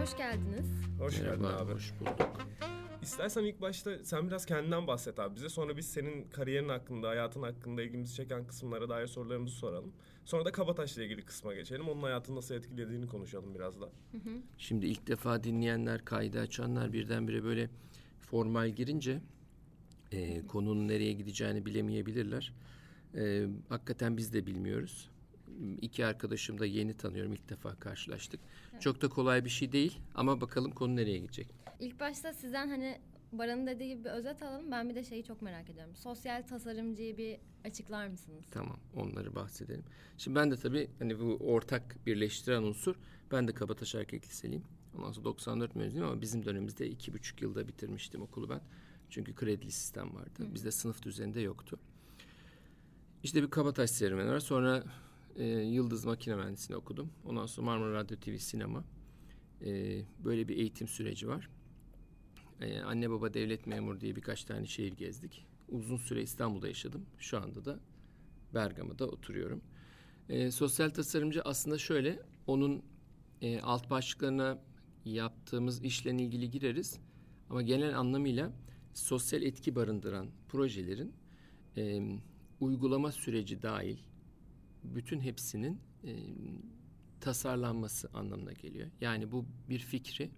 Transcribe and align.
Hoş 0.00 0.16
geldiniz. 0.16 0.66
Hoş 0.98 1.16
geldin 1.20 1.42
Merhaba, 1.42 1.62
abi. 1.62 1.72
hoş 1.72 1.92
bulduk. 2.00 2.38
İstersen 3.02 3.44
ilk 3.44 3.60
başta 3.60 4.04
sen 4.04 4.26
biraz 4.28 4.46
kendinden 4.46 4.86
bahset 4.86 5.18
abi 5.18 5.36
bize. 5.36 5.48
Sonra 5.48 5.76
biz 5.76 5.86
senin 5.86 6.28
kariyerin 6.30 6.68
hakkında, 6.68 7.08
hayatın 7.08 7.42
hakkında 7.42 7.82
ilgimizi 7.82 8.14
çeken 8.14 8.46
kısımlara 8.46 8.88
dair 8.88 9.06
sorularımızı 9.06 9.56
soralım. 9.56 9.92
Sonra 10.24 10.44
da 10.44 10.52
Kabataş'la 10.52 11.02
ilgili 11.04 11.24
kısma 11.24 11.54
geçelim. 11.54 11.88
Onun 11.88 12.02
hayatını 12.02 12.36
nasıl 12.36 12.54
etkilediğini 12.54 13.06
konuşalım 13.06 13.54
biraz 13.54 13.80
da. 13.80 13.88
Şimdi 14.58 14.86
ilk 14.86 15.06
defa 15.06 15.44
dinleyenler, 15.44 16.04
kaydı 16.04 16.40
açanlar 16.40 16.92
birdenbire 16.92 17.44
böyle 17.44 17.70
formal 18.20 18.68
girince 18.68 19.20
e, 20.12 20.46
konunun 20.46 20.88
nereye 20.88 21.12
gideceğini 21.12 21.66
bilemeyebilirler. 21.66 22.52
E, 23.14 23.46
hakikaten 23.68 24.16
biz 24.16 24.32
de 24.32 24.46
bilmiyoruz. 24.46 25.10
İki 25.80 26.06
arkadaşım 26.06 26.58
da 26.58 26.66
yeni 26.66 26.94
tanıyorum. 26.96 27.32
ilk 27.32 27.48
defa 27.48 27.74
karşılaştık. 27.74 28.40
Çok 28.80 29.02
da 29.02 29.08
kolay 29.08 29.44
bir 29.44 29.50
şey 29.50 29.72
değil 29.72 29.98
ama 30.14 30.40
bakalım 30.40 30.70
konu 30.70 30.96
nereye 30.96 31.18
gidecek. 31.18 31.48
İlk 31.80 32.00
başta 32.00 32.32
sizden 32.32 32.68
hani 32.68 32.98
Baran'ın 33.38 33.66
dediği 33.66 33.88
gibi 33.88 34.04
bir 34.04 34.10
özet 34.10 34.42
alalım. 34.42 34.70
Ben 34.70 34.88
bir 34.88 34.94
de 34.94 35.04
şeyi 35.04 35.24
çok 35.24 35.42
merak 35.42 35.70
ediyorum. 35.70 35.96
Sosyal 35.96 36.42
tasarımcıyı 36.42 37.16
bir 37.16 37.38
açıklar 37.64 38.06
mısınız? 38.06 38.44
Tamam 38.50 38.76
onları 38.94 39.34
bahsedelim. 39.34 39.84
Şimdi 40.18 40.36
ben 40.36 40.50
de 40.50 40.56
tabii 40.56 40.90
hani 40.98 41.20
bu 41.20 41.36
ortak 41.40 42.06
birleştiren 42.06 42.62
unsur 42.62 42.96
ben 43.32 43.48
de 43.48 43.52
Kabataş 43.52 43.94
Erkek 43.94 44.26
Liseliyim. 44.26 44.64
Ondan 44.98 45.12
sonra 45.12 45.24
94 45.24 45.76
mezunuyum 45.76 46.10
ama 46.10 46.20
bizim 46.20 46.44
dönemimizde 46.44 46.88
iki 46.88 47.12
buçuk 47.12 47.42
yılda 47.42 47.68
bitirmiştim 47.68 48.22
okulu 48.22 48.50
ben. 48.50 48.60
Çünkü 49.10 49.34
kredili 49.34 49.70
sistem 49.70 50.14
vardı. 50.14 50.48
Bizde 50.54 50.70
sınıf 50.70 51.02
düzeninde 51.02 51.40
yoktu. 51.40 51.78
İşte 53.22 53.42
bir 53.42 53.50
Kabataş 53.50 53.90
serüveni 53.90 54.30
var. 54.30 54.40
Sonra 54.40 54.84
e, 55.36 55.44
Yıldız 55.46 56.04
Makine 56.04 56.36
Mühendisliğini 56.36 56.80
okudum. 56.80 57.10
Ondan 57.24 57.46
sonra 57.46 57.66
Marmara 57.66 57.94
Radyo 57.94 58.16
TV 58.16 58.36
Sinema. 58.36 58.84
E, 59.64 60.00
böyle 60.24 60.48
bir 60.48 60.56
eğitim 60.56 60.88
süreci 60.88 61.28
var. 61.28 61.48
E, 62.60 62.80
anne 62.80 63.10
baba 63.10 63.34
devlet 63.34 63.66
memuru 63.66 64.00
diye 64.00 64.16
birkaç 64.16 64.44
tane 64.44 64.66
şehir 64.66 64.92
gezdik. 64.92 65.46
Uzun 65.68 65.96
süre 65.96 66.22
İstanbul'da 66.22 66.68
yaşadım. 66.68 67.06
Şu 67.18 67.38
anda 67.38 67.64
da 67.64 67.80
Bergama'da 68.54 69.06
oturuyorum. 69.06 69.62
E, 70.28 70.50
sosyal 70.50 70.90
tasarımcı 70.90 71.42
aslında 71.42 71.78
şöyle, 71.78 72.22
onun 72.46 72.82
e, 73.42 73.60
alt 73.60 73.90
başlıklarına 73.90 74.58
yaptığımız 75.04 75.84
işle 75.84 76.10
ilgili 76.10 76.50
gireriz. 76.50 76.98
Ama 77.50 77.62
genel 77.62 77.98
anlamıyla 77.98 78.52
sosyal 78.94 79.42
etki 79.42 79.74
barındıran 79.74 80.26
projelerin 80.48 81.12
e, 81.76 82.02
uygulama 82.60 83.12
süreci 83.12 83.62
dahil 83.62 83.96
bütün 84.84 85.20
hepsinin 85.20 85.80
e, 86.04 86.12
tasarlanması 87.20 88.08
anlamına 88.14 88.52
geliyor. 88.52 88.88
Yani 89.00 89.32
bu 89.32 89.44
bir 89.68 89.78
fikri 89.78 90.30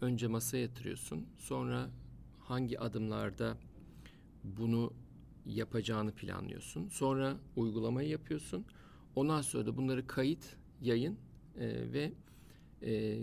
önce 0.00 0.26
masaya 0.26 0.62
yatırıyorsun. 0.62 1.26
Sonra 1.38 1.90
hangi 2.40 2.80
adımlarda 2.80 3.58
bunu 4.44 4.92
yapacağını 5.46 6.12
planlıyorsun. 6.12 6.88
Sonra 6.88 7.36
uygulamayı 7.56 8.08
yapıyorsun. 8.08 8.64
Ondan 9.16 9.42
sonra 9.42 9.66
da 9.66 9.76
bunları 9.76 10.06
kayıt, 10.06 10.56
yayın 10.82 11.18
e, 11.58 11.92
ve 11.92 12.12
e, 12.82 13.18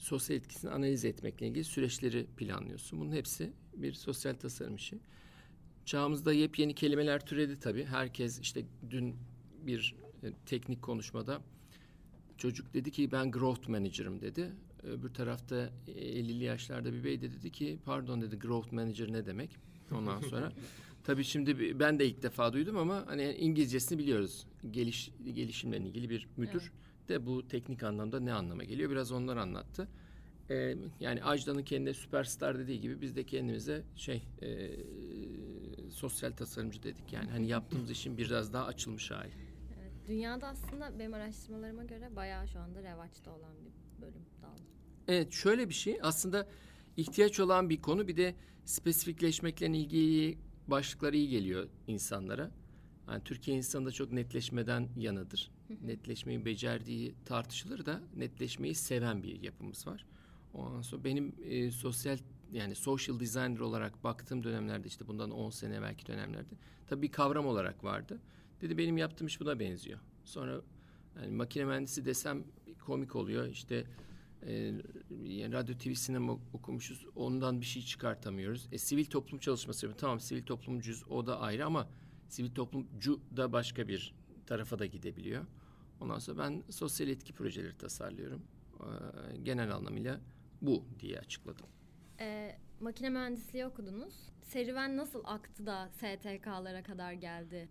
sosyal 0.00 0.36
etkisini 0.38 0.70
analiz 0.70 1.04
etmekle 1.04 1.48
ilgili 1.48 1.64
süreçleri 1.64 2.26
planlıyorsun. 2.36 3.00
Bunun 3.00 3.12
hepsi 3.12 3.52
bir 3.76 3.92
sosyal 3.92 4.34
tasarım 4.34 4.76
işi. 4.76 4.98
Çağımızda 5.84 6.32
yepyeni 6.32 6.74
kelimeler 6.74 7.26
türedi 7.26 7.60
tabii. 7.60 7.84
Herkes 7.84 8.40
işte 8.40 8.64
dün 8.90 9.16
bir 9.66 9.94
e, 10.22 10.32
teknik 10.46 10.82
konuşmada 10.82 11.42
çocuk 12.38 12.74
dedi 12.74 12.90
ki 12.90 13.12
ben 13.12 13.30
growth 13.30 13.68
manager'ım 13.68 14.20
dedi. 14.20 14.52
Öbür 14.82 15.08
tarafta 15.08 15.70
e, 15.88 15.92
50'li 15.92 16.44
yaşlarda 16.44 16.92
bir 16.92 17.04
bey 17.04 17.22
de 17.22 17.32
dedi 17.32 17.52
ki 17.52 17.78
pardon 17.84 18.20
dedi 18.20 18.38
growth 18.38 18.72
manager 18.72 19.12
ne 19.12 19.26
demek? 19.26 19.56
Ondan 19.92 20.20
sonra 20.20 20.52
tabii 21.04 21.24
şimdi 21.24 21.80
ben 21.80 21.98
de 21.98 22.06
ilk 22.06 22.22
defa 22.22 22.52
duydum 22.52 22.76
ama 22.76 23.04
hani 23.06 23.32
İngilizcesini 23.32 23.98
biliyoruz. 23.98 24.46
Geliş 24.70 25.10
gelişimle 25.34 25.76
ilgili 25.78 26.10
bir 26.10 26.28
müdür 26.36 26.72
de 27.10 27.26
bu 27.26 27.48
teknik 27.48 27.82
anlamda 27.82 28.20
ne 28.20 28.32
anlama 28.32 28.64
geliyor? 28.64 28.90
Biraz 28.90 29.12
onlar 29.12 29.36
anlattı. 29.36 29.88
Ee, 30.50 30.76
yani 31.00 31.24
Ajda'nın 31.24 31.62
kendine 31.62 31.94
süperstar 31.94 32.58
dediği 32.58 32.80
gibi 32.80 33.00
biz 33.00 33.16
de 33.16 33.24
kendimize 33.24 33.82
şey 33.96 34.22
e, 34.42 34.70
sosyal 35.90 36.32
tasarımcı 36.32 36.82
dedik. 36.82 37.12
Yani 37.12 37.30
hani 37.30 37.48
yaptığımız 37.48 37.90
işin 37.96 38.18
biraz 38.18 38.52
daha 38.52 38.64
açılmış 38.66 39.10
hali. 39.10 39.30
Evet, 39.80 39.92
dünyada 40.08 40.46
aslında 40.46 40.98
benim 40.98 41.14
araştırmalarıma 41.14 41.84
göre 41.84 42.16
bayağı 42.16 42.48
şu 42.48 42.58
anda 42.60 42.82
revaçta 42.82 43.30
olan 43.30 43.52
bir 43.64 44.02
bölüm 44.02 44.24
dal. 44.42 44.58
Evet 45.08 45.32
şöyle 45.32 45.68
bir 45.68 45.74
şey 45.74 45.98
aslında 46.02 46.48
ihtiyaç 46.96 47.40
olan 47.40 47.70
bir 47.70 47.82
konu 47.82 48.08
bir 48.08 48.16
de 48.16 48.34
spesifikleşmekle 48.64 49.66
ilgili 49.66 50.38
başlıklar 50.68 51.12
iyi 51.12 51.28
geliyor 51.28 51.68
insanlara. 51.86 52.50
Yani 53.08 53.24
Türkiye 53.24 53.56
insanı 53.56 53.86
da 53.86 53.92
çok 53.92 54.12
netleşmeden 54.12 54.88
yanıdır. 54.96 55.50
Netleşmeyi 55.82 56.44
becerdiği 56.44 57.14
tartışılır 57.24 57.86
da 57.86 58.00
netleşmeyi 58.16 58.74
seven 58.74 59.22
bir 59.22 59.42
yapımız 59.42 59.86
var. 59.86 60.06
Ondan 60.54 60.82
sonra 60.82 61.04
benim 61.04 61.34
e, 61.44 61.70
sosyal 61.70 62.18
yani 62.52 62.74
social 62.74 63.20
designer 63.20 63.60
olarak 63.60 64.04
baktığım 64.04 64.44
dönemlerde 64.44 64.88
işte 64.88 65.08
bundan 65.08 65.30
10 65.30 65.50
sene 65.50 65.74
evvelki 65.74 66.06
dönemlerde 66.06 66.54
tabii 66.86 67.02
bir 67.02 67.12
kavram 67.12 67.46
olarak 67.46 67.84
vardı. 67.84 68.20
Dedi 68.60 68.78
benim 68.78 68.98
yaptığım 68.98 69.26
iş 69.26 69.40
buna 69.40 69.60
benziyor. 69.60 69.98
Sonra 70.24 70.60
yani 71.16 71.32
makine 71.32 71.64
mühendisi 71.64 72.04
desem 72.04 72.44
komik 72.86 73.16
oluyor. 73.16 73.48
İşte 73.48 73.84
e, 74.42 74.72
radyo, 75.52 75.78
TV, 75.78 75.92
sinema 75.92 76.38
okumuşuz. 76.52 77.06
Ondan 77.16 77.60
bir 77.60 77.66
şey 77.66 77.82
çıkartamıyoruz. 77.82 78.68
E, 78.72 78.78
sivil 78.78 79.04
toplum 79.04 79.40
çalışması 79.40 79.86
yapıyor. 79.86 80.00
Tamam 80.00 80.20
sivil 80.20 80.42
toplumcuyuz 80.42 81.04
o 81.10 81.26
da 81.26 81.40
ayrı 81.40 81.66
ama 81.66 81.88
sivil 82.28 82.50
toplumcu 82.50 83.20
da 83.36 83.52
başka 83.52 83.88
bir 83.88 84.14
tarafa 84.46 84.78
da 84.78 84.86
gidebiliyor. 84.86 85.44
Ondan 86.00 86.18
sonra 86.18 86.38
ben 86.38 86.62
sosyal 86.70 87.08
etki 87.08 87.32
projeleri 87.32 87.78
tasarlıyorum. 87.78 88.42
Ee, 88.80 89.36
genel 89.42 89.74
anlamıyla 89.74 90.20
bu 90.62 90.84
diye 91.00 91.18
açıkladım. 91.18 91.66
Ee, 92.20 92.56
makine 92.80 93.10
mühendisliği 93.10 93.66
okudunuz. 93.66 94.14
Serüven 94.42 94.96
nasıl 94.96 95.22
aktı 95.24 95.66
da 95.66 95.88
STK'lara 95.88 96.82
kadar 96.82 97.12
geldi? 97.12 97.68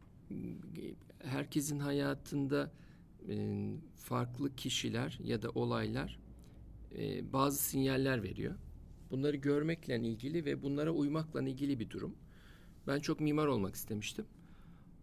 herkesin 1.24 1.80
hayatında 1.80 2.72
e, 3.30 3.66
farklı 3.96 4.56
kişiler 4.56 5.20
ya 5.24 5.42
da 5.42 5.50
olaylar 5.50 6.20
e, 6.98 7.34
bazı 7.34 7.64
sinyaller 7.64 8.24
veriyor. 8.24 8.56
Bunları 9.12 9.38
görmekle 9.38 10.00
ilgili 10.00 10.46
ve 10.46 10.64
bunlara 10.64 10.92
uymakla 10.92 11.42
ilgili 11.42 11.80
bir 11.80 11.90
durum. 11.90 12.16
Ben 12.88 13.00
çok 13.00 13.20
mimar 13.20 13.48
olmak 13.48 13.76
istemiştim. 13.76 14.26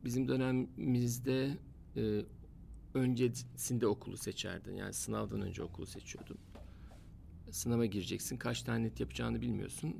Bizim 0.04 0.28
dönemimizde 0.28 1.58
e, 1.96 2.22
öncesinde 2.96 3.86
okulu 3.86 4.16
seçerdin. 4.16 4.74
Yani 4.74 4.92
sınavdan 4.92 5.40
önce 5.40 5.62
okulu 5.62 5.86
seçiyordun. 5.86 6.38
Sınava 7.50 7.86
gireceksin. 7.86 8.36
Kaç 8.36 8.62
tane 8.62 8.82
net 8.82 9.00
yapacağını 9.00 9.40
bilmiyorsun. 9.40 9.94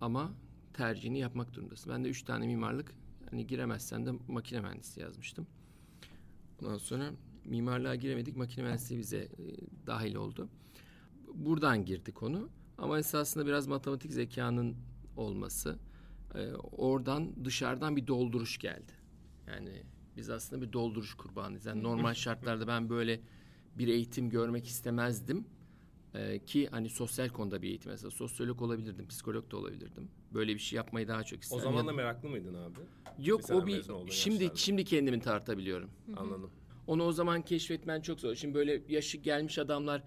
Ama 0.00 0.32
tercihini 0.72 1.18
yapmak 1.18 1.54
durumundasın. 1.54 1.92
Ben 1.92 2.04
de 2.04 2.08
üç 2.08 2.22
tane 2.22 2.46
mimarlık 2.46 2.94
hani 3.30 3.46
giremezsen 3.46 4.06
de 4.06 4.10
makine 4.28 4.60
mühendisi 4.60 5.00
yazmıştım. 5.00 5.46
Ondan 6.62 6.78
sonra 6.78 7.10
mimarlığa 7.44 7.94
giremedik. 7.94 8.36
Makine 8.36 8.64
mühendisliği 8.64 9.00
bize 9.00 9.18
e, 9.18 9.28
dahil 9.86 10.14
oldu. 10.14 10.48
Buradan 11.34 11.84
girdi 11.84 12.12
konu. 12.12 12.48
Ama 12.78 12.98
esasında 12.98 13.46
biraz 13.46 13.66
matematik 13.66 14.12
zekanın 14.12 14.76
olması. 15.16 15.78
e, 16.34 16.52
oradan 16.54 17.44
dışarıdan 17.44 17.96
bir 17.96 18.06
dolduruş 18.06 18.58
geldi. 18.58 18.92
Yani 19.46 19.82
biz 20.16 20.30
aslında 20.30 20.62
bir 20.66 20.72
dolduruş 20.72 21.14
kurbanıyız. 21.14 21.66
Yani 21.66 21.82
normal 21.82 22.14
şartlarda 22.14 22.66
ben 22.66 22.88
böyle 22.88 23.20
bir 23.78 23.88
eğitim 23.88 24.30
görmek 24.30 24.66
istemezdim. 24.66 25.46
Ee, 26.14 26.38
ki 26.44 26.68
hani 26.70 26.88
sosyal 26.88 27.28
konuda 27.28 27.62
bir 27.62 27.68
eğitim 27.68 27.90
mesela 27.90 28.10
sosyolog 28.10 28.62
olabilirdim, 28.62 29.08
psikolog 29.08 29.50
da 29.50 29.56
olabilirdim. 29.56 30.08
Böyle 30.34 30.54
bir 30.54 30.58
şey 30.58 30.76
yapmayı 30.76 31.08
daha 31.08 31.24
çok 31.24 31.38
O 31.38 31.40
isterdim. 31.40 31.62
zaman 31.64 31.80
Ya- 31.82 31.86
da 31.88 31.92
meraklı 31.92 32.28
mıydın 32.28 32.54
abi? 32.54 32.78
Yok 33.18 33.48
Bir 33.48 33.54
o 33.54 33.66
bir 33.66 33.82
şimdi 34.10 34.34
yaşlarda. 34.42 34.56
şimdi 34.56 34.84
kendimi 34.84 35.20
tartabiliyorum. 35.20 35.90
Anladım. 36.16 36.50
Onu 36.86 37.02
o 37.02 37.12
zaman 37.12 37.42
keşfetmen 37.42 38.00
çok 38.00 38.20
zor. 38.20 38.34
Şimdi 38.34 38.54
böyle 38.54 38.82
yaşı 38.88 39.18
gelmiş 39.18 39.58
adamlar 39.58 40.02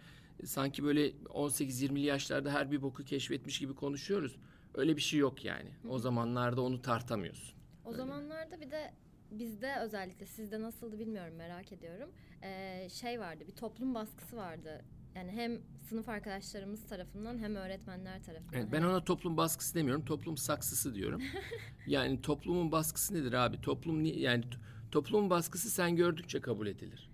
sanki 0.45 0.83
böyle 0.83 1.09
18-20'li 1.29 2.05
yaşlarda 2.05 2.53
her 2.53 2.71
bir 2.71 2.81
boku 2.81 3.03
keşfetmiş 3.03 3.59
gibi 3.59 3.75
konuşuyoruz. 3.75 4.35
Öyle 4.75 4.95
bir 4.95 5.01
şey 5.01 5.19
yok 5.19 5.45
yani. 5.45 5.69
O 5.89 5.99
zamanlarda 5.99 6.61
onu 6.61 6.81
tartamıyorsun. 6.81 7.55
O 7.85 7.93
zamanlarda 7.93 8.61
bir 8.61 8.71
de 8.71 8.93
bizde 9.31 9.75
özellikle 9.79 10.25
sizde 10.25 10.61
nasıldı 10.61 10.99
bilmiyorum 10.99 11.35
merak 11.35 11.71
ediyorum. 11.71 12.09
Ee, 12.43 12.87
şey 12.91 13.19
vardı 13.19 13.43
bir 13.47 13.55
toplum 13.55 13.95
baskısı 13.95 14.37
vardı. 14.37 14.85
Yani 15.15 15.31
hem 15.31 15.61
sınıf 15.89 16.09
arkadaşlarımız 16.09 16.87
tarafından 16.87 17.37
hem 17.37 17.55
öğretmenler 17.55 18.23
tarafından. 18.23 18.59
Evet, 18.59 18.71
ben 18.71 18.81
ona 18.83 19.03
toplum 19.03 19.37
baskısı 19.37 19.75
demiyorum, 19.75 20.05
toplum 20.05 20.37
saksısı 20.37 20.95
diyorum. 20.95 21.21
yani 21.87 22.21
toplumun 22.21 22.71
baskısı 22.71 23.13
nedir 23.13 23.33
abi? 23.33 23.61
Toplum 23.61 24.03
ni- 24.03 24.19
yani 24.19 24.43
toplumun 24.91 25.29
baskısı 25.29 25.69
sen 25.69 25.95
gördükçe 25.95 26.41
kabul 26.41 26.67
edilir. 26.67 27.09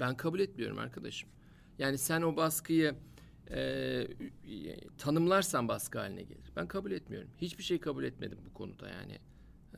Ben 0.00 0.16
kabul 0.16 0.40
etmiyorum 0.40 0.78
arkadaşım. 0.78 1.28
Yani 1.78 1.98
sen 1.98 2.22
o 2.22 2.36
baskıyı 2.36 2.94
e, 3.50 4.06
tanımlarsan 4.98 5.68
baskı 5.68 5.98
haline 5.98 6.22
gelir. 6.22 6.52
Ben 6.56 6.66
kabul 6.66 6.90
etmiyorum. 6.90 7.30
Hiçbir 7.38 7.62
şey 7.62 7.80
kabul 7.80 8.04
etmedim 8.04 8.38
bu 8.46 8.54
konuda 8.54 8.88
yani. 8.88 9.18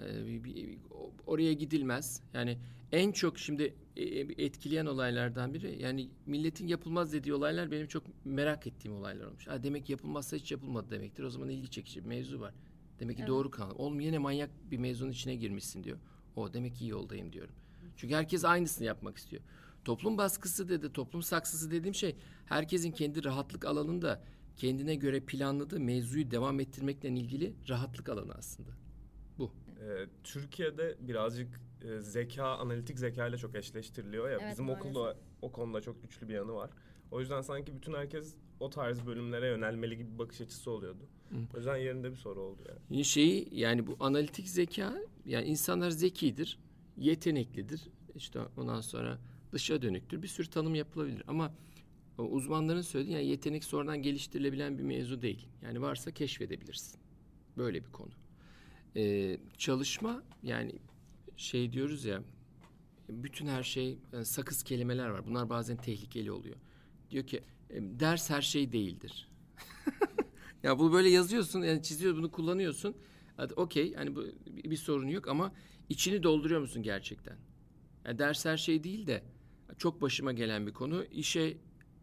E, 0.08 0.78
o- 0.94 1.12
oraya 1.26 1.52
gidilmez. 1.52 2.20
Yani 2.34 2.58
en 2.92 3.12
çok 3.12 3.38
şimdi 3.38 3.74
e, 3.96 4.02
etkileyen 4.44 4.86
olaylardan 4.86 5.54
biri 5.54 5.82
yani 5.82 6.08
milletin 6.26 6.66
yapılmaz 6.66 7.12
dediği 7.12 7.34
olaylar 7.34 7.70
benim 7.70 7.86
çok 7.86 8.04
merak 8.24 8.66
ettiğim 8.66 8.96
olaylar 8.96 9.26
olmuş. 9.26 9.46
Ha, 9.46 9.62
demek 9.62 9.86
ki 9.86 9.92
yapılmazsa 9.92 10.36
hiç 10.36 10.52
yapılmadı 10.52 10.90
demektir. 10.90 11.22
O 11.22 11.30
zaman 11.30 11.48
ilgi 11.48 11.70
çekici 11.70 12.00
bir 12.04 12.08
mevzu 12.08 12.40
var. 12.40 12.54
Demek 13.00 13.16
ki 13.16 13.20
Evet. 13.22 13.28
doğru 13.28 13.50
kan. 13.50 13.80
Oğlum 13.80 14.00
yine 14.00 14.18
manyak 14.18 14.50
bir 14.70 14.78
mevzunun 14.78 15.10
içine 15.10 15.34
girmişsin 15.36 15.84
diyor. 15.84 15.98
O 16.36 16.52
demek 16.52 16.74
ki 16.74 16.84
iyi 16.84 16.88
yoldayım 16.90 17.32
diyorum. 17.32 17.54
Çünkü 17.96 18.14
herkes 18.14 18.44
aynısını 18.44 18.86
yapmak 18.86 19.16
istiyor. 19.16 19.42
Toplum 19.84 20.18
baskısı 20.18 20.68
dedi, 20.68 20.92
toplum 20.92 21.22
saksısı 21.22 21.70
dediğim 21.70 21.94
şey 21.94 22.16
herkesin 22.46 22.90
kendi 22.92 23.24
rahatlık 23.24 23.64
alanında 23.64 24.22
kendine 24.56 24.94
göre 24.94 25.20
planladığı 25.20 25.80
mevzuyu 25.80 26.30
devam 26.30 26.60
ettirmekle 26.60 27.08
ilgili 27.08 27.52
rahatlık 27.68 28.08
alanı 28.08 28.34
aslında. 28.34 28.70
Ee, 29.82 30.06
Türkiye'de 30.24 30.96
birazcık 31.00 31.60
e, 31.82 32.00
zeka, 32.00 32.44
analitik 32.46 32.98
zeka 32.98 33.26
ile 33.26 33.36
çok 33.36 33.54
eşleştiriliyor 33.54 34.30
ya. 34.30 34.38
Evet, 34.40 34.50
Bizim 34.52 34.64
maalesef. 34.64 34.86
okulda 34.86 35.16
o 35.42 35.52
konuda 35.52 35.80
çok 35.80 36.02
güçlü 36.02 36.28
bir 36.28 36.34
yanı 36.34 36.54
var. 36.54 36.70
O 37.10 37.20
yüzden 37.20 37.40
sanki 37.40 37.74
bütün 37.74 37.94
herkes 37.94 38.34
o 38.60 38.70
tarz 38.70 39.06
bölümlere 39.06 39.46
yönelmeli 39.46 39.96
gibi 39.96 40.14
bir 40.14 40.18
bakış 40.18 40.40
açısı 40.40 40.70
oluyordu. 40.70 41.02
Hı. 41.30 41.36
O 41.54 41.56
yüzden 41.56 41.76
yerinde 41.76 42.10
bir 42.10 42.16
soru 42.16 42.40
oldu 42.40 42.62
yani. 42.68 43.04
Şeyi 43.04 43.48
yani 43.52 43.86
bu 43.86 43.96
analitik 44.00 44.48
zeka 44.48 44.94
yani 45.26 45.46
insanlar 45.46 45.90
zekidir, 45.90 46.58
yeteneklidir. 46.96 47.80
İşte 48.14 48.40
ondan 48.56 48.80
sonra 48.80 49.18
dışa 49.52 49.82
dönüktür. 49.82 50.22
Bir 50.22 50.28
sürü 50.28 50.50
tanım 50.50 50.74
yapılabilir 50.74 51.22
ama 51.26 51.52
o 52.18 52.22
uzmanların 52.22 52.80
söylediği 52.80 53.16
yani 53.16 53.26
yetenek 53.26 53.64
sonradan 53.64 54.02
geliştirilebilen 54.02 54.78
bir 54.78 54.82
mevzu 54.82 55.22
değil. 55.22 55.48
Yani 55.62 55.82
varsa 55.82 56.10
keşfedebilirsin. 56.10 57.00
Böyle 57.56 57.84
bir 57.84 57.92
konu. 57.92 58.10
Ee, 58.96 59.38
çalışma 59.58 60.22
yani 60.42 60.72
şey 61.36 61.72
diyoruz 61.72 62.04
ya 62.04 62.22
bütün 63.08 63.46
her 63.46 63.62
şey 63.62 63.98
yani 64.12 64.24
sakız 64.24 64.62
kelimeler 64.62 65.08
var. 65.08 65.26
Bunlar 65.26 65.50
bazen 65.50 65.76
tehlikeli 65.76 66.32
oluyor. 66.32 66.56
Diyor 67.10 67.26
ki 67.26 67.42
e, 67.70 67.80
ders 68.00 68.30
her 68.30 68.42
şey 68.42 68.72
değildir. 68.72 69.28
ya 70.62 70.78
bunu 70.78 70.92
böyle 70.92 71.08
yazıyorsun 71.08 71.62
yani 71.62 71.82
çiziyorsun 71.82 72.22
bunu 72.22 72.30
kullanıyorsun. 72.30 72.96
Okey 73.56 73.94
hani 73.94 74.16
bu 74.16 74.24
bir 74.46 74.76
sorun 74.76 75.08
yok 75.08 75.28
ama 75.28 75.52
içini 75.88 76.22
dolduruyor 76.22 76.60
musun 76.60 76.82
gerçekten? 76.82 77.36
Yani 78.04 78.18
ders 78.18 78.44
her 78.44 78.56
şey 78.56 78.84
değil 78.84 79.06
de 79.06 79.22
çok 79.78 80.02
başıma 80.02 80.32
gelen 80.32 80.66
bir 80.66 80.72
konu. 80.72 81.04
İşe 81.04 81.56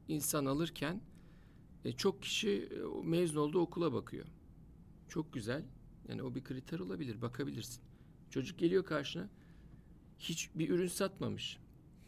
insan 0.08 0.46
alırken 0.46 1.02
e, 1.86 1.92
çok 1.92 2.22
kişi 2.22 2.50
e, 2.50 3.08
mezun 3.08 3.40
olduğu 3.40 3.60
okula 3.60 3.94
bakıyor. 3.94 4.26
Çok 5.08 5.34
güzel. 5.34 5.64
Yani 6.10 6.24
o 6.24 6.36
bir 6.36 6.44
kriter 6.44 6.80
olabilir. 6.80 7.22
Bakabilirsin. 7.22 7.82
Çocuk 8.30 8.60
geliyor 8.60 8.86
karşına. 8.86 9.30
Hiç 10.20 10.50
bir 10.56 10.70
ürün 10.70 10.88
satmamış. 10.88 11.58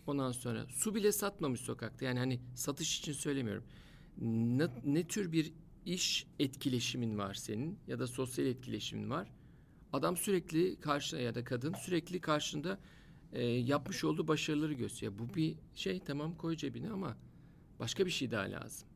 Ondan 0.08 0.32
sonra 0.32 0.66
su 0.70 0.96
bile 0.96 1.12
satmamış 1.12 1.62
sokakta. 1.62 2.06
Yani 2.06 2.20
hani 2.20 2.40
satış 2.56 3.00
için 3.00 3.14
söylemiyorum. 3.14 3.64
Ne, 4.22 4.68
ne 4.86 5.08
tür 5.08 5.32
bir 5.32 5.54
iş 5.86 6.28
etkileşimin 6.40 7.18
var 7.18 7.34
senin 7.34 7.80
ya 7.88 8.00
da 8.00 8.08
sosyal 8.08 8.48
etkileşimin 8.48 9.10
var. 9.10 9.32
Adam 9.94 10.18
sürekli 10.18 10.80
karşına 10.80 11.20
ya 11.20 11.36
da 11.36 11.44
kadın 11.44 11.74
sürekli 11.74 12.22
karşında 12.22 12.80
e, 13.34 13.44
yapmış 13.46 14.04
olduğu 14.04 14.28
başarıları 14.28 14.74
gösteriyor. 14.74 15.14
Bu 15.20 15.36
bir 15.36 15.56
şey 15.76 16.00
tamam 16.00 16.38
koy 16.38 16.56
cebine 16.56 16.90
ama 16.90 17.18
başka 17.80 18.06
bir 18.06 18.12
şey 18.12 18.32
daha 18.32 18.44
lazım. 18.44 18.88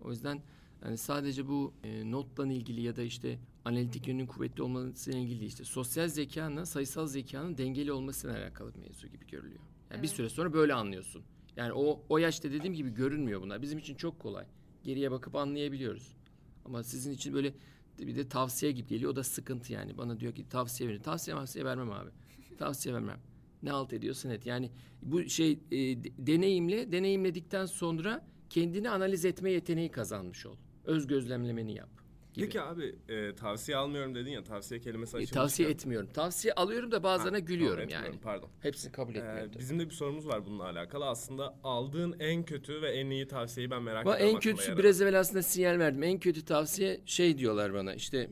O 0.00 0.10
yüzden 0.10 0.42
yani 0.84 0.98
sadece 0.98 1.48
bu 1.48 1.74
e, 1.84 2.10
notla 2.10 2.46
ilgili 2.46 2.80
ya 2.80 2.96
da 2.96 3.02
işte 3.02 3.38
analitik 3.64 4.08
yönünün 4.08 4.26
kuvvetli 4.26 4.62
olmasıyla 4.62 5.18
ilgili 5.20 5.44
işte 5.44 5.64
sosyal 5.64 6.08
zekanın 6.08 6.64
sayısal 6.64 7.06
zekanın 7.06 7.58
dengeli 7.58 7.92
olmasıyla 7.92 8.36
alakalı 8.36 8.74
bir 8.74 8.78
mevzu 8.78 9.06
gibi 9.08 9.26
görülüyor. 9.26 9.60
Yani 9.90 10.02
bir 10.02 10.06
Evet. 10.08 10.16
süre 10.16 10.28
sonra 10.28 10.52
böyle 10.52 10.74
anlıyorsun. 10.74 11.22
Yani 11.56 11.72
o 11.72 12.02
o 12.08 12.18
yaşta 12.18 12.52
dediğim 12.52 12.74
gibi 12.74 12.90
görünmüyor 12.94 13.42
bunlar. 13.42 13.62
Bizim 13.62 13.78
için 13.78 13.94
çok 13.94 14.18
kolay. 14.20 14.46
Geriye 14.84 15.10
bakıp 15.10 15.34
anlayabiliyoruz. 15.36 16.16
Ama 16.64 16.82
sizin 16.82 17.12
için 17.12 17.34
böyle 17.34 17.54
bir 17.98 18.16
de 18.16 18.28
tavsiye 18.28 18.72
gibi 18.72 18.88
geliyor. 18.88 19.12
O 19.12 19.16
da 19.16 19.24
sıkıntı 19.24 19.72
yani. 19.72 19.98
Bana 19.98 20.20
diyor 20.20 20.34
ki 20.34 20.48
tavsiye 20.48 20.88
verin. 20.90 21.00
Tavsiye 21.02 21.36
tavsiye 21.36 21.64
vermem 21.64 21.90
abi. 21.92 22.10
Tavsiye 22.58 22.94
vermem. 22.94 23.20
Ne 23.62 23.72
alt 23.72 23.92
ediyorsan 23.92 24.30
et. 24.32 24.46
Yani 24.46 24.70
bu 25.02 25.22
şey 25.28 25.52
e, 25.52 25.76
de- 26.04 26.12
deneyimle, 26.18 26.92
deneyimledikten 26.92 27.66
sonra 27.66 28.26
kendini 28.50 28.90
analiz 28.90 29.24
etme 29.24 29.50
yeteneği 29.50 29.90
kazanmış 29.90 30.46
ol. 30.46 30.56
Öz 30.84 31.06
gözlemlemeni 31.06 31.74
yap. 31.74 31.90
Gibi. 32.34 32.44
Peki 32.46 32.60
abi 32.60 32.94
e, 33.08 33.34
tavsiye 33.34 33.76
almıyorum 33.76 34.14
dedin 34.14 34.30
ya 34.30 34.44
tavsiye 34.44 34.80
kelimesi 34.80 35.10
E, 35.10 35.18
açılmışken. 35.18 35.40
tavsiye 35.40 35.68
etmiyorum. 35.70 36.08
Tavsiye 36.14 36.54
alıyorum 36.54 36.92
da 36.92 37.02
bazılarına 37.02 37.36
Ha, 37.36 37.40
gülüyorum 37.40 37.80
etmiyorum, 37.82 38.06
yani. 38.12 38.20
Pardon. 38.20 38.48
Hepsini 38.60 38.92
kabul 38.92 39.14
Ee, 39.14 39.18
etmiyorum. 39.18 39.48
tabii. 39.52 39.58
bizim 39.58 39.78
de 39.78 39.86
bir 39.90 39.94
sorumuz 39.94 40.26
var 40.26 40.46
bununla 40.46 40.64
alakalı. 40.64 41.06
Aslında 41.06 41.54
aldığın 41.64 42.16
en 42.20 42.44
kötü 42.44 42.82
ve 42.82 42.90
en 42.90 43.10
iyi 43.10 43.28
tavsiyeyi 43.28 43.70
ben 43.70 43.82
merak 43.82 44.06
ediyorum. 44.06 44.26
en 44.34 44.40
kötüsü 44.40 44.70
yer 44.70 44.78
biraz 44.78 45.00
evvel 45.02 45.20
aslında 45.20 45.42
sinyal 45.42 45.78
verdim. 45.78 46.02
En 46.02 46.18
kötü 46.18 46.44
tavsiye 46.44 47.00
şey 47.06 47.38
diyorlar 47.38 47.74
bana 47.74 47.94
işte 47.94 48.30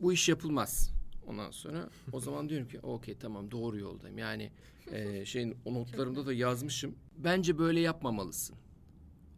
bu 0.00 0.12
iş 0.12 0.28
yapılmaz. 0.28 0.94
Ondan 1.26 1.50
sonra 1.50 1.88
o 2.12 2.20
zaman 2.20 2.48
diyorum 2.48 2.68
ki 2.68 2.80
okey 2.80 3.14
tamam 3.14 3.50
doğru 3.50 3.78
yoldayım. 3.78 4.18
Yani 4.18 4.50
e, 4.92 5.24
şeyin 5.24 5.56
o 5.64 5.74
notlarımda 5.74 6.26
da 6.26 6.32
yazmışım. 6.32 6.94
Bence 7.18 7.58
böyle 7.58 7.80
yapmamalısın. 7.80 8.56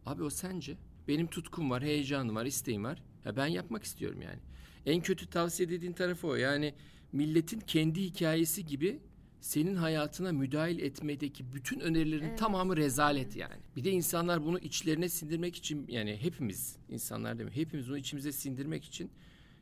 Abi 0.05 0.23
o 0.23 0.29
sence? 0.29 0.77
Benim 1.07 1.27
tutkum 1.27 1.71
var, 1.71 1.83
heyecanım 1.83 2.35
var, 2.35 2.45
isteğim 2.45 2.83
var. 2.83 3.03
Ya 3.27 3.35
ben 3.35 3.47
yapmak 3.47 3.83
istiyorum 3.83 4.21
yani. 4.21 4.39
En 4.85 5.01
kötü 5.01 5.29
tavsiye 5.29 5.69
dediğin 5.69 5.93
tarafı 5.93 6.27
o. 6.27 6.35
Yani 6.35 6.73
milletin 7.11 7.59
kendi 7.59 8.01
hikayesi 8.03 8.65
gibi 8.65 8.99
senin 9.41 9.75
hayatına 9.75 10.31
müdahil 10.31 10.79
etmedeki 10.79 11.53
bütün 11.53 11.79
önerilerin 11.79 12.23
Evet. 12.23 12.39
tamamı 12.39 12.77
rezalet 12.77 13.35
yani. 13.35 13.61
Bir 13.75 13.83
de 13.83 13.91
insanlar 13.91 14.45
bunu 14.45 14.59
içlerine 14.59 15.09
sindirmek 15.09 15.55
için 15.55 15.85
yani 15.87 16.17
hepimiz 16.21 16.77
insanlar 16.89 17.39
değil 17.39 17.49
mi? 17.49 17.55
Hepimiz 17.55 17.87
bunu 17.89 17.97
içimize 17.97 18.31
sindirmek 18.31 18.85
için 18.85 19.11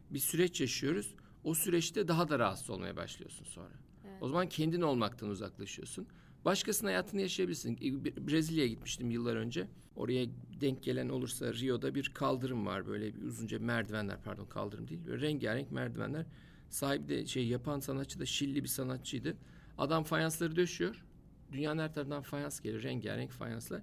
bir 0.10 0.20
süreç 0.20 0.62
yaşıyoruz. 0.62 1.16
O 1.44 1.54
süreçte 1.56 2.08
daha 2.08 2.30
da 2.30 2.40
rahatsız 2.40 2.70
olmaya 2.70 2.96
başlıyorsun 2.96 3.46
sonra. 3.46 3.74
Evet. 4.06 4.18
O 4.22 4.28
zaman 4.28 4.50
kendin 4.50 4.82
olmaktan 4.82 5.30
uzaklaşıyorsun. 5.30 6.08
Başkasının 6.46 6.88
hayatını 6.90 7.22
yaşayabilirsin. 7.22 7.78
E, 7.82 8.28
Brezilya'ya 8.28 8.70
gitmiştim 8.70 9.12
yıllar 9.12 9.36
önce. 9.36 9.68
Oraya 9.96 10.28
denk 10.62 10.84
gelen 10.84 11.10
olursa 11.10 11.54
Rio'da 11.54 11.96
bir 11.96 12.12
kaldırım 12.14 12.66
var 12.66 12.88
böyle 12.88 13.16
bir 13.16 13.22
uzunca 13.22 13.60
merdivenler 13.60 14.18
pardon 14.24 14.46
kaldırım 14.46 14.88
değil. 14.88 15.00
Böyle 15.08 15.28
rengarenk 15.28 15.72
merdivenler. 15.72 16.26
Sahibi 16.70 17.08
de 17.08 17.26
şey 17.26 17.48
yapan 17.48 17.80
sanatçı 17.80 18.20
da 18.20 18.26
Şilli 18.26 18.64
bir 18.64 18.68
sanatçıydı. 18.68 19.38
Adam 19.78 20.04
fayansları 20.04 20.56
döşüyor. 20.56 21.06
Dünyanın 21.52 21.82
her 21.82 21.94
tarafından 21.94 22.22
fayans 22.22 22.60
geliyor. 22.60 22.84
Rengarenk 22.84 23.32
fayanslar. 23.32 23.82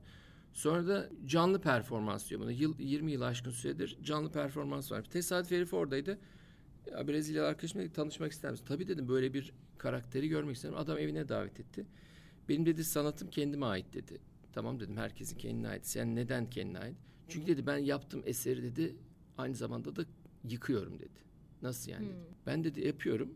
Sonra 0.53 0.87
da 0.87 1.11
canlı 1.27 1.61
performans 1.61 2.31
diyor 2.31 2.41
bana. 2.41 2.53
Yıl, 2.53 2.79
20 2.79 3.13
yıl 3.13 3.23
aşkın 3.23 3.51
süredir 3.51 3.99
canlı 4.03 4.33
performans 4.33 4.93
var. 4.93 5.03
Tesadüf 5.03 5.51
herif 5.51 5.75
oradaydı. 5.75 6.19
Ya 6.91 7.09
Brezilyalı 7.09 7.49
arkadaşım 7.49 7.81
dedi 7.81 7.93
tanışmak 7.93 8.33
ister 8.33 8.51
misin? 8.51 8.65
Tabii 8.69 8.89
dedim 8.89 9.09
böyle 9.09 9.35
bir 9.35 9.53
karakteri 9.79 10.29
görmek 10.29 10.57
isterim. 10.57 10.77
Adam 10.77 10.99
evine 10.99 11.29
davet 11.29 11.61
etti. 11.61 11.87
Benim 12.49 12.67
dedi 12.67 12.85
sanatım 12.85 13.31
kendime 13.31 13.67
ait 13.67 13.95
dedi. 13.95 14.32
Tamam 14.53 14.81
dedim 14.81 14.97
herkesin 14.97 15.39
kendine 15.39 15.69
ait. 15.69 15.87
Sen 15.87 16.17
neden 16.17 16.51
kendine 16.51 16.79
ait? 16.79 16.97
Çünkü 17.29 17.47
dedi 17.47 17.67
ben 17.67 17.79
yaptığım 17.79 18.23
eseri 18.27 18.63
dedi 18.63 18.97
aynı 19.39 19.55
zamanda 19.55 19.97
da 19.97 20.05
yıkıyorum 20.45 20.99
dedi. 20.99 21.23
Nasıl 21.63 21.91
yani? 21.91 22.07
dedi. 22.07 22.17
Ben 22.47 22.65
dedi 22.65 22.87
yapıyorum. 22.87 23.35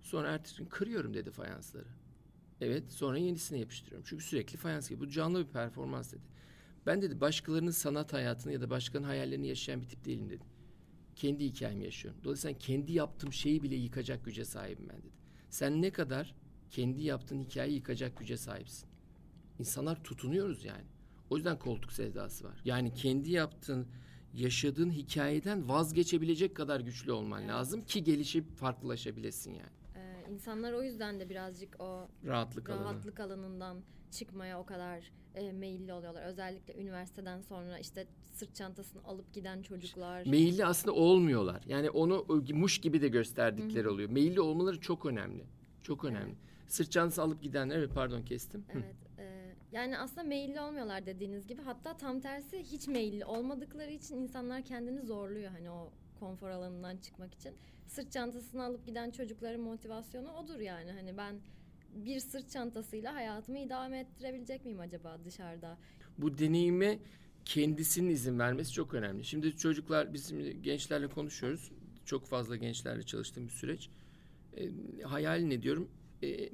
Sonra 0.00 0.30
ertesi 0.30 0.56
gün 0.56 0.66
kırıyorum 0.66 1.14
dedi 1.14 1.30
fayansları. 1.30 1.88
Evet 2.60 2.92
sonra 2.92 3.18
yenisini 3.18 3.60
yapıştırıyorum. 3.60 4.06
Çünkü 4.08 4.24
sürekli 4.24 4.56
fayans 4.56 4.88
gibi. 4.88 5.00
Bu 5.00 5.08
canlı 5.08 5.46
bir 5.46 5.52
performans 5.52 6.12
dedi. 6.12 6.22
Ben 6.86 7.02
dedi 7.02 7.20
başkalarının 7.20 7.70
sanat 7.70 8.12
hayatını 8.12 8.52
ya 8.52 8.60
da 8.60 8.70
başkalarının 8.70 9.08
hayallerini 9.08 9.48
yaşayan 9.48 9.80
bir 9.80 9.88
tip 9.88 10.04
değilim 10.04 10.30
dedi. 10.30 10.44
Kendi 11.16 11.44
hikayemi 11.44 11.84
yaşıyorum. 11.84 12.20
Dolayısıyla 12.24 12.58
kendi 12.58 12.92
yaptığım 12.92 13.32
şeyi 13.32 13.62
bile 13.62 13.74
yıkacak 13.76 14.24
güce 14.24 14.44
sahibim 14.44 14.88
ben 14.88 14.98
dedi. 14.98 15.12
Sen 15.50 15.82
ne 15.82 15.90
kadar 15.90 16.34
kendi 16.70 17.02
yaptığın 17.02 17.40
hikayeyi 17.40 17.76
yıkacak 17.76 18.18
güce 18.18 18.36
sahipsin. 18.36 18.88
İnsanlar 19.58 20.04
tutunuyoruz 20.04 20.64
yani. 20.64 20.84
O 21.30 21.36
yüzden 21.36 21.58
koltuk 21.58 21.92
sevdası 21.92 22.44
var. 22.44 22.60
Yani 22.64 22.94
kendi 22.94 23.30
yaptığın, 23.30 23.86
yaşadığın 24.34 24.90
hikayeden 24.90 25.68
vazgeçebilecek 25.68 26.56
kadar 26.56 26.80
güçlü 26.80 27.12
olman 27.12 27.40
Evet. 27.40 27.50
lazım 27.50 27.80
ki 27.80 28.04
gelişip 28.04 28.56
farklılaşabilesin 28.56 29.50
yani. 29.50 29.70
Ee, 29.96 30.32
insanlar 30.32 30.72
o 30.72 30.82
yüzden 30.82 31.20
de 31.20 31.30
birazcık 31.30 31.76
o 31.80 32.08
Rahatlık 32.26 32.70
alanı. 32.70 32.84
rahatlık 32.84 33.20
alanından 33.20 33.78
çıkmaya 34.10 34.60
o 34.60 34.66
kadar 34.66 35.12
e, 35.34 35.52
meyilli 35.52 35.92
oluyorlar. 35.92 36.22
Özellikle 36.22 36.74
üniversiteden 36.82 37.40
sonra 37.40 37.78
işte 37.78 38.06
sırt 38.32 38.54
çantasını 38.54 39.04
alıp 39.04 39.34
giden 39.34 39.62
çocuklar. 39.62 40.26
Meyilli 40.26 40.66
aslında 40.66 40.94
olmuyorlar. 40.96 41.62
Yani 41.66 41.90
onu 41.90 42.26
muş 42.52 42.78
gibi 42.78 43.02
de 43.02 43.08
gösterdikleri 43.08 43.88
oluyor. 43.88 44.10
Meyilli 44.10 44.40
olmaları 44.40 44.80
çok 44.80 45.06
önemli. 45.06 45.44
Çok 45.82 46.04
önemli. 46.04 46.34
Sırt 46.68 46.92
çantası 46.92 47.22
alıp 47.22 47.42
gidenler, 47.42 47.76
evet 47.76 47.90
pardon 47.94 48.22
kestim. 48.22 48.64
Evet. 48.72 49.07
Yani 49.72 49.98
aslında 49.98 50.22
meyilli 50.22 50.60
olmuyorlar 50.60 51.06
dediğiniz 51.06 51.46
gibi. 51.46 51.62
Hatta 51.62 51.96
tam 51.96 52.20
tersi 52.20 52.58
hiç 52.58 52.88
meyilli 52.88 53.24
olmadıkları 53.24 53.90
için 53.90 54.16
insanlar 54.16 54.62
kendini 54.62 55.02
zorluyor 55.02 55.50
hani 55.50 55.70
o 55.70 55.92
konfor 56.20 56.48
alanından 56.48 56.96
çıkmak 56.96 57.34
için. 57.34 57.54
Sırt 57.86 58.12
çantasını 58.12 58.64
alıp 58.64 58.86
giden 58.86 59.10
çocukların 59.10 59.60
motivasyonu 59.60 60.32
odur 60.32 60.60
yani. 60.60 60.92
Hani 60.92 61.16
ben 61.16 61.40
bir 61.94 62.20
sırt 62.20 62.50
çantasıyla 62.50 63.14
hayatımı 63.14 63.58
idame 63.58 63.98
ettirebilecek 63.98 64.64
miyim 64.64 64.80
acaba 64.80 65.18
dışarıda? 65.24 65.78
Bu 66.18 66.38
deneyime 66.38 66.98
kendisinin 67.44 68.10
izin 68.10 68.38
vermesi 68.38 68.72
çok 68.72 68.94
önemli. 68.94 69.24
Şimdi 69.24 69.56
çocuklar 69.56 70.14
bizim 70.14 70.62
gençlerle 70.62 71.08
konuşuyoruz. 71.08 71.70
Çok 72.04 72.26
fazla 72.26 72.56
gençlerle 72.56 73.02
çalıştığım 73.02 73.46
bir 73.46 73.52
süreç. 73.52 73.90
E, 74.56 74.70
hayal 75.02 75.38
ne 75.38 75.62
diyorum? 75.62 75.90
E, 76.22 76.50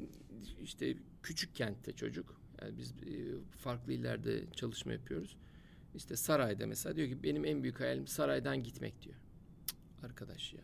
işte 0.63 0.97
küçük 1.23 1.55
kentte 1.55 1.93
çocuk. 1.93 2.44
Yani 2.65 2.79
biz 2.79 2.91
e, 2.91 3.41
farklı 3.57 3.93
illerde 3.93 4.45
çalışma 4.53 4.93
yapıyoruz. 4.93 5.37
İşte 5.95 6.17
sarayda 6.17 6.67
mesela 6.67 6.97
diyor 6.97 7.09
ki 7.09 7.23
benim 7.23 7.45
en 7.45 7.63
büyük 7.63 7.81
hayalim 7.81 8.07
saraydan 8.07 8.63
gitmek 8.63 9.03
diyor. 9.03 9.17
Cık, 9.67 10.05
arkadaş 10.05 10.53
ya. 10.53 10.61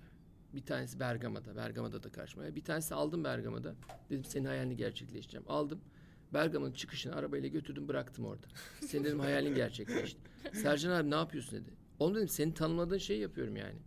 Bir 0.55 0.63
tanesi 0.63 1.01
Bergama'da. 1.01 1.57
Bergama'da 1.57 2.03
da 2.03 2.13
karşıma. 2.13 2.57
Bir 2.57 2.65
tanesi 2.65 2.95
aldım 2.95 3.25
Bergama'da. 3.25 3.75
Dedim 4.11 4.25
senin 4.25 4.45
hayalini 4.45 4.77
gerçekleştireceğim. 4.77 5.45
Aldım. 5.49 5.81
Bergama'nın 6.35 6.73
çıkışını 6.73 7.15
arabayla 7.15 7.49
götürdüm 7.49 7.89
bıraktım 7.89 8.25
orada. 8.25 8.47
Senin 8.87 9.05
dedim 9.05 9.21
hayalin 9.21 9.55
gerçekleşti. 9.55 10.21
Sercan 10.53 10.91
abi 10.91 11.11
ne 11.11 11.15
yapıyorsun 11.15 11.59
dedi. 11.59 11.71
Oğlum 11.99 12.15
dedim 12.15 12.29
senin 12.29 12.53
tanımladığın 12.53 12.99
şeyi 12.99 13.21
yapıyorum 13.21 13.57
yani. 13.57 13.79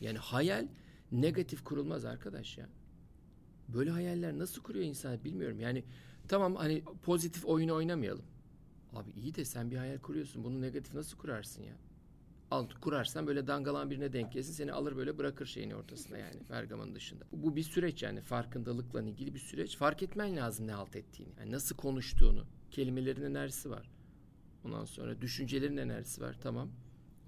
Yani 0.00 0.18
hayal 0.18 0.68
negatif 1.12 1.64
kurulmaz 1.64 2.04
arkadaş 2.04 2.58
ya. 2.58 2.68
Böyle 3.68 3.90
hayaller 3.90 4.38
nasıl 4.38 4.62
kuruyor 4.62 4.84
insan 4.84 5.24
bilmiyorum. 5.24 5.60
Yani 5.60 5.84
tamam 6.28 6.56
hani 6.56 6.82
pozitif 7.02 7.44
oyunu 7.44 7.74
oynamayalım. 7.74 8.24
Abi 8.94 9.10
iyi 9.10 9.34
de 9.34 9.44
sen 9.44 9.70
bir 9.70 9.76
hayal 9.76 9.98
kuruyorsun. 9.98 10.44
Bunu 10.44 10.60
negatif 10.60 10.94
nasıl 10.94 11.18
kurarsın 11.18 11.62
ya? 11.62 11.76
Al, 12.50 12.66
kurarsan 12.80 13.26
böyle 13.26 13.46
dangalan 13.46 13.90
birine 13.90 14.12
denk 14.12 14.32
gelsin 14.32 14.52
seni 14.52 14.72
alır 14.72 14.96
böyle 14.96 15.18
bırakır 15.18 15.46
şeyin 15.46 15.70
ortasında 15.70 16.18
yani 16.18 16.36
Bergama'nın 16.50 16.94
dışında. 16.94 17.24
Bu, 17.32 17.42
bu 17.42 17.56
bir 17.56 17.62
süreç 17.62 18.02
yani 18.02 18.20
farkındalıkla 18.20 19.02
ilgili 19.02 19.34
bir 19.34 19.38
süreç. 19.38 19.76
Fark 19.76 20.02
etmen 20.02 20.36
lazım 20.36 20.66
ne 20.66 20.72
halt 20.72 20.96
ettiğini. 20.96 21.32
Yani 21.38 21.52
nasıl 21.52 21.76
konuştuğunu. 21.76 22.44
Kelimelerin 22.70 23.22
enerjisi 23.22 23.70
var. 23.70 23.90
Ondan 24.64 24.84
sonra 24.84 25.20
düşüncelerin 25.20 25.76
enerjisi 25.76 26.20
var 26.20 26.36
tamam. 26.42 26.70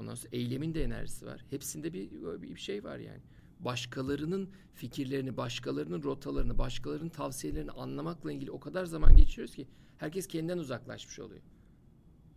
Ondan 0.00 0.14
sonra 0.14 0.28
eylemin 0.32 0.74
de 0.74 0.84
enerjisi 0.84 1.26
var. 1.26 1.44
Hepsinde 1.50 1.92
bir, 1.92 2.10
bir 2.42 2.56
şey 2.56 2.84
var 2.84 2.98
yani. 2.98 3.20
Başkalarının 3.64 4.50
fikirlerini, 4.74 5.36
başkalarının 5.36 6.02
rotalarını, 6.02 6.58
başkalarının 6.58 7.08
tavsiyelerini 7.08 7.70
anlamakla 7.70 8.32
ilgili 8.32 8.50
o 8.50 8.60
kadar 8.60 8.84
zaman 8.84 9.16
geçiyoruz 9.16 9.54
ki 9.54 9.68
herkes 9.98 10.26
kendinden 10.26 10.58
uzaklaşmış 10.58 11.18
oluyor. 11.18 11.42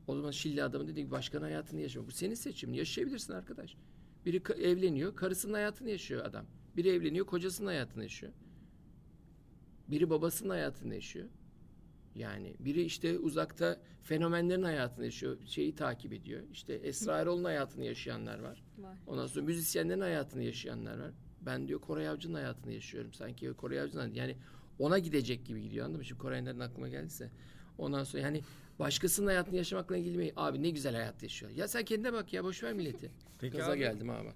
O 0.08 0.16
zaman 0.16 0.32
Şilli 0.32 0.64
adamın 0.64 0.88
dediği 0.88 1.02
gibi 1.02 1.12
başkan 1.12 1.42
hayatını 1.42 1.82
yaşamak. 1.82 2.08
Bu 2.08 2.12
senin 2.12 2.36
seçimin. 2.36 2.74
Yaşayabilirsin 2.74 3.34
arkadaş. 3.34 3.78
Biri 4.26 4.42
evleniyor, 4.62 5.16
karısının 5.16 5.54
hayatını 5.54 5.90
yaşıyor 5.90 6.26
adam. 6.26 6.46
Biri 6.76 6.90
evleniyor, 6.90 7.26
kocasının 7.26 7.68
hayatını 7.68 8.04
yaşıyor. 8.04 8.34
Biri 9.88 10.10
babasının 10.10 10.50
hayatını 10.50 10.96
yaşıyor. 10.96 11.28
Yani 12.16 12.56
biri 12.60 12.84
işte 12.84 13.20
uzakta 13.20 13.80
fenomenlerin 14.04 14.64
hayatını 14.64 15.06
yaşıyor, 15.06 15.38
şeyi 15.46 15.76
takip 15.76 16.14
ediyor. 16.14 16.42
İşte 16.52 16.74
Esra 16.74 17.20
Erol'un 17.20 17.44
hayatını 17.44 17.86
yaşayanlar 17.86 18.40
var. 18.40 18.64
Var. 18.78 18.98
Ondan 19.08 19.28
sonra 19.28 19.46
müzisyenlerin 19.46 20.02
hayatını 20.02 20.44
yaşayanlar 20.44 21.00
var. 21.00 21.12
Ben 21.42 21.68
diyor 21.68 21.82
Koray 21.82 22.10
Avcı'nın 22.10 22.34
hayatını 22.34 22.74
yaşıyorum. 22.74 23.14
Sanki 23.14 23.54
Koray 23.54 23.80
Avcı'nın 23.80 24.14
yani 24.14 24.36
ona 24.80 25.00
gidecek 25.00 25.46
gibi 25.46 25.62
gidiyor 25.62 25.86
anladın 25.86 26.00
mı? 26.00 26.06
Şimdi 26.06 26.22
Koray'ın 26.22 26.60
aklıma 26.60 26.90
geldiyse. 26.90 27.30
Ondan 27.78 28.04
sonra 28.04 28.24
yani 28.24 28.42
başkasının 28.80 29.28
hayatını 29.28 29.56
yaşamakla 29.56 29.98
ilgili 29.98 30.18
mi? 30.18 30.32
Abi 30.36 30.64
ne 30.64 30.70
güzel 30.70 30.96
hayat 30.96 31.24
yaşıyor. 31.24 31.52
Ya 31.52 31.68
sen 31.68 31.84
kendine 31.84 32.14
bak 32.14 32.34
ya 32.34 32.44
boş 32.44 32.64
ver 32.64 32.74
milleti. 32.74 33.12
Peki 33.40 33.58
Gaza 33.58 33.72
abi, 33.72 33.80
geldim 33.80 34.10
ha 34.10 34.22
bak. 34.26 34.36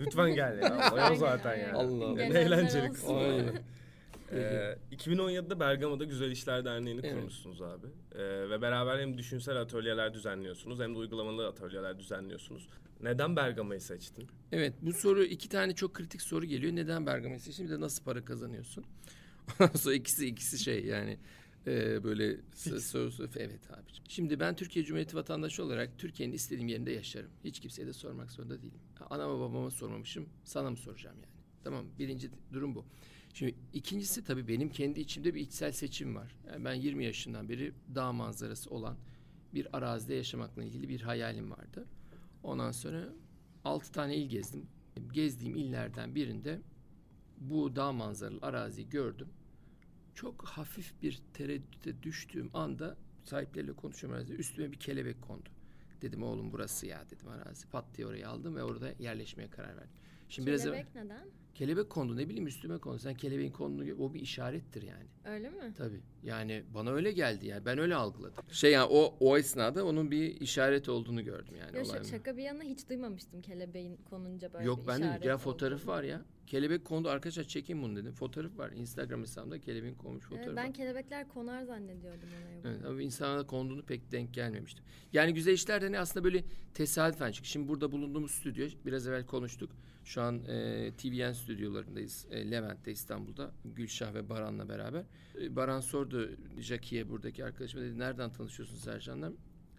Lütfen 0.00 0.34
gel 0.34 0.58
ya. 0.58 1.10
O 1.12 1.14
zaten 1.14 1.56
ya. 1.56 1.72
Allah 1.74 2.04
Allah. 2.04 2.14
Ne 2.14 2.28
Gelenler 2.28 2.46
eğlenceli 2.46 2.92
kısmı. 2.92 3.12
Ee, 4.32 4.78
2017'de 4.92 5.60
Bergama'da 5.60 6.04
Güzel 6.04 6.30
İşler 6.30 6.64
Derneği'ni 6.64 7.00
Evet. 7.04 7.14
kurmuşsunuz 7.14 7.62
abi. 7.62 7.86
Ee, 8.14 8.50
ve 8.50 8.62
beraber 8.62 8.98
hem 8.98 9.18
düşünsel 9.18 9.60
atölyeler 9.60 10.14
düzenliyorsunuz 10.14 10.80
hem 10.80 10.94
de 10.94 10.98
uygulamalı 10.98 11.46
atölyeler 11.48 11.98
düzenliyorsunuz. 11.98 12.68
Neden 13.02 13.36
Bergama'yı 13.36 13.80
seçtin? 13.80 14.28
Evet 14.52 14.74
bu 14.82 14.92
soru 14.92 15.24
iki 15.24 15.48
tane 15.48 15.74
çok 15.74 15.94
kritik 15.94 16.22
soru 16.22 16.44
geliyor. 16.46 16.76
Neden 16.76 17.06
Bergama'yı 17.06 17.40
seçtin? 17.40 17.66
Bir 17.66 17.70
de 17.70 17.80
nasıl 17.80 18.04
para 18.04 18.24
kazanıyorsun? 18.24 18.84
Ondan 19.60 19.74
sonra 19.74 19.94
ikisi 19.94 20.26
ikisi 20.26 20.58
şey 20.58 20.84
yani 20.84 21.18
e, 21.66 22.04
böyle 22.04 22.36
sorusu 22.80 23.28
evet 23.36 23.70
abi. 23.70 23.90
Şimdi 24.08 24.40
ben 24.40 24.56
Türkiye 24.56 24.84
Cumhuriyeti 24.84 25.16
vatandaşı 25.16 25.64
olarak 25.64 25.98
Türkiye'nin 25.98 26.34
istediğim 26.34 26.68
yerinde 26.68 26.92
yaşarım. 26.92 27.30
Hiç 27.44 27.60
kimseye 27.60 27.86
de 27.86 27.92
sormak 27.92 28.30
zorunda 28.30 28.62
değilim. 28.62 28.78
Anama 29.10 29.40
babama 29.40 29.70
sormamışım. 29.70 30.28
Sana 30.44 30.70
mı 30.70 30.76
soracağım 30.76 31.16
yani? 31.16 31.34
Tamam 31.64 31.86
birinci 31.98 32.30
durum 32.52 32.74
bu. 32.74 32.84
Şimdi 33.34 33.54
ikincisi 33.72 34.24
tabii 34.24 34.48
benim 34.48 34.68
kendi 34.68 35.00
içimde 35.00 35.34
bir 35.34 35.40
içsel 35.40 35.72
seçim 35.72 36.16
var. 36.16 36.36
Yani 36.46 36.64
ben 36.64 36.74
20 36.74 37.04
yaşından 37.04 37.48
beri 37.48 37.72
dağ 37.94 38.12
manzarası 38.12 38.70
olan 38.70 38.96
bir 39.54 39.76
arazide 39.76 40.14
yaşamakla 40.14 40.64
ilgili 40.64 40.88
bir 40.88 41.00
hayalim 41.00 41.50
vardı. 41.50 41.86
Ondan 42.42 42.72
sonra 42.72 43.08
6 43.64 43.92
tane 43.92 44.16
il 44.16 44.28
gezdim. 44.28 44.66
Gezdiğim 45.12 45.56
illerden 45.56 46.14
birinde 46.14 46.60
bu 47.38 47.76
dağ 47.76 47.92
manzaralı 47.92 48.38
araziyi 48.42 48.88
gördüm. 48.88 49.28
Çok 50.14 50.44
hafif 50.44 51.02
bir 51.02 51.22
tereddüte 51.32 52.02
düştüğüm 52.02 52.50
anda 52.54 52.96
sahipleriyle 53.24 53.72
konuşuyorum 53.72 54.18
arazide. 54.18 54.36
Üstüme 54.36 54.72
bir 54.72 54.76
kelebek 54.76 55.22
kondu. 55.22 55.48
Dedim 56.02 56.22
oğlum 56.22 56.52
burası 56.52 56.86
ya 56.86 57.04
dedim 57.10 57.28
arazi. 57.28 57.68
Pat 57.68 57.84
diye 57.96 58.06
orayı 58.06 58.28
aldım 58.28 58.56
ve 58.56 58.62
orada 58.62 58.92
yerleşmeye 58.98 59.50
karar 59.50 59.76
verdim. 59.76 59.96
Şimdi 60.28 60.46
biraz 60.46 60.66
evvel- 60.66 60.72
Kelebek 60.72 60.94
neden? 60.94 61.26
kelebek 61.54 61.90
kondu 61.90 62.16
ne 62.16 62.28
bileyim 62.28 62.46
üstüme 62.46 62.78
kondu. 62.78 62.98
Sen 62.98 63.14
kelebeğin 63.14 63.52
konduğunu 63.52 63.94
o 64.04 64.14
bir 64.14 64.20
işarettir 64.20 64.82
yani. 64.82 65.04
Öyle 65.24 65.50
mi? 65.50 65.74
Tabii. 65.76 66.00
Yani 66.22 66.64
bana 66.74 66.90
öyle 66.90 67.12
geldi 67.12 67.46
yani. 67.46 67.64
Ben 67.66 67.78
öyle 67.78 67.94
algıladım. 67.94 68.44
Şey 68.50 68.72
yani 68.72 68.88
o 68.90 69.16
o 69.20 69.38
esnada 69.38 69.84
onun 69.86 70.10
bir 70.10 70.40
işaret 70.40 70.88
olduğunu 70.88 71.24
gördüm 71.24 71.54
yani. 71.58 71.76
Ya 71.76 72.04
şaka, 72.04 72.36
bir 72.36 72.42
yana 72.42 72.62
hiç 72.62 72.88
duymamıştım 72.88 73.42
kelebeğin 73.42 73.96
konunca 74.10 74.52
böyle 74.52 74.64
Yok 74.64 74.82
bir 74.82 74.86
ben 74.86 75.00
de 75.00 75.04
işaret 75.04 75.24
ya 75.24 75.36
olduğunu. 75.36 75.86
var 75.86 76.02
ya. 76.02 76.22
Kelebek 76.46 76.84
kondu 76.84 77.08
arkadaşlar 77.08 77.44
çekin 77.44 77.82
bunu 77.82 77.96
dedim. 77.96 78.12
Fotoğraf 78.12 78.58
var. 78.58 78.72
Instagram 78.72 79.20
hesabımda 79.22 79.60
kelebeğin 79.60 79.94
konmuş 79.94 80.24
Evet, 80.24 80.30
fotoğrafı 80.38 80.56
ben 80.56 80.66
var. 80.68 80.74
kelebekler 80.74 81.28
konar 81.28 81.62
zannediyordum 81.64 82.28
oraya. 82.28 82.74
Evet, 82.74 82.84
ama 82.84 83.02
insana 83.02 83.46
konduğunu 83.46 83.82
pek 83.82 84.12
denk 84.12 84.34
gelmemiştim. 84.34 84.84
Yani 85.12 85.34
güzel 85.34 85.52
işler 85.52 85.82
de 85.82 85.92
ne 85.92 85.98
aslında 85.98 86.24
böyle 86.24 86.44
tesadüfen 86.74 87.32
çıktı. 87.32 87.50
Şimdi 87.50 87.68
burada 87.68 87.92
bulunduğumuz 87.92 88.30
stüdyo 88.30 88.68
biraz 88.86 89.06
evvel 89.06 89.26
konuştuk. 89.26 89.70
Şu 90.04 90.22
an 90.22 90.44
e, 90.44 90.92
TVN 90.98 91.32
stüdyolarındayız. 91.32 92.26
E, 92.30 92.50
Levent'te 92.50 92.92
İstanbul'da. 92.92 93.52
Gülşah 93.64 94.14
ve 94.14 94.28
Baran'la 94.28 94.68
beraber. 94.68 95.04
E, 95.40 95.56
Baran 95.56 95.80
sordu 95.80 96.30
Jackie'ye 96.58 97.10
buradaki 97.10 97.44
arkadaşıma 97.44 97.82
dedi 97.84 97.98
nereden 97.98 98.32
tanışıyorsun 98.32 98.76
Sercan'la? 98.76 99.32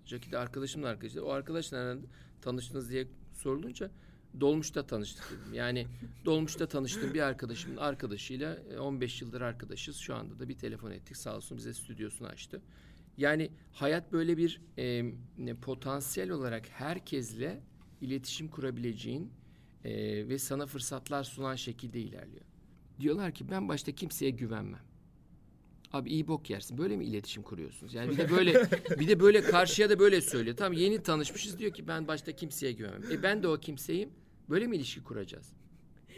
Jackie 0.05 0.31
de 0.31 0.37
arkadaşımla 0.37 0.87
arkadaşı. 0.87 1.25
O 1.25 1.29
arkadaşla 1.29 1.77
nereden 1.77 2.05
tanıştınız 2.41 2.89
diye 2.89 3.07
sorulunca 3.33 3.91
Dolmuş'ta 4.39 4.87
tanıştık 4.87 5.31
dedim. 5.31 5.53
Yani 5.53 5.87
Dolmuş'ta 6.25 6.67
tanıştığım 6.67 7.13
bir 7.13 7.21
arkadaşımın 7.21 7.77
arkadaşıyla 7.77 8.55
e, 8.55 8.79
15 8.79 9.21
yıldır 9.21 9.41
arkadaşız. 9.41 9.97
Şu 9.97 10.15
anda 10.15 10.39
da 10.39 10.49
bir 10.49 10.57
telefon 10.57 10.91
ettik. 10.91 11.17
Sağ 11.17 11.35
olsun 11.35 11.57
bize 11.57 11.73
stüdyosunu 11.73 12.27
açtı. 12.27 12.61
Yani 13.17 13.51
hayat 13.71 14.11
böyle 14.11 14.37
bir 14.37 14.61
e, 14.77 15.55
potansiyel 15.61 16.29
olarak 16.29 16.69
herkesle 16.69 17.63
iletişim 18.01 18.47
kurabileceğin 18.47 19.31
e, 19.85 20.27
ve 20.29 20.39
sana 20.39 20.65
fırsatlar 20.65 21.23
sunan 21.23 21.55
şekilde 21.55 21.99
ilerliyor. 22.01 22.45
Diyorlar 22.99 23.31
ki 23.33 23.49
ben 23.51 23.67
başta 23.69 23.91
kimseye 23.91 24.31
güvenmem. 24.31 24.81
Abi 25.93 26.09
iyi 26.09 26.27
bok 26.27 26.49
yersin. 26.49 26.77
Böyle 26.77 26.97
mi 26.97 27.05
iletişim 27.05 27.43
kuruyorsunuz? 27.43 27.93
Yani 27.93 28.11
bir 28.11 28.17
de 28.17 28.31
böyle 28.31 28.53
bir 28.99 29.07
de 29.07 29.19
böyle 29.19 29.41
karşıya 29.41 29.89
da 29.89 29.99
böyle 29.99 30.21
söylüyor. 30.21 30.57
Tamam 30.57 30.73
yeni 30.73 31.03
tanışmışız 31.03 31.59
diyor 31.59 31.73
ki 31.73 31.87
ben 31.87 32.07
başta 32.07 32.31
kimseye 32.31 32.71
güvenmem. 32.71 33.11
E 33.11 33.23
ben 33.23 33.43
de 33.43 33.47
o 33.47 33.57
kimseyim. 33.59 34.09
Böyle 34.49 34.67
mi 34.67 34.75
ilişki 34.75 35.03
kuracağız? 35.03 35.53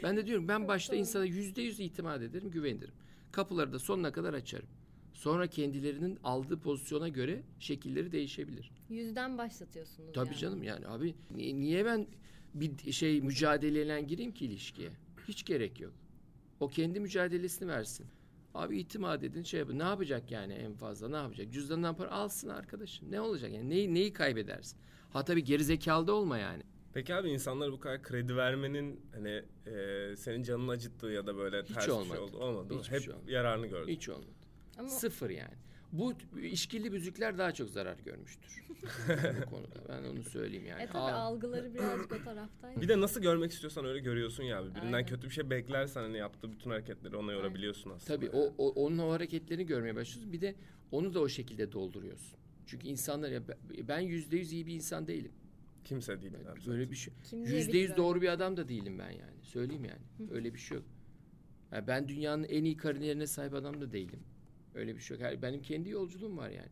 Ben 0.04 0.18
de 0.18 0.28
diyorum 0.28 0.48
ben 0.48 0.68
başta 0.68 0.96
insana 0.96 1.26
yüzde 1.26 1.62
yüz 1.62 1.80
itimat 1.80 2.22
ederim, 2.22 2.52
güvenirim. 2.52 2.94
Kapıları 3.32 3.74
da 3.74 3.80
sonuna 3.80 4.12
kadar 4.12 4.34
açarım. 4.34 4.68
Sonra 5.14 5.48
kendilerinin 5.48 6.20
aldığı 6.24 6.60
pozisyona 6.60 7.08
göre 7.08 7.44
şekilleri 7.60 8.12
değişebilir. 8.12 8.72
Yüzden 8.90 9.38
başlatıyorsunuz 9.38 10.14
Tabii 10.14 10.28
yani. 10.30 10.38
canım 10.38 10.64
yani 10.64 10.88
abi 10.88 11.16
ni- 11.36 11.60
niye 11.62 11.86
ben 11.86 12.08
bir 12.62 12.92
şey 12.92 13.22
mücadeleyle 13.22 14.02
gireyim 14.02 14.32
ki 14.34 14.46
ilişkiye? 14.46 14.90
Hiç 15.28 15.46
gerek 15.46 15.80
yok. 15.80 15.94
O 16.60 16.68
kendi 16.68 17.00
mücadelesini 17.00 17.68
versin. 17.70 18.06
Abi 18.54 18.80
itimat 18.80 19.24
edin 19.24 19.44
şey 19.44 19.60
yapın. 19.60 19.80
Ne 19.80 19.84
yapacak 19.84 20.32
yani 20.32 20.54
en 20.54 20.74
fazla 20.74 21.10
ne 21.10 21.16
yapacak? 21.16 21.54
Cüzdanından 21.54 21.96
para 21.96 22.12
alsın 22.12 22.50
arkadaşım. 22.50 23.12
Ne 23.12 23.22
olacak 23.22 23.52
yani? 23.54 23.70
Neyi, 23.70 23.94
neyi 23.94 24.14
kaybedersin? 24.14 24.80
Ha 25.10 25.26
tabii 25.26 25.44
geri 25.44 25.64
zekalı 25.64 26.08
da 26.08 26.14
olma 26.14 26.38
yani. 26.38 26.64
Peki 26.94 27.16
abi 27.16 27.30
insanlara 27.30 27.72
bu 27.72 27.80
kadar 27.80 28.04
kredi 28.04 28.36
vermenin 28.36 29.02
hani 29.14 29.44
e, 29.66 30.16
senin 30.18 30.44
canını 30.44 30.72
acıttığı 30.72 31.08
ya 31.08 31.28
da 31.28 31.38
böyle 31.38 31.62
Hiç 31.64 31.74
ters 31.74 31.88
bir 31.88 31.92
olmadı. 31.92 32.10
şey 32.10 32.18
oldu 32.20 32.38
olmadı 32.38 32.74
mı? 32.74 32.80
Hiçbir 32.80 32.96
Hep 32.96 33.04
şey 33.04 33.14
olmadı. 33.14 33.32
yararını 33.32 33.68
gördün. 33.68 33.92
Hiç 33.94 34.10
olmadı. 34.10 34.28
Ama 34.78 34.90
Sıfır 34.90 35.30
yani. 35.30 35.54
Bu 35.92 36.14
işkilli 36.44 36.94
büzükler 36.94 37.38
daha 37.38 37.52
çok 37.52 37.70
zarar 37.70 37.98
görmüştür. 38.06 38.64
bu 39.46 39.50
konuda. 39.50 39.90
Ben 39.90 40.04
onu 40.04 40.24
söyleyeyim 40.24 40.66
yani. 40.66 40.84
e 40.84 40.88
tabii 40.88 40.98
Aa, 40.98 41.14
algıları 41.14 41.74
birazcık 41.74 42.12
o 42.12 42.24
taraftaydı. 42.24 42.82
Bir 42.82 42.88
de 42.88 43.02
nasıl 43.02 43.22
görmek 43.22 43.52
istiyorsan 43.52 43.86
öyle 43.86 44.00
görüyorsun 44.00 44.44
ya 44.44 44.60
abi. 44.60 44.76
Birinden 44.76 44.94
Aynen. 44.94 45.06
kötü 45.06 45.28
bir 45.28 45.34
şey 45.34 45.50
beklersen 45.50 46.02
hani 46.02 46.18
yaptığı 46.18 46.52
bütün 46.52 46.70
hareketleri 46.70 47.16
ona 47.16 47.32
yorabiliyorsun 47.32 47.90
aslında. 47.90 48.16
Tabii 48.16 48.30
o, 48.30 48.54
o 48.58 48.70
onun 48.70 48.98
o 48.98 49.12
hareketlerini 49.12 49.66
görmeye 49.66 49.96
başlıyorsun. 49.96 50.34
Bir 50.34 50.42
de 50.42 50.56
onu 50.92 51.14
da 51.14 51.20
o 51.20 51.30
şekilde 51.30 51.72
dolduruyorsun. 51.72 52.40
Çünkü 52.66 52.88
insanlar 52.88 53.30
ya 53.30 53.42
ben- 53.88 54.00
yüzde 54.00 54.38
yüz 54.38 54.54
iyi 54.54 54.66
bir 54.66 54.74
insan 54.74 55.08
değilim. 55.08 55.32
Kimse 55.84 56.22
değil. 56.22 56.34
Yani 56.34 56.50
abi 56.50 56.60
Böyle 56.68 56.92
bir 56.92 56.96
şey. 56.96 57.14
Yüzde 57.32 57.78
yüz 57.78 57.98
doğru 57.98 58.22
bir 58.22 58.28
adam 58.28 58.58
da 58.58 58.70
değilim 58.70 59.00
ben 59.00 59.12
yani. 59.12 59.44
Söyleyeyim 59.44 59.86
yani. 59.86 60.32
Öyle 60.32 60.54
bir 60.54 60.60
şey 60.60 60.78
yok. 60.78 60.86
Yani 61.72 61.88
ben 61.88 62.08
dünyanın 62.08 62.44
en 62.44 62.64
iyi 62.64 62.78
kariyerine 62.78 63.28
sahip 63.28 63.54
adam 63.54 63.82
da 63.82 63.92
değilim. 63.92 64.20
Öyle 64.78 64.96
bir 64.96 65.02
şey 65.02 65.18
yok. 65.18 65.24
Yani 65.24 65.42
Benim 65.42 65.62
kendi 65.62 65.90
yolculuğum 65.90 66.38
var 66.38 66.50
yani. 66.50 66.70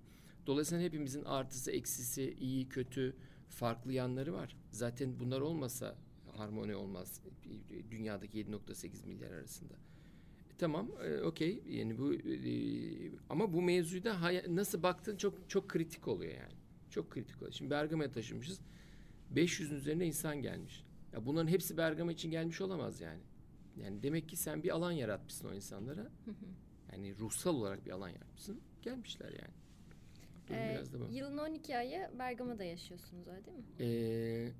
Dolayısıyla 0.47 0.83
hepimizin 0.83 1.23
artısı, 1.23 1.71
eksisi, 1.71 2.35
iyi, 2.39 2.69
kötü, 2.69 3.15
farklı 3.49 3.93
yanları 3.93 4.33
var. 4.33 4.57
Zaten 4.71 5.19
bunlar 5.19 5.41
olmasa 5.41 5.95
harmoni 6.37 6.75
olmaz 6.75 7.21
dünyadaki 7.91 8.45
7.8 8.45 9.07
milyar 9.07 9.31
arasında. 9.31 9.73
E, 9.73 10.57
Tamam, 10.57 10.91
e, 11.03 11.21
okey. 11.21 11.63
Yani 11.69 11.97
bu 11.97 12.13
e, 12.13 13.11
ama 13.29 13.53
bu 13.53 13.61
mevzuda 13.61 14.31
nasıl 14.55 14.83
baktığın 14.83 15.17
çok 15.17 15.49
çok 15.49 15.69
kritik 15.69 16.07
oluyor 16.07 16.33
yani. 16.33 16.53
Çok 16.89 17.11
kritik 17.11 17.37
oluyor. 17.37 17.51
Şimdi 17.51 17.71
Bergama'ya 17.71 18.11
taşınmışız. 18.11 18.59
500'ün 19.35 19.75
üzerine 19.75 20.05
insan 20.05 20.41
gelmiş. 20.41 20.85
Ya 21.13 21.25
bunların 21.25 21.47
hepsi 21.47 21.77
Bergama 21.77 22.11
için 22.11 22.31
gelmiş 22.31 22.61
olamaz 22.61 23.01
yani. 23.01 23.21
Yani 23.77 24.03
demek 24.03 24.29
ki 24.29 24.35
sen 24.35 24.63
bir 24.63 24.69
alan 24.75 24.91
yaratmışsın 24.91 25.47
o 25.47 25.53
insanlara. 25.53 26.11
Yani 26.95 27.17
ruhsal 27.19 27.55
olarak 27.55 27.85
bir 27.85 27.91
alan 27.91 28.09
yaratmışsın. 28.09 28.61
Gelmişler 28.81 29.29
yani. 29.29 29.53
Durum 30.47 30.59
Ee, 30.59 30.73
biraz 30.73 30.93
da 30.93 30.99
bu. 30.99 31.07
yılın 31.11 31.37
12 31.37 31.77
ayı 31.77 32.09
Bergama'da 32.19 32.63
yaşıyorsunuz 32.63 33.27
öyle 33.27 33.45
değil 33.45 33.57
mi? 33.57 33.63
Ee, 33.79 34.51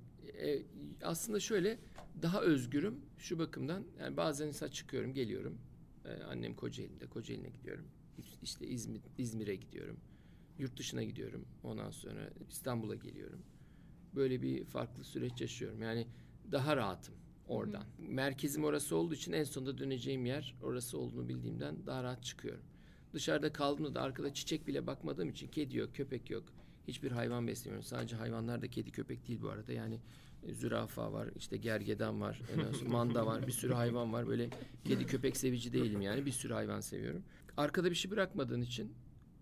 e, 0.50 0.62
aslında 1.02 1.40
şöyle 1.40 1.78
daha 2.22 2.40
özgürüm 2.40 3.00
şu 3.18 3.38
bakımdan 3.38 3.84
yani 4.00 4.16
bazen 4.16 4.46
mesela 4.46 4.70
çıkıyorum 4.70 5.14
geliyorum 5.14 5.58
Ee, 6.04 6.22
annem 6.22 6.54
Kocaeli'nde 6.54 7.06
Kocaeli'ne 7.06 7.48
gidiyorum 7.48 7.88
işte 8.42 8.66
İzmir 8.66 9.00
İzmir'e 9.18 9.54
gidiyorum 9.54 9.96
yurt 10.58 10.78
dışına 10.78 11.02
gidiyorum 11.02 11.44
ondan 11.62 11.90
sonra 11.90 12.30
İstanbul'a 12.50 12.94
geliyorum 12.94 13.42
böyle 14.14 14.42
bir 14.42 14.64
farklı 14.64 15.04
süreç 15.04 15.40
yaşıyorum 15.40 15.82
yani 15.82 16.06
daha 16.52 16.76
rahatım 16.76 17.14
oradan 17.48 17.84
merkezim 17.98 18.64
orası 18.64 18.96
olduğu 18.96 19.14
için 19.14 19.32
en 19.32 19.44
sonunda 19.44 19.78
döneceğim 19.78 20.26
yer 20.26 20.54
orası 20.62 20.98
olduğunu 20.98 21.28
bildiğimden 21.28 21.86
daha 21.86 22.02
rahat 22.02 22.24
çıkıyorum 22.24 22.62
dışarıda 23.14 23.52
kaldığımda 23.52 23.94
da 23.94 24.02
arkada 24.02 24.34
çiçek 24.34 24.66
bile 24.66 24.86
bakmadığım 24.86 25.28
için 25.28 25.48
kedi 25.48 25.76
yok 25.76 25.94
köpek 25.94 26.30
yok 26.30 26.44
hiçbir 26.88 27.10
hayvan 27.10 27.46
beslemiyorum. 27.46 27.86
Sadece 27.86 28.16
hayvanlar 28.16 28.62
da 28.62 28.68
kedi 28.68 28.90
köpek 28.90 29.28
değil 29.28 29.42
bu 29.42 29.48
arada. 29.48 29.72
Yani 29.72 30.00
e, 30.42 30.54
zürafa 30.54 31.12
var, 31.12 31.28
işte 31.36 31.56
gergedan 31.56 32.20
var, 32.20 32.40
manda 32.86 33.26
var, 33.26 33.46
bir 33.46 33.52
sürü 33.52 33.72
hayvan 33.72 34.12
var. 34.12 34.26
Böyle 34.26 34.50
kedi 34.84 35.06
köpek 35.06 35.36
sevici 35.36 35.72
değilim 35.72 36.00
yani. 36.00 36.26
Bir 36.26 36.32
sürü 36.32 36.52
hayvan 36.52 36.80
seviyorum. 36.80 37.22
Arkada 37.56 37.90
bir 37.90 37.94
şey 37.94 38.10
bırakmadığın 38.10 38.62
için 38.62 38.92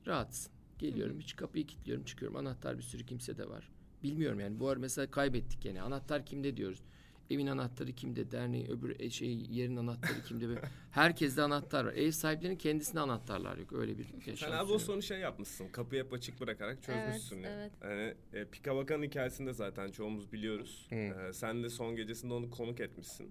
rahatsın. 0.06 0.52
Geliyorum, 0.78 1.20
hiç 1.20 1.37
kapıyı 1.37 1.66
kilitliyorum, 1.66 2.04
çıkıyorum. 2.04 2.37
Anahtar 2.37 2.78
bir 2.78 2.82
sürü 2.82 3.06
kimse 3.06 3.38
de 3.38 3.49
var. 3.49 3.70
Bilmiyorum 4.02 4.40
yani. 4.40 4.61
Bu 4.61 4.68
ara 4.68 4.78
mesela 4.78 5.11
kaybettik 5.11 5.64
yani. 5.64 5.82
Anahtar 5.82 6.26
kimde 6.26 6.56
diyoruz. 6.56 6.82
Evin 7.31 7.47
anahtarı 7.47 7.93
kimde, 7.93 8.31
derneğin 8.31 8.71
öbür 8.71 9.00
e, 9.00 9.11
şey 9.11 9.47
yerin 9.50 9.76
anahtarı 9.76 10.23
kimde. 10.23 10.47
Herkeste 10.90 11.43
anahtar 11.43 11.85
var. 11.85 11.93
Ev 11.93 12.11
sahiplerinin 12.11 12.59
kendisine 12.59 13.00
anahtarlar 13.00 13.57
yok. 13.57 13.73
Öyle 13.73 13.99
bir 13.99 14.07
yaşam 14.26 14.50
Sen 14.50 14.57
abi 14.57 14.73
o 14.73 14.78
sonu 14.78 15.02
şey 15.02 15.19
yapmışsın. 15.19 15.69
Kapıyı 15.69 16.04
hep 16.04 16.13
açık 16.13 16.41
bırakarak 16.41 16.82
çözmüşsün. 16.82 17.43
Evet, 17.43 17.73
yani. 17.82 17.93
evet. 17.93 18.17
Yani 18.32 18.43
e, 18.43 18.45
Pika 18.45 18.76
Bakan 18.76 19.02
hikayesinde 19.02 19.52
zaten 19.52 19.91
çoğumuz 19.91 20.32
biliyoruz. 20.32 20.89
E, 20.93 21.13
sen 21.32 21.63
de 21.63 21.69
son 21.69 21.97
gecesinde 21.97 22.34
onu 22.34 22.50
konuk 22.50 22.80
etmişsin. 22.80 23.30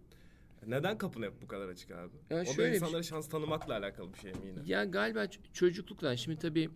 Neden 0.68 0.98
kapın 0.98 1.24
hep 1.24 1.42
bu 1.42 1.48
kadar 1.48 1.70
açık 1.70 1.92
abi? 1.92 2.14
Ya 2.30 2.42
o 2.42 2.58
da 2.58 2.58
bir 2.58 2.74
insanlara 2.74 3.04
şans 3.04 3.30
tanımakla 3.30 3.78
alakalı 3.78 4.14
bir 4.14 4.20
şey 4.20 4.32
mi 4.32 4.38
yine? 4.46 4.60
Ya 4.66 4.86
galiba 4.86 5.28
çocukluktan 5.54 6.16
şimdi 6.16 6.40
tabii 6.40 6.70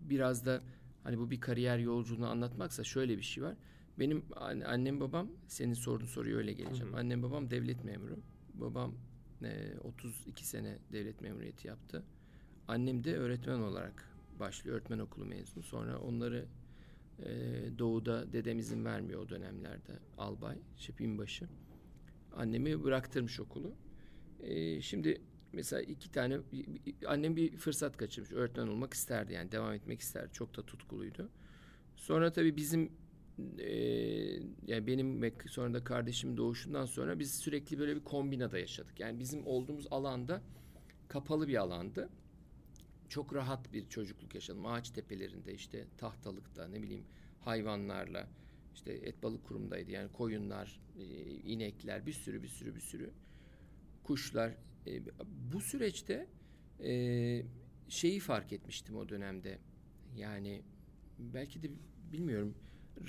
biraz 0.00 0.46
da 0.46 0.60
hani 1.04 1.18
bu 1.18 1.30
bir 1.30 1.40
kariyer 1.40 1.78
yolculuğunu 1.78 2.28
anlatmaksa 2.28 2.84
şöyle 2.84 3.18
bir 3.18 3.22
şey 3.22 3.44
var. 3.44 3.54
Benim 3.98 4.24
an- 4.36 4.60
annem 4.60 5.00
babam 5.00 5.28
senin 5.46 5.74
sorduğun 5.74 6.06
soruya 6.06 6.36
öyle 6.36 6.52
geleceğim. 6.52 6.92
Hı 6.92 6.96
hı. 6.96 7.00
Annem 7.00 7.22
babam 7.22 7.50
devlet 7.50 7.84
memuru. 7.84 8.16
Babam 8.54 8.94
e, 9.42 9.78
32 9.84 10.46
sene 10.46 10.78
devlet 10.92 11.20
memuriyeti 11.20 11.68
yaptı. 11.68 12.02
Annem 12.68 13.04
de 13.04 13.16
öğretmen 13.16 13.58
olarak 13.58 14.08
başlıyor. 14.40 14.76
Öğretmen 14.76 14.98
okulu 14.98 15.24
mezunu. 15.24 15.62
Sonra 15.62 15.98
onları 15.98 16.46
e, 17.18 17.30
doğuda 17.78 18.32
dedem 18.32 18.58
izin 18.58 18.84
vermiyor 18.84 19.20
o 19.20 19.28
dönemlerde. 19.28 19.92
Albay, 20.18 20.58
binbaşı. 20.98 21.48
Annemi 22.36 22.84
bıraktırmış 22.84 23.40
okulu. 23.40 23.74
E, 24.40 24.80
şimdi 24.80 25.20
mesela 25.52 25.82
iki 25.82 26.12
tane 26.12 26.38
annem 27.06 27.36
bir 27.36 27.56
fırsat 27.56 27.96
kaçırmış. 27.96 28.32
Öğretmen 28.32 28.66
olmak 28.66 28.94
isterdi 28.94 29.32
yani 29.32 29.52
devam 29.52 29.72
etmek 29.72 30.00
isterdi. 30.00 30.32
Çok 30.32 30.56
da 30.56 30.62
tutkuluydu. 30.66 31.28
Sonra 31.96 32.32
tabii 32.32 32.56
bizim 32.56 32.92
e, 33.58 33.72
yani 34.66 34.86
benim 34.86 35.22
ve 35.22 35.32
sonra 35.46 35.74
da 35.74 35.84
kardeşimin 35.84 36.36
doğuşundan 36.36 36.86
sonra 36.86 37.18
biz 37.18 37.34
sürekli 37.34 37.78
böyle 37.78 37.96
bir 37.96 38.04
kombinada 38.04 38.58
yaşadık. 38.58 39.00
Yani 39.00 39.18
bizim 39.18 39.46
olduğumuz 39.46 39.86
alanda 39.90 40.42
kapalı 41.08 41.48
bir 41.48 41.56
alandı. 41.56 42.08
Çok 43.08 43.34
rahat 43.34 43.72
bir 43.72 43.88
çocukluk 43.88 44.34
yaşadım. 44.34 44.66
Ağaç 44.66 44.90
tepelerinde 44.90 45.54
işte 45.54 45.86
tahtalıkta 45.98 46.68
ne 46.68 46.82
bileyim 46.82 47.04
hayvanlarla 47.40 48.28
işte 48.74 48.92
et 48.92 49.22
balık 49.22 49.44
kurumdaydı. 49.44 49.90
Yani 49.90 50.12
koyunlar, 50.12 50.80
e, 50.98 51.04
inekler 51.30 52.06
bir 52.06 52.12
sürü 52.12 52.42
bir 52.42 52.48
sürü 52.48 52.74
bir 52.74 52.80
sürü 52.80 53.10
kuşlar. 54.04 54.56
E, 54.86 55.02
bu 55.52 55.60
süreçte 55.60 56.26
e, 56.84 57.42
şeyi 57.88 58.20
fark 58.20 58.52
etmiştim 58.52 58.96
o 58.96 59.08
dönemde. 59.08 59.58
Yani 60.16 60.62
belki 61.18 61.62
de 61.62 61.70
bilmiyorum 62.12 62.54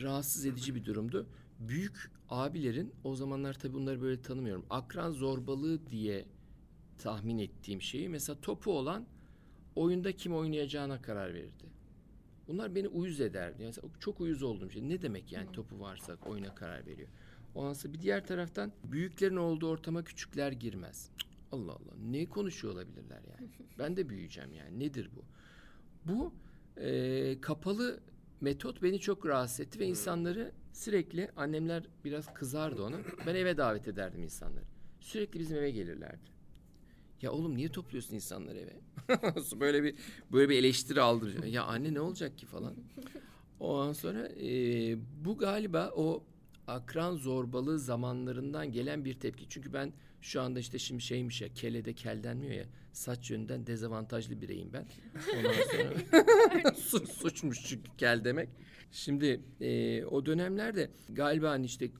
rahatsız 0.01 0.45
edici 0.45 0.75
bir 0.75 0.85
durumdu. 0.85 1.27
Büyük 1.59 2.11
abilerin 2.29 2.93
o 3.03 3.15
zamanlar 3.15 3.53
tabii 3.53 3.73
bunları 3.73 4.01
böyle 4.01 4.21
tanımıyorum. 4.21 4.65
Akran 4.69 5.11
zorbalığı 5.11 5.87
diye 5.87 6.25
tahmin 6.97 7.37
ettiğim 7.37 7.81
şeyi 7.81 8.09
mesela 8.09 8.41
topu 8.41 8.71
olan 8.71 9.05
oyunda 9.75 10.11
kim 10.11 10.35
oynayacağına 10.35 11.01
karar 11.01 11.33
verirdi. 11.33 11.65
Bunlar 12.47 12.75
beni 12.75 12.87
uyuz 12.87 13.21
ederdi. 13.21 13.63
Yani 13.63 13.73
çok 13.99 14.21
uyuz 14.21 14.43
olduğum 14.43 14.69
şey. 14.69 14.89
Ne 14.89 15.01
demek 15.01 15.31
yani 15.31 15.51
topu 15.51 15.79
varsa 15.79 16.17
oyuna 16.25 16.55
karar 16.55 16.85
veriyor. 16.85 17.09
Ondan 17.55 17.73
sonra 17.73 17.93
bir 17.93 18.01
diğer 18.01 18.27
taraftan 18.27 18.71
büyüklerin 18.83 19.35
olduğu 19.35 19.67
ortama 19.67 20.03
küçükler 20.03 20.51
girmez. 20.51 21.09
Allah 21.51 21.71
Allah 21.71 21.93
ne 22.09 22.25
konuşuyor 22.25 22.73
olabilirler 22.73 23.21
yani. 23.31 23.49
Ben 23.79 23.97
de 23.97 24.09
büyüyeceğim 24.09 24.53
yani 24.53 24.79
nedir 24.79 25.09
bu? 25.15 25.23
Bu 26.13 26.33
e, 26.81 27.41
kapalı 27.41 27.99
metot 28.41 28.83
beni 28.83 28.99
çok 28.99 29.25
rahatsız 29.25 29.59
etti 29.59 29.79
ve 29.79 29.85
insanları 29.85 30.51
sürekli 30.73 31.29
annemler 31.35 31.83
biraz 32.05 32.33
kızardı 32.33 32.83
ona. 32.83 32.97
Ben 33.27 33.35
eve 33.35 33.57
davet 33.57 33.87
ederdim 33.87 34.23
insanları. 34.23 34.65
Sürekli 34.99 35.39
bizim 35.39 35.57
eve 35.57 35.71
gelirlerdi. 35.71 36.35
Ya 37.21 37.31
oğlum 37.31 37.57
niye 37.57 37.69
topluyorsun 37.69 38.15
insanları 38.15 38.59
eve? 38.59 38.73
böyle 39.59 39.83
bir 39.83 39.95
böyle 40.31 40.49
bir 40.49 40.57
eleştiri 40.57 41.01
aldı. 41.01 41.47
Ya 41.47 41.63
anne 41.63 41.93
ne 41.93 42.01
olacak 42.01 42.37
ki 42.37 42.45
falan. 42.45 42.73
Ondan 43.59 43.93
sonra 43.93 44.27
e, 44.27 44.49
bu 45.25 45.37
galiba 45.37 45.91
o 45.95 46.23
akran 46.67 47.15
zorbalığı 47.15 47.79
zamanlarından 47.79 48.71
gelen 48.71 49.05
bir 49.05 49.19
tepki. 49.19 49.45
Çünkü 49.49 49.73
ben 49.73 49.93
şu 50.25 50.41
anda 50.41 50.59
işte 50.59 50.79
şimdi 50.79 51.01
şeymiş 51.01 51.41
ya 51.41 51.53
kelede 51.53 51.93
kel 51.93 52.23
denmiyor 52.23 52.53
ya 52.53 52.65
saç 52.93 53.31
yönünden 53.31 53.67
dezavantajlı 53.67 54.41
bireyim 54.41 54.73
ben. 54.73 54.85
Ondan 55.37 55.53
sonra 55.71 56.73
Su- 56.75 57.07
suçmuş 57.07 57.63
çünkü 57.65 57.91
kel 57.97 58.23
demek. 58.23 58.49
Şimdi 58.91 59.41
e, 59.61 60.05
o 60.05 60.25
dönemlerde 60.25 60.89
galiba 61.09 61.49
hani 61.49 61.65
işte 61.65 61.91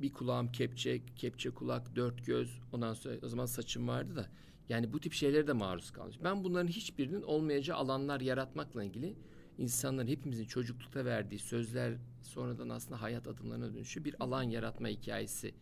bir 0.00 0.12
kulağım 0.12 0.52
kepçe, 0.52 1.00
kepçe 1.16 1.50
kulak, 1.50 1.96
dört 1.96 2.26
göz 2.26 2.60
ondan 2.72 2.94
sonra 2.94 3.14
o 3.22 3.28
zaman 3.28 3.46
saçım 3.46 3.88
vardı 3.88 4.16
da 4.16 4.28
yani 4.68 4.92
bu 4.92 5.00
tip 5.00 5.12
şeylere 5.12 5.46
de 5.46 5.52
maruz 5.52 5.90
kalmış. 5.90 6.16
Ben 6.24 6.44
bunların 6.44 6.68
hiçbirinin 6.68 7.22
olmayacağı 7.22 7.76
alanlar 7.76 8.20
yaratmakla 8.20 8.84
ilgili 8.84 9.14
insanların 9.58 10.08
hepimizin 10.08 10.44
çocuklukta 10.44 11.04
verdiği 11.04 11.38
sözler 11.38 11.94
sonradan 12.22 12.68
aslında 12.68 13.02
hayat 13.02 13.26
adımlarına 13.26 13.74
dönüşü 13.74 14.04
bir 14.04 14.14
alan 14.20 14.42
yaratma 14.42 14.88
hikayesi 14.88 15.54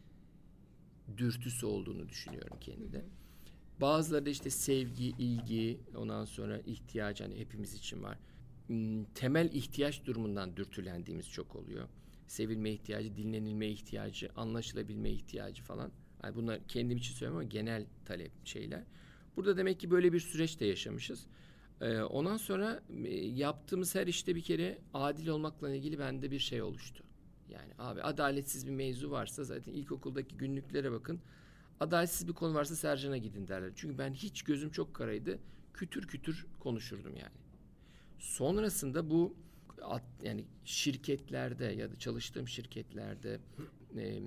dürtüsü 1.16 1.66
olduğunu 1.66 2.08
düşünüyorum 2.08 2.56
kendide. 2.60 3.04
Bazıları 3.80 4.26
da 4.26 4.30
işte 4.30 4.50
sevgi, 4.50 5.04
ilgi, 5.04 5.80
ondan 5.96 6.24
sonra 6.24 6.58
ihtiyaç 6.58 7.20
hani 7.20 7.38
hepimiz 7.38 7.74
için 7.74 8.02
var. 8.02 8.18
Hmm, 8.66 9.04
Temel 9.04 9.52
ihtiyaç 9.52 10.04
durumundan 10.04 10.56
dürtülendiğimiz 10.56 11.30
çok 11.30 11.56
oluyor. 11.56 11.88
Sevilme 12.26 12.70
ihtiyacı, 12.70 13.16
dinlenilme 13.16 13.68
ihtiyacı, 13.68 14.30
anlaşılabilme 14.36 15.10
ihtiyacı 15.10 15.62
falan. 15.62 15.90
Yani 16.24 16.36
bunlar 16.36 16.60
kendim 16.68 16.98
için 16.98 17.12
söylüyorum 17.12 17.36
ama 17.36 17.48
genel 17.48 17.86
talep 18.04 18.32
şeyler. 18.44 18.82
Burada 19.36 19.56
demek 19.56 19.80
ki 19.80 19.90
böyle 19.90 20.12
bir 20.12 20.20
süreç 20.20 20.60
de 20.60 20.66
yaşamışız. 20.66 21.26
Ee, 21.80 22.00
ondan 22.00 22.36
sonra 22.36 22.82
e, 23.04 23.14
yaptığımız 23.16 23.94
her 23.94 24.06
işte 24.06 24.34
bir 24.34 24.42
kere 24.42 24.78
adil 24.94 25.28
olmakla 25.28 25.74
ilgili 25.74 25.98
bende 25.98 26.30
bir 26.30 26.38
şey 26.38 26.62
oluştu. 26.62 27.04
Yani 27.48 27.72
abi 27.78 28.02
adaletsiz 28.02 28.66
bir 28.66 28.72
mevzu 28.72 29.10
varsa 29.10 29.44
zaten 29.44 29.72
ilkokuldaki 29.72 30.36
günlüklere 30.36 30.92
bakın. 30.92 31.20
Adaletsiz 31.80 32.28
bir 32.28 32.32
konu 32.32 32.54
varsa 32.54 32.76
Sercan'a 32.76 33.16
gidin 33.16 33.48
derler. 33.48 33.72
Çünkü 33.76 33.98
ben 33.98 34.12
hiç 34.12 34.42
gözüm 34.42 34.70
çok 34.70 34.94
karaydı. 34.94 35.38
Kütür 35.74 36.08
kütür 36.08 36.46
konuşurdum 36.60 37.16
yani. 37.16 37.34
Sonrasında 38.18 39.10
bu 39.10 39.36
yani 40.22 40.44
şirketlerde 40.64 41.64
ya 41.64 41.90
da 41.90 41.98
çalıştığım 41.98 42.48
şirketlerde 42.48 43.40
e, 43.96 44.20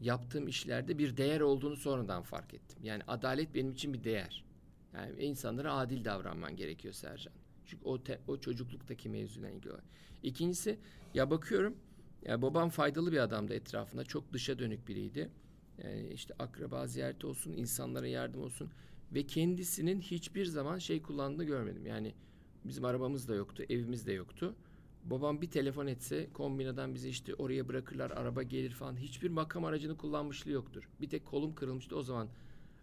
yaptığım 0.00 0.48
işlerde 0.48 0.98
bir 0.98 1.16
değer 1.16 1.40
olduğunu 1.40 1.76
sonradan 1.76 2.22
fark 2.22 2.54
ettim. 2.54 2.78
Yani 2.82 3.02
adalet 3.08 3.54
benim 3.54 3.72
için 3.72 3.94
bir 3.94 4.04
değer. 4.04 4.44
Yani 4.94 5.22
insanlara 5.22 5.74
adil 5.74 6.04
davranman 6.04 6.56
gerekiyor 6.56 6.94
Sercan. 6.94 7.32
Çünkü 7.66 7.84
o 7.84 8.02
te- 8.02 8.20
o 8.28 8.40
çocukluktaki 8.40 9.08
mevzuyla 9.08 9.50
ilgili. 9.50 9.72
İkincisi 10.22 10.78
ya 11.14 11.30
bakıyorum 11.30 11.76
ya 12.26 12.42
babam 12.42 12.68
faydalı 12.68 13.12
bir 13.12 13.18
adamdı 13.18 13.54
etrafında. 13.54 14.04
Çok 14.04 14.32
dışa 14.32 14.58
dönük 14.58 14.88
biriydi. 14.88 15.30
Yani 15.84 16.08
işte 16.08 16.34
akraba 16.38 16.86
ziyareti 16.86 17.26
olsun, 17.26 17.52
insanlara 17.52 18.06
yardım 18.06 18.42
olsun 18.42 18.70
ve 19.12 19.26
kendisinin 19.26 20.00
hiçbir 20.00 20.46
zaman 20.46 20.78
şey 20.78 21.02
kullandığını 21.02 21.44
görmedim. 21.44 21.86
Yani 21.86 22.14
bizim 22.64 22.84
arabamız 22.84 23.28
da 23.28 23.34
yoktu, 23.34 23.64
evimiz 23.68 24.06
de 24.06 24.12
yoktu. 24.12 24.54
Babam 25.04 25.42
bir 25.42 25.50
telefon 25.50 25.86
etse 25.86 26.28
kombinadan 26.32 26.94
bizi 26.94 27.08
işte 27.08 27.34
oraya 27.34 27.68
bırakırlar, 27.68 28.10
araba 28.10 28.42
gelir 28.42 28.70
falan. 28.70 28.96
Hiçbir 28.96 29.30
makam 29.30 29.64
aracını 29.64 29.96
kullanmışlığı 29.96 30.50
yoktur. 30.50 30.88
Bir 31.00 31.08
tek 31.08 31.26
kolum 31.26 31.54
kırılmıştı 31.54 31.96
o 31.96 32.02
zaman 32.02 32.28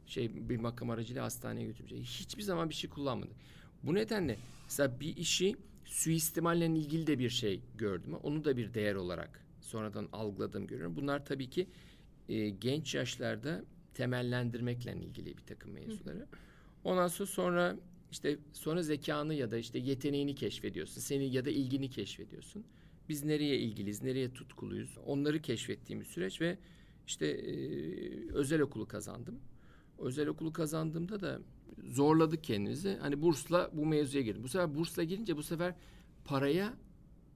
şey 0.06 0.50
bir 0.50 0.58
makam 0.58 0.90
aracıyla 0.90 1.24
hastaneye 1.24 1.66
götürmüş. 1.66 2.20
Hiçbir 2.20 2.44
zaman 2.44 2.70
bir 2.70 2.76
şey 2.76 2.90
kullanmadık. 2.90 3.36
Bu 3.84 3.94
nedenle 3.94 4.38
mesela 4.64 5.00
bir 5.00 5.18
işi 5.18 5.56
suistimalle 5.94 6.66
ilgili 6.66 7.08
de 7.08 7.20
bir 7.20 7.30
şey 7.30 7.62
gördüm. 7.76 8.14
Onu 8.24 8.46
da 8.46 8.58
bir 8.58 8.74
değer 8.74 8.96
olarak 8.96 9.46
sonradan 9.62 10.10
algıladığım 10.14 10.68
görüyorum. 10.68 10.96
Bunlar 10.96 11.26
tabii 11.26 11.50
ki 11.50 11.68
e, 12.30 12.50
genç 12.50 12.96
yaşlarda 12.96 13.64
temellendirmekle 13.94 14.94
ilgili 14.94 15.38
bir 15.38 15.44
takım 15.44 15.72
mevzuları. 15.72 16.28
Ondan 16.84 17.08
sonra 17.08 17.28
sonra 17.28 17.76
işte 18.12 18.38
sonra 18.54 18.84
zekanı 18.84 19.34
ya 19.34 19.52
da 19.52 19.58
işte 19.58 19.80
yeteneğini 19.80 20.36
keşfediyorsun. 20.36 21.02
Seni 21.02 21.34
ya 21.34 21.46
da 21.46 21.50
ilgini 21.50 21.90
keşfediyorsun. 21.90 22.66
Biz 23.10 23.24
nereye 23.24 23.60
ilgiliyiz, 23.60 24.04
nereye 24.04 24.34
tutkuluyuz? 24.34 24.98
Onları 25.06 25.42
keşfettiğim 25.42 26.02
bir 26.02 26.06
süreç 26.06 26.42
ve 26.42 26.58
işte 27.08 27.28
e, 27.28 27.54
özel 28.32 28.62
okulu 28.62 28.88
kazandım. 28.88 29.40
Özel 30.04 30.28
okulu 30.28 30.54
kazandığımda 30.54 31.22
da 31.22 31.40
zorladık 31.84 32.44
kendimizi. 32.44 32.98
Hani 33.02 33.22
bursla 33.22 33.70
bu 33.74 33.86
mevzuya 33.86 34.24
girdim. 34.24 34.44
Bu 34.44 34.48
sefer 34.48 34.76
bursla 34.76 35.04
girince 35.04 35.38
bu 35.38 35.44
sefer 35.44 35.76
paraya 36.26 36.74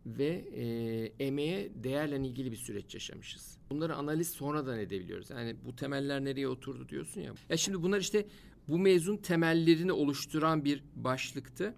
ve 0.06 0.46
e, 0.56 0.66
emeğe 1.26 1.72
değerle 1.84 2.28
ilgili 2.28 2.52
bir 2.52 2.58
süreç 2.58 2.94
yaşamışız. 2.94 3.58
Bunları 3.70 3.96
analiz 3.96 4.30
sonradan 4.30 4.80
edebiliyoruz. 4.80 5.30
Yani 5.30 5.56
bu 5.66 5.76
temeller 5.76 6.26
nereye 6.26 6.48
oturdu 6.48 6.90
diyorsun 6.90 7.22
ya. 7.22 7.34
Ya 7.50 7.58
şimdi 7.58 7.84
bunlar 7.84 8.00
işte 8.00 8.28
bu 8.68 8.80
mezun 8.80 9.18
temellerini 9.18 9.92
oluşturan 9.92 10.66
bir 10.66 10.84
başlıktı. 10.96 11.76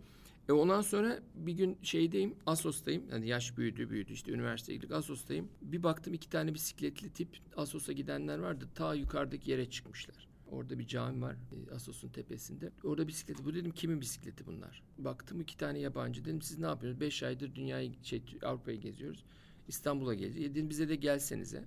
E 0.49 0.52
ondan 0.52 0.82
sonra 0.82 1.19
bir 1.36 1.54
gün 1.54 1.78
şeydeyim, 1.82 2.36
Asos'tayım. 2.45 3.04
Yani 3.12 3.28
yaş 3.28 3.58
büyüdü 3.58 3.89
büyüdü 3.89 4.13
işte 4.13 4.32
üniversiteye 4.32 4.75
gittik 4.75 4.91
Asos'tayım. 4.91 5.49
Bir 5.62 5.84
baktım 5.84 6.13
iki 6.13 6.30
tane 6.30 6.54
bisikletli 6.54 7.10
tip 7.10 7.30
Asos'a 7.58 7.93
gidenler 7.93 8.39
vardı. 8.39 8.69
Ta 8.75 8.93
yukarıdaki 8.93 9.52
yere 9.52 9.69
çıkmışlar. 9.69 10.28
Orada 10.51 10.79
bir 10.79 10.88
cami 10.88 11.21
var 11.21 11.33
e, 11.33 11.75
Asos'un 11.75 12.09
tepesinde. 12.09 12.71
Orada 12.83 13.07
bisikleti. 13.07 13.45
Bu 13.45 13.53
dedim 13.53 13.71
kimin 13.71 14.01
bisikleti 14.01 14.45
bunlar? 14.45 14.83
Baktım 14.97 15.41
iki 15.41 15.57
tane 15.57 15.79
yabancı. 15.79 16.25
Dedim 16.25 16.41
siz 16.41 16.59
ne 16.59 16.65
yapıyorsunuz? 16.65 17.01
Beş 17.01 17.23
aydır 17.23 17.55
dünyayı 17.55 17.91
şey 18.03 18.23
Avrupa'yı 18.43 18.79
geziyoruz. 18.79 19.25
İstanbul'a 19.67 20.13
geleceğiz. 20.13 20.55
Dedim 20.55 20.69
bize 20.69 20.89
de 20.89 20.95
gelsenize. 20.95 21.65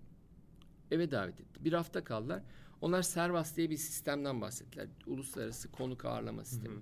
Eve 0.90 1.10
davet 1.10 1.40
etti. 1.40 1.64
Bir 1.64 1.72
hafta 1.72 2.04
kaldılar. 2.04 2.42
Onlar 2.80 3.02
Servas 3.02 3.56
diye 3.56 3.70
bir 3.70 3.76
sistemden 3.76 4.40
bahsettiler. 4.40 4.88
Uluslararası 5.06 5.72
konuk 5.72 6.04
ağırlama 6.04 6.44
sistemi. 6.44 6.80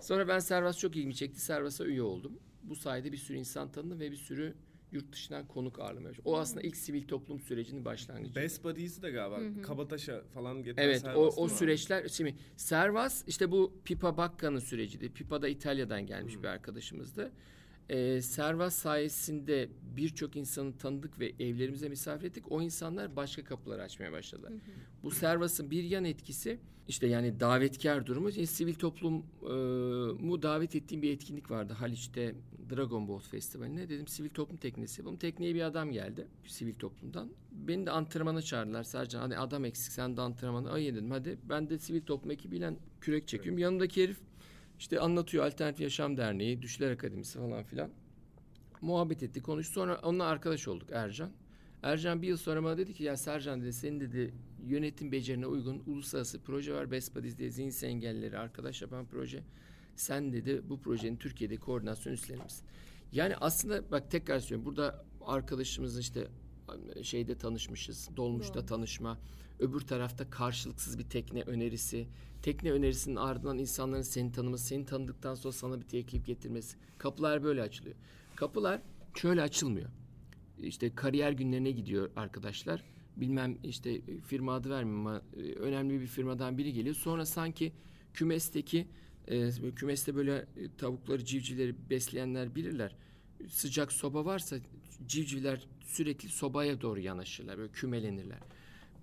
Sonra 0.00 0.28
ben 0.28 0.38
Servas 0.38 0.78
çok 0.78 0.96
ilgimi 0.96 1.14
çekti. 1.14 1.40
Servas'a 1.40 1.84
üye 1.84 2.02
oldum. 2.02 2.38
Bu 2.62 2.76
sayede 2.76 3.12
bir 3.12 3.16
sürü 3.16 3.38
insan 3.38 3.72
tanıdım 3.72 4.00
ve 4.00 4.10
bir 4.10 4.16
sürü 4.16 4.54
yurt 4.94 5.12
dışından 5.12 5.46
konuk 5.46 5.80
ağırlamaya. 5.80 6.14
O 6.24 6.38
aslında 6.38 6.62
ilk 6.62 6.76
sivil 6.76 7.06
toplum 7.08 7.40
sürecinin 7.40 7.84
başlangıcı. 7.84 8.34
Best 8.34 8.64
Buddies'i 8.64 9.02
de 9.02 9.10
galiba 9.10 9.62
Kabataş'a 9.62 10.22
falan 10.34 10.62
getiren 10.62 10.84
Evet 10.84 11.04
o, 11.04 11.08
Servas 11.08 11.38
o 11.38 11.48
süreçler 11.48 12.08
şimdi 12.08 12.34
Servas 12.56 13.24
işte 13.26 13.50
bu 13.50 13.72
Pipa 13.84 14.16
Bacca'nın 14.16 14.58
süreciydi. 14.58 15.12
Pipa 15.12 15.42
da 15.42 15.48
İtalya'dan 15.48 16.06
gelmiş 16.06 16.38
bir 16.38 16.48
arkadaşımızdı. 16.48 17.32
Ee, 17.88 18.22
Servas 18.22 18.74
sayesinde 18.74 19.68
birçok 19.96 20.36
insanı 20.36 20.78
tanıdık 20.78 21.18
ve 21.20 21.32
evlerimize 21.40 21.88
misafir 21.88 22.26
ettik. 22.26 22.52
O 22.52 22.62
insanlar 22.62 23.16
başka 23.16 23.44
kapılar 23.44 23.78
açmaya 23.78 24.12
başladılar. 24.12 24.52
Bu 25.02 25.10
Servas'ın 25.10 25.70
bir 25.70 25.84
yan 25.84 26.04
etkisi 26.04 26.58
işte 26.88 27.06
yani 27.06 27.40
davetkar 27.40 28.06
durumu. 28.06 28.30
Yani 28.30 28.46
sivil 28.46 28.74
toplumu 28.74 30.42
davet 30.42 30.76
ettiğim 30.76 31.02
bir 31.02 31.12
etkinlik 31.12 31.50
vardı 31.50 31.72
Haliç'te 31.72 32.34
Dragon 32.70 33.08
Boat 33.08 33.28
Festivali'ne. 33.28 33.88
Dedim 33.88 34.06
sivil 34.06 34.30
toplum 34.30 34.56
teknesi 34.56 35.00
yapalım. 35.00 35.18
Tekneye 35.18 35.54
bir 35.54 35.62
adam 35.62 35.90
geldi 35.92 36.26
sivil 36.46 36.74
toplumdan. 36.74 37.30
Beni 37.52 37.86
de 37.86 37.90
antrenmana 37.90 38.42
çağırdılar. 38.42 38.82
Sercan 38.82 39.20
hadi 39.20 39.36
adam 39.36 39.64
eksik 39.64 39.92
sen 39.92 40.16
de 40.16 40.20
antrenmana. 40.20 40.70
Ay 40.70 40.84
dedim 40.84 41.10
hadi. 41.10 41.38
Ben 41.48 41.70
de 41.70 41.78
sivil 41.78 42.02
toplum 42.02 42.30
ekibiyle 42.30 42.74
kürek 43.00 43.28
çekiyorum. 43.28 43.58
Yanımdaki 43.58 44.02
herif 44.02 44.18
işte 44.78 45.00
anlatıyor 45.00 45.44
Alternatif 45.44 45.80
Yaşam 45.80 46.16
Derneği, 46.16 46.62
Düşler 46.62 46.90
Akademisi 46.90 47.38
falan 47.38 47.62
filan. 47.62 47.90
Muhabbet 48.80 49.22
ettik, 49.22 49.44
konuştuk. 49.44 49.74
Sonra 49.74 50.00
onunla 50.02 50.24
arkadaş 50.24 50.68
olduk 50.68 50.88
Ercan. 50.92 51.30
Ercan 51.84 52.22
bir 52.22 52.28
yıl 52.28 52.36
sonra 52.36 52.64
bana 52.64 52.78
dedi 52.78 52.94
ki 52.94 53.04
ya 53.04 53.16
Sercan 53.16 53.62
dedi 53.62 53.72
senin 53.72 54.00
dedi 54.00 54.34
yönetim 54.66 55.12
becerine 55.12 55.46
uygun 55.46 55.82
uluslararası 55.86 56.40
proje 56.40 56.74
var. 56.74 56.90
Best 56.90 57.16
Buddies 57.16 57.38
diye 57.38 57.50
zihinsel 57.50 57.88
engellileri 57.88 58.38
arkadaş 58.38 58.82
yapan 58.82 59.06
proje. 59.06 59.42
Sen 59.96 60.32
dedi 60.32 60.62
bu 60.68 60.80
projenin 60.80 61.16
Türkiye'de 61.16 61.56
koordinasyon 61.56 62.12
üstlenir 62.12 62.42
misin? 62.42 62.66
Yani 63.12 63.36
aslında 63.36 63.90
bak 63.90 64.10
tekrar 64.10 64.40
söylüyorum 64.40 64.64
burada 64.66 65.04
arkadaşımızın 65.20 66.00
işte 66.00 66.28
şeyde 67.02 67.38
tanışmışız. 67.38 68.08
Dolmuşta 68.16 68.54
Doğru. 68.54 68.66
tanışma. 68.66 69.18
Öbür 69.58 69.80
tarafta 69.80 70.30
karşılıksız 70.30 70.98
bir 70.98 71.04
tekne 71.04 71.42
önerisi. 71.42 72.06
Tekne 72.42 72.72
önerisinin 72.72 73.16
ardından 73.16 73.58
insanların 73.58 74.02
seni 74.02 74.32
tanıması, 74.32 74.64
seni 74.64 74.84
tanıdıktan 74.84 75.34
sonra 75.34 75.52
sana 75.52 75.80
bir 75.80 75.86
teklif 75.86 76.26
getirmesi. 76.26 76.76
Kapılar 76.98 77.42
böyle 77.44 77.62
açılıyor. 77.62 77.96
Kapılar 78.36 78.80
şöyle 79.14 79.42
açılmıyor. 79.42 79.90
İşte 80.62 80.94
kariyer 80.94 81.32
günlerine 81.32 81.70
gidiyor 81.70 82.10
arkadaşlar. 82.16 82.84
Bilmem 83.16 83.58
işte 83.64 84.00
firma 84.26 84.54
adı 84.54 84.70
vermeyeyim 84.70 85.06
ama 85.06 85.22
e, 85.36 85.40
önemli 85.40 86.00
bir 86.00 86.06
firmadan 86.06 86.58
biri 86.58 86.72
geliyor. 86.72 86.94
Sonra 86.94 87.26
sanki 87.26 87.72
kümesteki 88.14 88.86
e, 89.28 89.50
kümeste 89.76 90.14
böyle 90.14 90.36
e, 90.36 90.46
tavukları, 90.78 91.24
civcivleri 91.24 91.90
besleyenler 91.90 92.54
bilirler. 92.54 92.96
Sıcak 93.48 93.92
soba 93.92 94.24
varsa 94.24 94.56
civcivler 95.06 95.66
sürekli 95.80 96.28
sobaya 96.28 96.80
doğru 96.80 97.00
yanaşırlar. 97.00 97.58
Böyle 97.58 97.72
kümelenirler. 97.72 98.38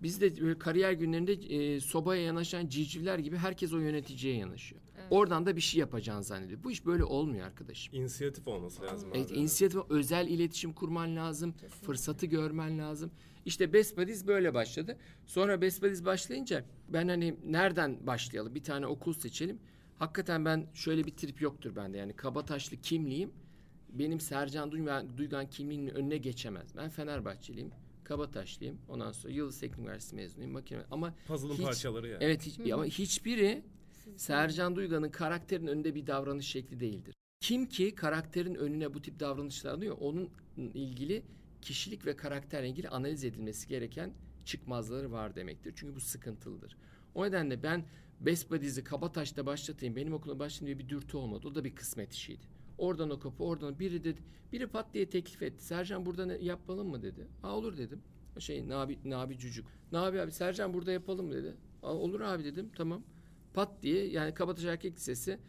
Biz 0.02 0.22
de 0.22 0.42
böyle 0.42 0.60
kariyer 0.60 0.92
günlerinde 0.92 1.34
e, 1.34 1.80
sobaya 1.80 2.22
yanaşan 2.22 2.68
civcivler 2.68 3.20
gibi 3.20 3.38
herkes 3.38 3.74
o 3.74 3.78
yöneticiye 3.78 4.36
yanaşıyor. 4.36 4.82
Evet. 4.96 5.08
Oradan 5.10 5.46
da 5.46 5.56
bir 5.56 5.62
şey 5.62 5.80
yapacağını 5.80 6.24
zannediyor. 6.24 6.64
Bu 6.64 6.72
iş 6.72 6.86
böyle 6.86 7.04
olmuyor 7.04 7.46
arkadaşım. 7.46 7.96
İnisiyatif 7.96 8.48
olması 8.48 8.82
lazım 8.82 9.12
abi. 9.12 9.18
Evet, 9.18 9.32
inisiyatif, 9.32 9.82
özel 9.90 10.28
iletişim 10.28 10.74
kurman 10.74 11.16
lazım. 11.16 11.52
Kesinlikle. 11.52 11.86
Fırsatı 11.86 12.26
görmen 12.26 12.80
lazım. 12.80 13.12
İşte 13.46 13.74
Best 13.74 13.98
Buddies 13.98 14.28
böyle 14.28 14.54
başladı. 14.54 14.98
Sonra 15.26 15.62
Best 15.62 15.82
Buddies 15.84 16.06
başlayınca 16.06 16.66
ben 16.90 17.08
hani 17.08 17.36
nereden 17.46 18.08
başlayalım? 18.08 18.56
Bir 18.56 18.64
tane 18.64 18.88
okul 18.88 19.14
seçelim. 19.14 19.60
Hakikaten 20.00 20.46
ben 20.46 20.68
şöyle 20.74 21.04
bir 21.04 21.12
trip 21.12 21.42
yoktur 21.42 21.76
bende. 21.76 21.98
Yani 21.98 22.14
Kabataşlı 22.14 22.78
kimliğim 22.78 23.32
benim 23.90 24.20
Sercan 24.20 24.72
Duygan, 24.72 25.18
Duygan 25.18 25.50
kimliğinin 25.50 25.88
önüne 25.88 26.18
geçemez. 26.18 26.76
Ben 26.78 26.90
Fenerbahçeliyim. 26.90 27.72
Kabataşlıyım. 28.12 28.78
Ondan 28.89 29.12
sonra 29.12 29.34
Yıldız 29.34 29.60
Teknik 29.60 29.80
Üniversitesi 29.80 30.15
mezunuyum. 30.15 30.52
Makine 30.52 30.82
ama 30.91 31.13
Puzzle'ın 31.28 31.54
hiç- 31.54 31.62
parçaları 31.62 32.08
yani. 32.08 32.24
Evet 32.24 32.45
hiç, 32.45 32.71
ama 32.71 32.86
hiçbiri 32.86 33.63
Sercan 34.17 34.76
Duygan'ın 34.76 35.10
karakterin 35.10 35.67
önünde 35.67 35.95
bir 35.95 36.08
davranış 36.08 36.47
şekli 36.47 36.80
değildir. 36.80 37.15
Kim 37.39 37.65
ki 37.65 37.95
karakterin 37.95 38.56
önüne 38.56 38.93
bu 38.93 39.02
tip 39.02 39.19
davranışlar 39.19 39.71
alıyor 39.74 39.97
onun 40.00 40.30
ilgili 40.58 41.24
kişilik 41.62 42.06
ve 42.06 42.15
karakterle 42.15 42.69
ilgili 42.69 42.89
analiz 42.89 43.24
edilmesi 43.24 43.67
gereken 43.67 44.13
çıkmazları 44.45 45.12
var 45.12 45.36
demektir. 45.36 45.74
Çünkü 45.76 45.95
bu 45.95 46.00
sıkıntılıdır. 46.00 46.78
O 47.15 47.26
nedenle 47.26 47.63
ben 47.63 47.86
Best 48.19 48.52
Budies'i 48.52 48.84
Kabataş'ta 48.84 49.45
başlatayım, 49.45 49.95
benim 49.95 50.13
okula 50.13 50.39
başlayayım 50.39 50.80
diye 50.80 50.88
bir 50.88 50.95
dürtü 50.95 51.17
olmadı. 51.17 51.47
O 51.47 51.56
da 51.56 51.63
bir 51.63 51.76
kısmet 51.76 52.13
işiydi. 52.13 52.45
Oradan 52.82 53.10
o 53.10 53.20
kapı, 53.20 53.44
oradan 53.44 53.80
biri 53.80 54.04
dedi. 54.04 54.22
Biri 54.52 54.67
pat 54.67 54.94
diye 54.94 55.10
teklif 55.10 55.41
etti. 55.41 55.65
Sercan 55.65 56.06
burada 56.06 56.26
ne, 56.26 56.34
yapalım 56.34 56.88
mı 56.88 57.02
dedi. 57.02 57.28
Aa 57.44 57.58
olur 57.58 57.78
dedim. 57.78 58.02
Şey 58.39 58.70
Nabi, 58.70 59.00
Nabi 59.06 59.38
Cücük. 59.38 59.65
Nabi 59.91 60.22
abi 60.22 60.32
Sercan 60.32 60.74
burada 60.74 60.91
yapalım 60.91 61.26
mı 61.26 61.34
dedi. 61.34 61.56
Aa, 61.84 61.94
olur 61.94 62.22
abi 62.22 62.44
dedim 62.44 62.70
tamam. 62.76 63.04
Pat 63.54 63.84
diye 63.84 64.08
yani 64.08 64.34
Kabataş 64.34 64.65
Erkek 64.65 64.96
Lisesi 64.96 65.39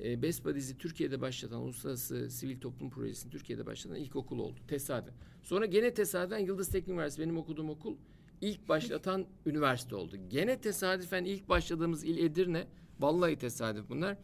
e, 0.00 0.22
Best 0.22 0.44
Budies'i 0.44 0.78
Türkiye'de 0.78 1.20
başlatan 1.20 1.60
Uluslararası 1.60 2.30
Sivil 2.30 2.60
Toplum 2.60 2.90
Projesi'ni 2.90 3.30
Türkiye'de 3.30 3.66
başlatan 3.66 3.98
ilk 3.98 4.16
okul 4.16 4.38
oldu. 4.38 4.60
Tesadüf. 4.68 5.14
Sonra 5.42 5.66
gene 5.66 5.94
tesadüfen 5.94 6.38
Yıldız 6.38 6.68
Teknik 6.68 6.88
Üniversitesi 6.88 7.26
benim 7.26 7.38
okuduğum 7.38 7.70
okul 7.70 7.96
ilk 8.40 8.68
başlatan 8.68 9.26
üniversite 9.46 9.96
oldu. 9.96 10.16
Gene 10.28 10.60
tesadüfen 10.60 11.24
ilk 11.24 11.48
başladığımız 11.48 12.04
il 12.04 12.18
Edirne. 12.18 12.66
Vallahi 13.00 13.36
tesadüf 13.36 13.88
bunlar. 13.88 14.16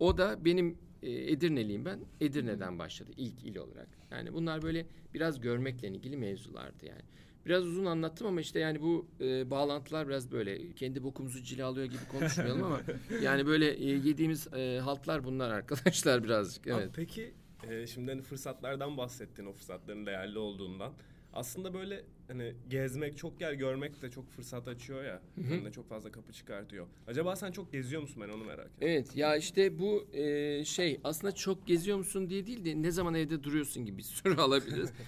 O 0.00 0.18
da 0.18 0.44
benim 0.44 0.78
e, 1.02 1.32
Edirneliyim 1.32 1.84
ben. 1.84 2.00
Edirne'den 2.20 2.78
başladı 2.78 3.10
ilk 3.16 3.44
il 3.44 3.56
olarak. 3.56 3.88
Yani 4.10 4.32
bunlar 4.32 4.62
böyle 4.62 4.86
biraz 5.14 5.40
görmekle 5.40 5.88
ilgili 5.88 6.16
mevzulardı 6.16 6.86
yani. 6.86 7.02
Biraz 7.46 7.64
uzun 7.64 7.84
anlattım 7.84 8.26
ama 8.26 8.40
işte 8.40 8.58
yani 8.58 8.82
bu 8.82 9.06
e, 9.20 9.50
bağlantılar 9.50 10.08
biraz 10.08 10.32
böyle 10.32 10.72
kendi 10.72 11.02
bokumuzu 11.04 11.42
cilalıyor 11.42 11.86
gibi 11.86 12.08
konuşmayalım 12.08 12.62
ama 12.62 12.80
yani 13.22 13.46
böyle 13.46 13.70
e, 13.70 13.84
yediğimiz 13.84 14.54
e, 14.54 14.80
haltlar 14.84 15.24
bunlar 15.24 15.50
arkadaşlar 15.50 16.24
birazcık. 16.24 16.66
Evet. 16.66 16.76
Abi 16.76 16.90
peki 16.96 17.34
e, 17.70 17.86
şimdi 17.86 18.10
hani 18.10 18.22
fırsatlardan 18.22 18.96
bahsettin 18.96 19.46
o 19.46 19.52
fırsatların 19.52 20.06
değerli 20.06 20.38
olduğundan. 20.38 20.92
Aslında 21.32 21.74
böyle 21.74 22.04
hani 22.28 22.54
gezmek, 22.68 23.18
çok 23.18 23.40
yer 23.40 23.52
görmek 23.52 24.02
de 24.02 24.10
çok 24.10 24.30
fırsat 24.30 24.68
açıyor 24.68 25.04
ya. 25.04 25.22
Önüne 25.50 25.72
çok 25.72 25.88
fazla 25.88 26.12
kapı 26.12 26.32
çıkartıyor. 26.32 26.86
Acaba 27.06 27.36
sen 27.36 27.52
çok 27.52 27.72
geziyor 27.72 28.02
musun 28.02 28.22
ben 28.22 28.28
onu 28.28 28.44
merak 28.44 28.58
ediyorum. 28.58 28.78
Evet 28.80 29.16
ya 29.16 29.36
işte 29.36 29.78
bu 29.78 30.06
e, 30.12 30.64
şey 30.64 31.00
aslında 31.04 31.34
çok 31.34 31.66
geziyor 31.66 31.98
musun 31.98 32.30
diye 32.30 32.46
değil 32.46 32.64
de 32.64 32.82
ne 32.82 32.90
zaman 32.90 33.14
evde 33.14 33.44
duruyorsun 33.44 33.84
gibi 33.84 33.98
bir 33.98 34.02
soru 34.02 34.40
alabiliriz. 34.42 34.92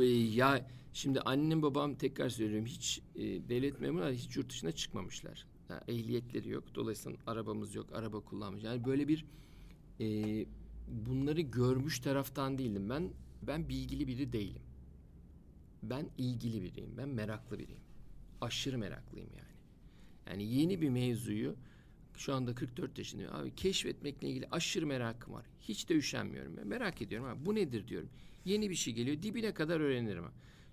E, 0.00 0.04
ya 0.04 0.66
şimdi 0.92 1.20
annem 1.20 1.62
babam 1.62 1.94
tekrar 1.94 2.28
söylüyorum 2.28 2.66
hiç 2.66 3.02
e, 3.14 3.20
devlet 3.22 3.80
memurları 3.80 4.14
hiç 4.14 4.36
yurt 4.36 4.50
dışına 4.50 4.72
çıkmamışlar. 4.72 5.46
Ya, 5.68 5.84
ehliyetleri 5.88 6.48
yok. 6.48 6.64
Dolayısıyla 6.74 7.18
arabamız 7.26 7.74
yok. 7.74 7.86
Araba 7.92 8.20
kullanmış. 8.20 8.64
Yani 8.64 8.84
böyle 8.84 9.08
bir 9.08 9.24
e, 10.00 10.06
bunları 10.88 11.40
görmüş 11.40 12.00
taraftan 12.00 12.58
değildim. 12.58 12.90
Ben 12.90 13.10
ben 13.42 13.68
bilgili 13.68 14.06
biri 14.06 14.32
değilim. 14.32 14.62
Ben 15.82 16.06
ilgili 16.18 16.62
biriyim. 16.62 16.96
Ben 16.96 17.08
meraklı 17.08 17.58
biriyim. 17.58 17.80
Aşırı 18.40 18.78
meraklıyım 18.78 19.30
yani. 19.36 19.50
Yani 20.26 20.54
yeni 20.54 20.80
bir 20.80 20.88
mevzuyu 20.88 21.56
şu 22.16 22.34
anda 22.34 22.54
44 22.54 22.98
yaşındayım. 22.98 23.34
Abi 23.34 23.54
keşfetmekle 23.54 24.28
ilgili 24.28 24.48
aşırı 24.50 24.86
merakım 24.86 25.34
var. 25.34 25.46
Hiç 25.60 25.88
de 25.88 25.94
üşenmiyorum. 25.94 26.56
Ben 26.56 26.66
merak 26.66 27.02
ediyorum. 27.02 27.28
Abi, 27.28 27.46
bu 27.46 27.54
nedir 27.54 27.88
diyorum. 27.88 28.08
Yeni 28.44 28.70
bir 28.70 28.74
şey 28.74 28.94
geliyor. 28.94 29.22
Dibine 29.22 29.54
kadar 29.54 29.80
öğrenirim. 29.80 30.24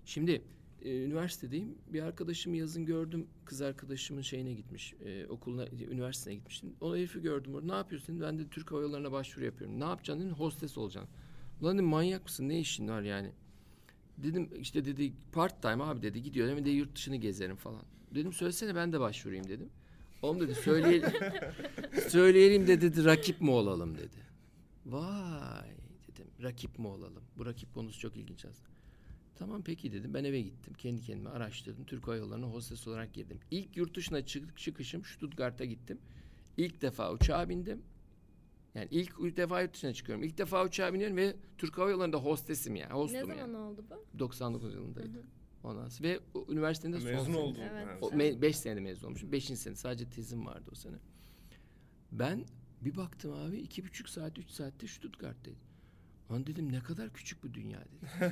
Şimdi 0.04 0.42
e, 0.82 1.04
üniversitedeyim. 1.04 1.78
Bir 1.92 2.02
arkadaşımı 2.02 2.56
yazın 2.56 2.86
gördüm. 2.86 3.26
Kız 3.44 3.62
arkadaşımın 3.62 4.22
şeyine 4.22 4.54
gitmiş. 4.54 4.94
E, 5.04 5.26
okuluna, 5.26 5.66
üniversitesine 5.66 6.34
gitmiştim. 6.34 6.72
O 6.80 6.96
herifi 6.96 7.22
gördüm 7.22 7.54
orada. 7.54 7.66
Ne 7.66 7.74
yapıyorsun? 7.74 8.20
Ben 8.20 8.38
de 8.38 8.48
Türk 8.48 8.72
Hava 8.72 8.82
Yolları'na 8.82 9.12
başvuru 9.12 9.44
yapıyorum. 9.44 9.80
Ne 9.80 9.84
yapacaksın? 9.84 10.30
Hostes 10.30 10.78
olacaksın. 10.78 11.10
Ulan 11.60 11.74
dedim 11.74 11.86
manyak 11.86 12.24
mısın? 12.24 12.48
Ne 12.48 12.60
işin 12.60 12.88
var 12.88 13.02
yani? 13.02 13.32
Dedim 14.22 14.50
işte 14.60 14.84
dedi 14.84 15.12
part 15.32 15.62
time 15.62 15.84
abi 15.84 16.02
dedi 16.02 16.22
gidiyor 16.22 16.48
hem 16.48 16.64
de 16.64 16.70
yurt 16.70 16.96
dışını 16.96 17.16
gezerim 17.16 17.56
falan. 17.56 17.82
Dedim 18.14 18.32
söylesene 18.32 18.74
ben 18.74 18.92
de 18.92 19.00
başvurayım 19.00 19.48
dedim. 19.48 19.68
Oğlum 20.22 20.40
dedi 20.40 20.54
söyleyelim, 20.54 21.10
söyleyelim 22.08 22.66
de 22.66 22.80
dedi 22.80 23.04
rakip 23.04 23.40
mi 23.40 23.50
olalım 23.50 23.98
dedi. 23.98 24.16
Vay 24.86 25.68
dedim 26.08 26.26
rakip 26.42 26.78
mi 26.78 26.86
olalım? 26.86 27.22
Bu 27.38 27.46
rakip 27.46 27.74
konusu 27.74 28.00
çok 28.00 28.16
ilginç 28.16 28.44
aslında. 28.44 28.68
Tamam 29.38 29.62
peki 29.62 29.92
dedim 29.92 30.14
ben 30.14 30.24
eve 30.24 30.40
gittim 30.40 30.74
kendi 30.74 31.02
kendime 31.02 31.30
araştırdım. 31.30 31.84
Türk 31.84 32.06
Hava 32.06 32.16
Yolları'na 32.16 32.46
hostes 32.46 32.88
olarak 32.88 33.14
girdim. 33.14 33.38
İlk 33.50 33.76
yurt 33.76 33.96
dışına 33.96 34.26
çık 34.26 34.58
çıkışım 34.58 35.04
Stuttgart'a 35.04 35.64
gittim. 35.64 35.98
İlk 36.56 36.82
defa 36.82 37.12
uçağa 37.12 37.48
bindim. 37.48 37.82
Yani 38.78 38.88
ilk, 38.90 39.14
ilk 39.20 39.36
defa 39.36 39.62
yurt 39.62 39.74
dışına 39.74 39.92
çıkıyorum. 39.92 40.24
İlk 40.24 40.38
defa 40.38 40.64
uçağa 40.64 40.94
biniyorum 40.94 41.16
ve 41.16 41.36
Türk 41.58 41.78
Hava 41.78 41.90
Yolları'nda 41.90 42.16
hostesim 42.16 42.76
yani. 42.76 42.88
Ne 42.90 42.94
Hostum 42.94 43.20
zaman 43.20 43.34
yani. 43.34 43.56
oldu 43.56 43.84
bu? 43.90 44.18
99 44.18 44.74
yılındaydı. 44.74 45.24
Ondan 45.64 45.88
sonra 45.88 46.08
ve 46.08 46.20
o 46.34 46.46
üniversitenin 46.52 46.92
de 46.92 47.00
son 47.00 47.10
Mezun 47.10 47.24
senesi. 47.24 47.40
oldun. 47.40 47.60
Evet. 47.60 48.02
O 48.02 48.42
5 48.42 48.56
senede 48.56 48.80
mezun 48.80 49.06
olmuşum. 49.06 49.32
5. 49.32 49.44
sene 49.44 49.74
sadece 49.74 50.10
tezim 50.10 50.46
vardı 50.46 50.70
o 50.72 50.74
sene. 50.74 50.96
Ben 52.12 52.44
bir 52.80 52.96
baktım 52.96 53.32
abi 53.32 53.56
iki 53.56 53.84
buçuk 53.84 54.08
saat, 54.08 54.38
üç 54.38 54.50
saatte 54.50 54.86
Stuttgart'taydım. 54.86 55.62
Lan 56.30 56.46
dedim 56.46 56.72
ne 56.72 56.80
kadar 56.80 57.12
küçük 57.12 57.42
bu 57.42 57.54
dünya 57.54 57.78
dedim. 57.80 58.30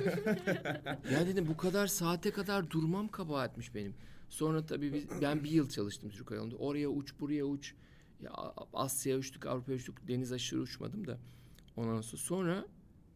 ya 1.11 1.27
dedim 1.27 1.47
bu 1.47 1.57
kadar 1.57 1.87
saate 1.87 2.31
kadar 2.31 2.69
durmam 2.71 3.07
kabahatmiş 3.07 3.75
benim. 3.75 3.95
Sonra 4.29 4.65
tabii 4.65 4.93
biz, 4.93 5.21
ben 5.21 5.43
bir 5.43 5.49
yıl 5.51 5.69
çalıştım 5.69 6.09
Türk 6.09 6.31
Hava 6.31 6.37
Yolları'nda. 6.37 6.57
Oraya 6.57 6.89
uç, 6.89 7.13
buraya 7.19 7.45
uç. 7.45 7.73
Ya, 8.21 8.31
Asya'ya 8.73 9.19
uçtuk, 9.19 9.45
Avrupa'ya 9.45 9.77
uçtuk. 9.77 10.07
Deniz 10.07 10.31
aşırı 10.31 10.61
uçmadım 10.61 11.07
da. 11.07 11.17
Ondan 11.75 12.01
sonra, 12.01 12.21
sonra 12.21 12.67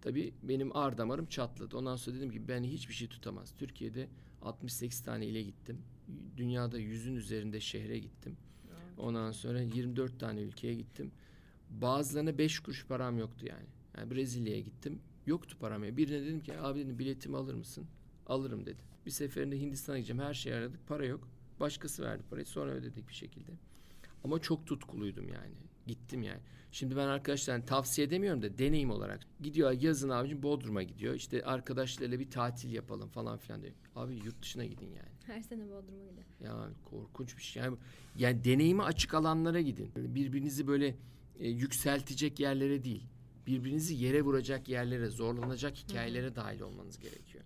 tabii 0.02 0.34
benim 0.44 0.78
ağır 0.78 0.98
damarım 0.98 1.26
çatladı. 1.26 1.78
Ondan 1.78 1.96
sonra 1.96 2.16
dedim 2.16 2.32
ki 2.32 2.48
beni 2.48 2.72
hiçbir 2.72 2.94
şey 2.94 3.08
tutamaz. 3.08 3.54
Türkiye'de 3.58 4.08
68 4.42 5.04
tane 5.04 5.26
ile 5.26 5.42
gittim. 5.42 5.82
Dünyada 6.38 6.80
yüzün 6.80 7.16
üzerinde 7.16 7.60
şehre 7.60 8.00
gittim. 8.00 8.38
Ondan 8.98 9.32
sonra 9.32 9.62
24 9.62 10.20
tane 10.20 10.42
ülkeye 10.42 10.74
gittim. 10.74 11.12
Bazılarına 11.70 12.38
5 12.38 12.60
kuruş 12.60 12.86
param 12.86 13.20
yoktu 13.20 13.46
yani. 13.50 13.66
Yani 13.98 14.12
Brezilya'ya 14.12 14.60
gittim. 14.62 15.00
Yoktu 15.26 15.58
param. 15.60 15.84
ya. 15.84 15.98
Birine 15.98 16.22
dedim 16.22 16.40
ki 16.42 16.58
abi 16.60 16.80
dedim 16.80 17.00
biletimi 17.00 17.38
alır 17.38 17.54
mısın? 17.54 17.86
Alırım 18.28 18.66
dedi. 18.66 18.82
Bir 19.06 19.12
seferinde 19.12 19.60
Hindistan'a 19.60 19.98
gideceğim. 19.98 20.22
Her 20.22 20.34
şeyi 20.34 20.56
aradık. 20.56 20.88
Para 20.88 21.06
yok. 21.06 21.28
Başkası 21.60 22.04
verdi 22.04 22.24
parayı. 22.30 22.46
Sonra 22.46 22.72
ödedik 22.72 23.10
bir 23.10 23.14
şekilde. 23.14 23.52
Ama 24.24 24.40
çok 24.40 24.68
tutkuluydum 24.68 25.28
yani. 25.28 25.54
Gittim 25.88 26.24
yani. 26.24 26.40
Şimdi 26.72 26.96
ben 26.96 27.08
arkadaşlar 27.08 27.58
hani 27.58 27.66
tavsiye 27.66 28.08
edemiyorum 28.08 28.42
da 28.42 28.58
deneyim 28.58 28.92
olarak. 28.92 29.28
Gidiyor 29.42 29.72
yazın 29.72 30.10
abicim 30.10 30.44
Bodrum'a 30.44 30.84
gidiyor. 30.84 31.14
İşte 31.14 31.44
arkadaşlarıyla 31.46 32.20
bir 32.20 32.30
tatil 32.30 32.72
yapalım 32.74 33.10
falan 33.10 33.38
filan 33.38 33.62
diyor. 33.62 33.74
Abi 33.96 34.16
yurt 34.16 34.42
dışına 34.42 34.66
gidin 34.66 34.88
yani. 34.88 35.12
Her 35.26 35.42
sene 35.42 35.66
Bodrum'a 35.66 36.04
gidiyor. 36.10 36.26
Ya 36.44 36.70
korkunç 36.86 37.38
bir 37.38 37.42
şey. 37.42 37.64
Yani, 37.64 37.78
yani 38.18 38.44
deneyimi 38.44 38.84
açık 38.84 39.14
alanlara 39.14 39.62
gidin. 39.62 39.92
Birbirinizi 39.96 40.68
böyle 40.68 40.96
e, 41.40 41.50
yükseltecek 41.50 42.40
yerlere 42.40 42.84
değil. 42.84 43.04
Birbirinizi 43.48 43.96
yere 43.96 44.22
vuracak 44.22 44.70
yerlere, 44.70 45.10
zorlanacak 45.10 45.78
hikayelere 45.78 46.36
dahil 46.36 46.62
olmanız 46.62 47.00
gerekiyor. 47.00 47.44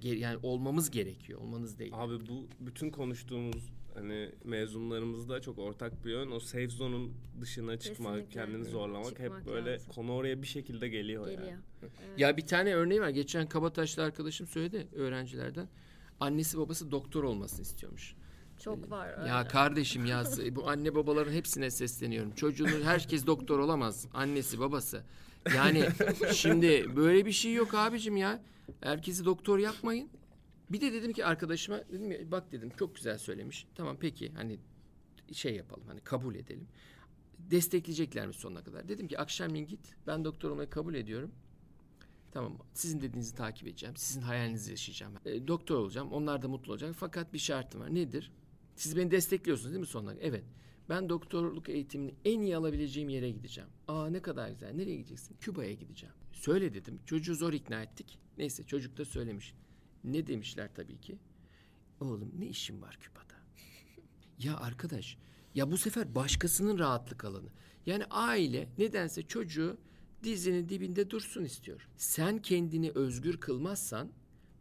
Ge- 0.00 0.16
yani 0.18 0.38
olmamız 0.42 0.90
gerekiyor, 0.90 1.40
olmanız 1.40 1.78
değil. 1.78 1.92
Abi 1.94 2.28
bu 2.28 2.48
bütün 2.60 2.90
konuştuğumuz 2.90 3.72
hani 3.94 4.30
mezunlarımızda 4.44 5.40
çok 5.40 5.58
ortak 5.58 6.04
bir 6.04 6.10
yön 6.10 6.30
o 6.30 6.40
safe 6.40 6.68
zone'un 6.68 7.12
dışına 7.40 7.76
çıkmak, 7.78 8.12
Kesinlikle. 8.14 8.40
kendini 8.40 8.64
zorlamak 8.64 9.04
Çıkmak 9.08 9.40
hep 9.40 9.46
böyle 9.46 9.72
lazım. 9.72 9.92
konu 9.94 10.12
oraya 10.14 10.42
bir 10.42 10.46
şekilde 10.46 10.88
geliyor, 10.88 11.26
Geliyor. 11.28 11.48
yani. 11.48 11.60
Evet. 11.82 12.18
Ya 12.18 12.36
bir 12.36 12.46
tane 12.46 12.74
örneği 12.74 13.00
var. 13.00 13.08
Geçen 13.08 13.46
Kabataşlı 13.46 14.02
arkadaşım 14.02 14.46
söyledi 14.46 14.88
öğrencilerden. 14.94 15.68
Annesi 16.20 16.58
babası 16.58 16.90
doktor 16.90 17.24
olmasını 17.24 17.62
istiyormuş. 17.62 18.14
Çok 18.58 18.90
var 18.90 19.18
öyle. 19.18 19.28
Ya 19.28 19.48
kardeşim 19.48 20.04
ya 20.04 20.24
bu 20.52 20.68
anne 20.70 20.94
babaların 20.94 21.32
hepsine 21.32 21.70
sesleniyorum. 21.70 22.30
Çocuğunu 22.34 22.84
herkes 22.84 23.26
doktor 23.26 23.58
olamaz. 23.58 24.06
Annesi 24.14 24.60
babası. 24.60 25.02
Yani 25.56 25.84
şimdi 26.32 26.96
böyle 26.96 27.26
bir 27.26 27.32
şey 27.32 27.54
yok 27.54 27.74
abicim 27.74 28.16
ya. 28.16 28.42
Herkesi 28.80 29.24
doktor 29.24 29.58
yapmayın. 29.58 30.08
Bir 30.70 30.80
de 30.80 30.92
dedim 30.92 31.12
ki 31.12 31.24
arkadaşıma 31.26 31.78
dedim 31.92 32.10
ya, 32.10 32.30
bak 32.30 32.52
dedim 32.52 32.70
çok 32.78 32.94
güzel 32.96 33.18
söylemiş. 33.18 33.66
Tamam 33.74 33.96
peki 34.00 34.32
hani 34.32 34.58
şey 35.32 35.54
yapalım 35.54 35.84
hani 35.86 36.00
kabul 36.00 36.34
edelim. 36.34 36.68
Destekleyecekler 37.38 38.26
mi 38.26 38.34
sonuna 38.34 38.64
kadar? 38.64 38.88
Dedim 38.88 39.08
ki 39.08 39.18
akşamleyin 39.18 39.66
git 39.66 39.94
ben 40.06 40.24
doktor 40.24 40.50
olmayı 40.50 40.70
kabul 40.70 40.94
ediyorum. 40.94 41.32
Tamam 42.32 42.58
sizin 42.74 43.00
dediğinizi 43.00 43.34
takip 43.34 43.68
edeceğim. 43.68 43.96
Sizin 43.96 44.20
hayalinizi 44.20 44.70
yaşayacağım. 44.70 45.14
E, 45.24 45.48
doktor 45.48 45.76
olacağım. 45.76 46.12
Onlar 46.12 46.42
da 46.42 46.48
mutlu 46.48 46.72
olacak. 46.72 46.94
Fakat 46.98 47.32
bir 47.32 47.38
şartım 47.38 47.80
var. 47.80 47.94
Nedir? 47.94 48.32
Siz 48.76 48.96
beni 48.96 49.10
destekliyorsunuz 49.10 49.72
değil 49.72 49.80
mi 49.80 49.86
sonuna? 49.86 50.14
Evet. 50.20 50.44
Ben 50.88 51.08
doktorluk 51.08 51.68
eğitimini 51.68 52.14
en 52.24 52.40
iyi 52.40 52.56
alabileceğim 52.56 53.08
yere 53.08 53.30
gideceğim. 53.30 53.70
Aa 53.88 54.06
ne 54.06 54.22
kadar 54.22 54.50
güzel. 54.50 54.74
Nereye 54.74 54.96
gideceksin? 54.96 55.36
Küba'ya 55.40 55.72
gideceğim. 55.72 56.14
Söyle 56.32 56.74
dedim. 56.74 57.00
Çocuğu 57.06 57.34
zor 57.34 57.52
ikna 57.52 57.82
ettik. 57.82 58.18
Neyse 58.38 58.66
çocuk 58.66 58.98
da 58.98 59.04
söylemiş. 59.04 59.54
Ne 60.04 60.26
demişler 60.26 60.70
tabii 60.74 61.00
ki? 61.00 61.18
Oğlum 62.00 62.32
ne 62.38 62.46
işin 62.46 62.82
var 62.82 62.98
Küba'da? 63.00 63.34
ya 64.38 64.56
arkadaş 64.56 65.16
ya 65.54 65.70
bu 65.70 65.78
sefer 65.78 66.14
başkasının 66.14 66.78
rahatlık 66.78 67.24
alanı. 67.24 67.48
Yani 67.86 68.04
aile 68.10 68.68
nedense 68.78 69.22
çocuğu 69.22 69.78
dizinin 70.22 70.68
dibinde 70.68 71.10
dursun 71.10 71.44
istiyor. 71.44 71.88
Sen 71.96 72.42
kendini 72.42 72.90
özgür 72.90 73.36
kılmazsan 73.40 74.12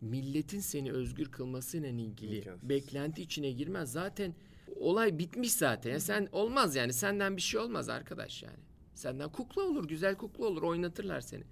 milletin 0.02 0.60
seni 0.60 0.92
özgür 0.92 1.32
kılmasıyla 1.32 1.90
ilgili 1.90 2.38
İmkansız. 2.38 2.70
beklenti 2.70 3.22
içine 3.22 3.52
girmez. 3.52 3.92
Zaten 3.92 4.36
olay 4.76 5.18
bitmiş 5.20 5.52
zaten. 5.54 5.92
Ya 5.92 6.00
sen 6.00 6.30
olmaz 6.32 6.76
yani 6.76 6.94
senden 6.94 7.38
bir 7.38 7.42
şey 7.42 7.60
olmaz 7.60 7.90
arkadaş 7.90 8.44
yani. 8.44 8.60
Senden 8.96 9.32
kukla 9.32 9.62
olur, 9.62 9.88
güzel 9.88 10.16
kukla 10.16 10.46
olur, 10.46 10.62
oynatırlar 10.64 11.22
seni. 11.22 11.44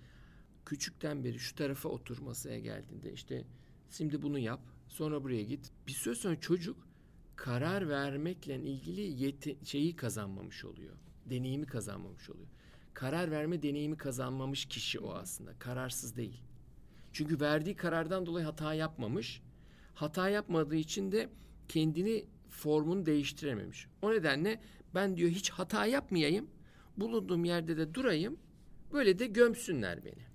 Küçükten 0.66 1.24
beri 1.24 1.40
şu 1.40 1.56
tarafa 1.56 1.90
otur 1.90 2.18
masaya 2.18 2.60
geldiğinde 2.60 3.14
işte 3.14 3.44
şimdi 3.90 4.22
bunu 4.22 4.40
yap, 4.40 4.62
sonra 4.88 5.24
buraya 5.24 5.44
git. 5.44 5.72
Bir 5.88 5.92
süre 5.92 6.16
sonra 6.16 6.40
çocuk 6.40 6.88
karar 7.36 7.90
vermekle 7.90 8.56
ilgili 8.56 9.24
yeti, 9.24 9.58
şeyi 9.64 9.96
kazanmamış 9.96 10.66
oluyor. 10.66 10.96
Deneyimi 11.26 11.66
kazanmamış 11.66 12.30
oluyor. 12.30 12.48
Karar 12.94 13.32
verme 13.32 13.64
deneyimi 13.64 13.98
kazanmamış 13.98 14.66
kişi 14.66 15.00
o 15.00 15.14
aslında. 15.14 15.60
Kararsız 15.60 16.16
değil. 16.16 16.42
Çünkü 17.14 17.40
verdiği 17.40 17.76
karardan 17.76 18.26
dolayı 18.26 18.46
hata 18.46 18.74
yapmamış. 18.74 19.42
Hata 19.94 20.30
yapmadığı 20.30 20.76
için 20.76 21.12
de 21.12 21.30
kendini 21.68 22.26
formunu 22.50 23.06
değiştirememiş. 23.06 23.88
O 24.02 24.12
nedenle 24.12 24.62
ben 24.96 25.18
diyor 25.18 25.30
hiç 25.30 25.50
hata 25.50 25.86
yapmayayım. 25.86 26.50
Bulunduğum 26.98 27.46
yerde 27.46 27.78
de 27.78 27.94
durayım. 27.94 28.38
Böyle 28.94 29.20
de 29.20 29.28
gömsünler 29.28 30.06
beni. 30.06 30.27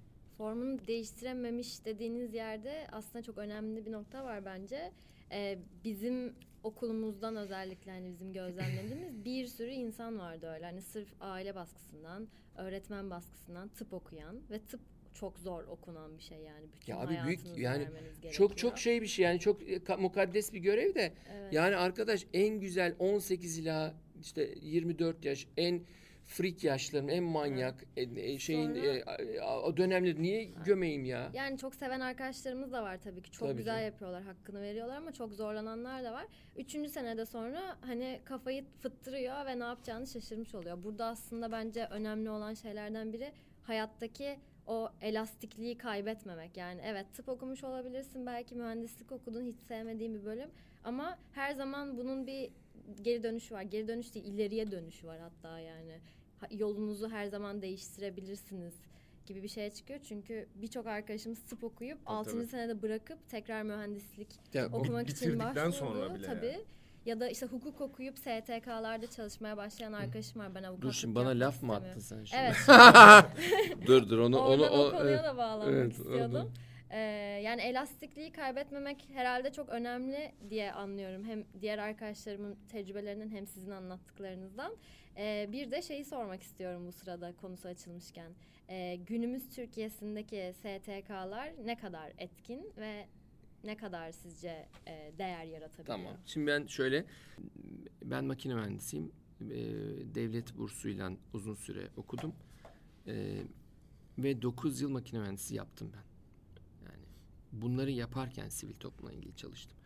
Formunu 0.43 0.87
değiştirememiş 0.87 1.85
dediğiniz 1.85 2.35
yerde 2.35 2.87
aslında 2.93 3.23
çok 3.23 3.39
önemli 3.39 3.87
bir 3.87 3.93
nokta 3.93 4.25
var 4.25 4.45
bence. 4.45 4.93
Ee, 5.33 5.59
bizim 5.85 6.35
okulumuzdan 6.63 7.37
özellikle 7.37 7.91
hani 7.91 8.13
bizim 8.13 8.33
gözlemlediğimiz 8.33 9.25
bir 9.25 9.47
sürü 9.47 9.71
insan 9.71 10.19
vardı 10.19 10.53
öyle. 10.55 10.65
Hani 10.65 10.83
sırf 10.83 11.09
aile 11.21 11.55
baskısından, 11.55 12.29
öğretmen 12.57 13.11
baskısından 13.11 13.69
tıp 13.69 13.93
okuyan 13.93 14.41
ve 14.51 14.59
tıp 14.59 14.81
çok 15.15 15.39
zor 15.39 15.65
okunan 15.65 16.19
bir 16.19 16.23
şey 16.23 16.39
yani. 16.39 16.67
Bütün 16.73 16.93
Ya 16.93 16.99
abi 16.99 17.19
büyük 17.27 17.41
yani 17.59 17.89
çok 18.33 18.59
çok 18.59 18.79
şey 18.79 19.03
bir 19.03 19.07
şey 19.07 19.25
yani 19.25 19.41
çok 19.41 19.63
e, 19.63 19.77
ka- 19.77 20.01
mukaddes 20.01 20.53
bir 20.53 20.61
görev 20.61 20.95
de 20.95 21.13
Evet. 21.33 21.53
yani 21.53 21.77
arkadaş 21.77 22.27
en 22.33 22.61
güzel 22.61 22.95
18 22.99 23.59
ila 23.59 23.95
işte 24.21 24.55
24 24.63 25.25
yaş 25.25 25.47
en 25.57 25.83
freak 26.33 26.65
yaşların 26.65 27.09
en 27.09 27.23
manyak 27.25 27.85
en- 27.97 28.17
e, 28.17 28.39
şeyin 28.39 28.75
Sonra- 28.75 29.23
e, 29.23 29.41
a- 29.41 29.77
dönemleri 29.77 30.23
niye 30.23 30.45
gömeyim 30.45 31.05
ya? 31.05 31.31
Yani 31.35 31.59
çok 31.59 31.75
seven 31.75 32.01
arkadaşlarımız 32.01 32.73
da 32.73 32.83
var 32.83 32.99
tabii 33.03 33.23
ki. 33.23 33.31
Çok 33.31 33.49
Tabii 33.49 33.59
güzel 33.59 33.75
canım. 33.75 33.85
yapıyorlar, 33.87 34.23
hakkını 34.23 34.61
veriyorlar 34.63 34.97
ama 34.97 35.13
çok 35.13 35.33
zorlananlar 35.35 36.05
da 36.05 36.13
var. 36.13 36.27
Üçüncü 36.57 36.89
senede 36.91 37.27
sonra 37.27 37.77
hani 37.81 38.21
kafayı 38.25 38.65
fıttırıyor 38.81 39.47
ve 39.47 39.59
ne 39.59 39.65
yapacağını 39.65 40.07
şaşırmış 40.07 40.55
oluyor. 40.55 40.85
Burada 40.85 41.07
aslında 41.07 41.53
bence 41.53 41.85
önemli 41.91 42.31
olan 42.31 42.55
şeylerden 42.55 43.13
biri 43.13 43.33
hayattaki 43.63 44.39
o 44.67 44.89
elastikliği 45.01 45.79
kaybetmemek. 45.79 46.57
Yani 46.57 46.81
evet 46.85 47.07
tıp 47.15 47.29
okumuş 47.29 47.65
olabilirsin, 47.65 48.27
belki 48.27 48.55
mühendislik 48.55 49.13
okudun, 49.13 49.45
hiç 49.47 49.61
sevmediğin 49.61 50.15
bir 50.15 50.25
bölüm. 50.25 50.51
Ama 50.85 51.19
her 51.33 51.53
zaman 51.55 51.97
bunun 51.97 52.27
bir 52.27 52.51
geri 53.03 53.23
dönüşü 53.23 53.55
var. 53.55 53.63
Geri 53.63 53.89
dönüş 53.89 54.15
değil, 54.15 54.27
ileriye 54.27 54.71
dönüşü 54.71 55.07
var 55.07 55.19
hatta 55.21 55.59
yani. 55.59 55.99
Yolunuzu 56.51 57.09
her 57.11 57.27
zaman 57.27 57.63
değiştirebilirsiniz 57.63 58.75
gibi 59.27 59.43
bir 59.43 59.49
şeye 59.49 59.71
çıkıyor. 59.71 60.01
Çünkü 60.09 60.47
birçok 60.55 60.87
arkadaşımız 60.87 61.39
tıp 61.43 61.65
okuyup 61.65 61.99
Tabii, 62.07 62.17
6. 62.17 62.31
tabii. 62.33 62.47
senede 62.47 62.83
bırakıp 62.83 63.29
tekrar 63.29 63.63
mühendislik 63.63 64.29
Ya, 64.55 64.67
o- 64.73 64.79
okumak 64.79 65.09
için 65.11 65.29
bitirdikten 65.29 65.55
başlıyordu. 65.57 65.77
sonra 65.77 66.15
bile 66.15 66.27
tabii. 66.27 66.47
yani. 66.47 66.65
Ya 67.07 67.21
da 67.21 67.29
işte 67.29 67.47
hukuk 67.47 67.81
okuyup 67.81 68.19
STK'larda 68.19 69.07
çalışmaya 69.07 69.57
başlayan 69.57 69.93
arkadaşım 69.93 70.41
var. 70.41 70.55
Ben 70.55 70.63
avukatlık 70.63 70.83
Dur 70.83 70.93
şimdi 70.93 71.15
bana 71.15 71.29
laf 71.29 71.63
mı 71.63 71.75
attın 71.75 72.01
sen 72.01 72.25
şimdi? 72.25 72.43
Evet. 72.43 72.57
dur 73.87 74.09
dur 74.09 74.19
onu 74.19 74.39
onu 74.39 74.63
Oradan 74.63 74.79
o, 74.79 74.87
o, 74.87 74.91
konuya 74.91 75.13
evet. 75.15 75.25
da 75.25 75.37
bağlamak 75.37 75.75
evet, 75.75 75.93
istiyordum. 75.93 76.35
onu- 76.41 76.51
Ee, 76.93 76.99
yani 77.45 77.63
elastikliği 77.63 78.33
kaybetmemek 78.33 79.09
herhalde 79.13 79.53
çok 79.53 79.69
önemli 79.69 80.33
diye 80.51 80.73
anlıyorum. 80.73 81.25
Hem 81.25 81.45
diğer 81.61 81.79
arkadaşlarımın 81.79 82.57
tecrübelerinden 82.69 83.31
hem 83.31 83.47
sizin 83.47 83.71
anlattıklarınızdan. 83.71 84.77
Ee, 85.17 85.49
bir 85.53 85.71
de 85.71 85.83
şeyi 85.83 86.05
sormak 86.05 86.43
istiyorum 86.43 86.87
bu 86.87 86.93
sırada 86.93 87.37
konusu 87.37 87.69
açılmışken. 87.69 88.33
Ee, 88.69 88.99
günümüz 89.07 89.51
Türkiye'sindeki 89.51 90.53
STK'lar 90.57 91.53
ne 91.65 91.77
kadar 91.77 92.13
etkin 92.19 92.73
ve 92.77 93.07
ne 93.65 93.77
kadar 93.77 94.13
sizce 94.13 94.69
e, 94.87 95.13
değer 95.19 95.45
yaratabiliyor? 95.45 95.99
Tamam. 95.99 96.17
Şimdi 96.27 96.47
ben 96.47 96.67
şöyle 96.67 97.05
ben 98.03 98.25
makine 98.25 98.55
mühendisiyim. 98.55 99.13
Ee, 99.41 99.55
devlet 100.15 100.59
bursuyla 100.59 101.13
uzun 101.33 101.55
süre 101.55 101.89
okudum. 101.97 102.35
Ee, 103.07 103.43
ve 104.19 104.43
9 104.43 104.81
yıl 104.81 104.91
makine 104.91 105.21
mühendisi 105.21 105.55
yaptım 105.55 105.93
ben. 105.95 106.12
Bunları 107.53 107.91
yaparken 107.91 108.49
sivil 108.49 108.75
toplumla 108.75 109.13
ilgili 109.13 109.37
çalıştım. 109.37 109.79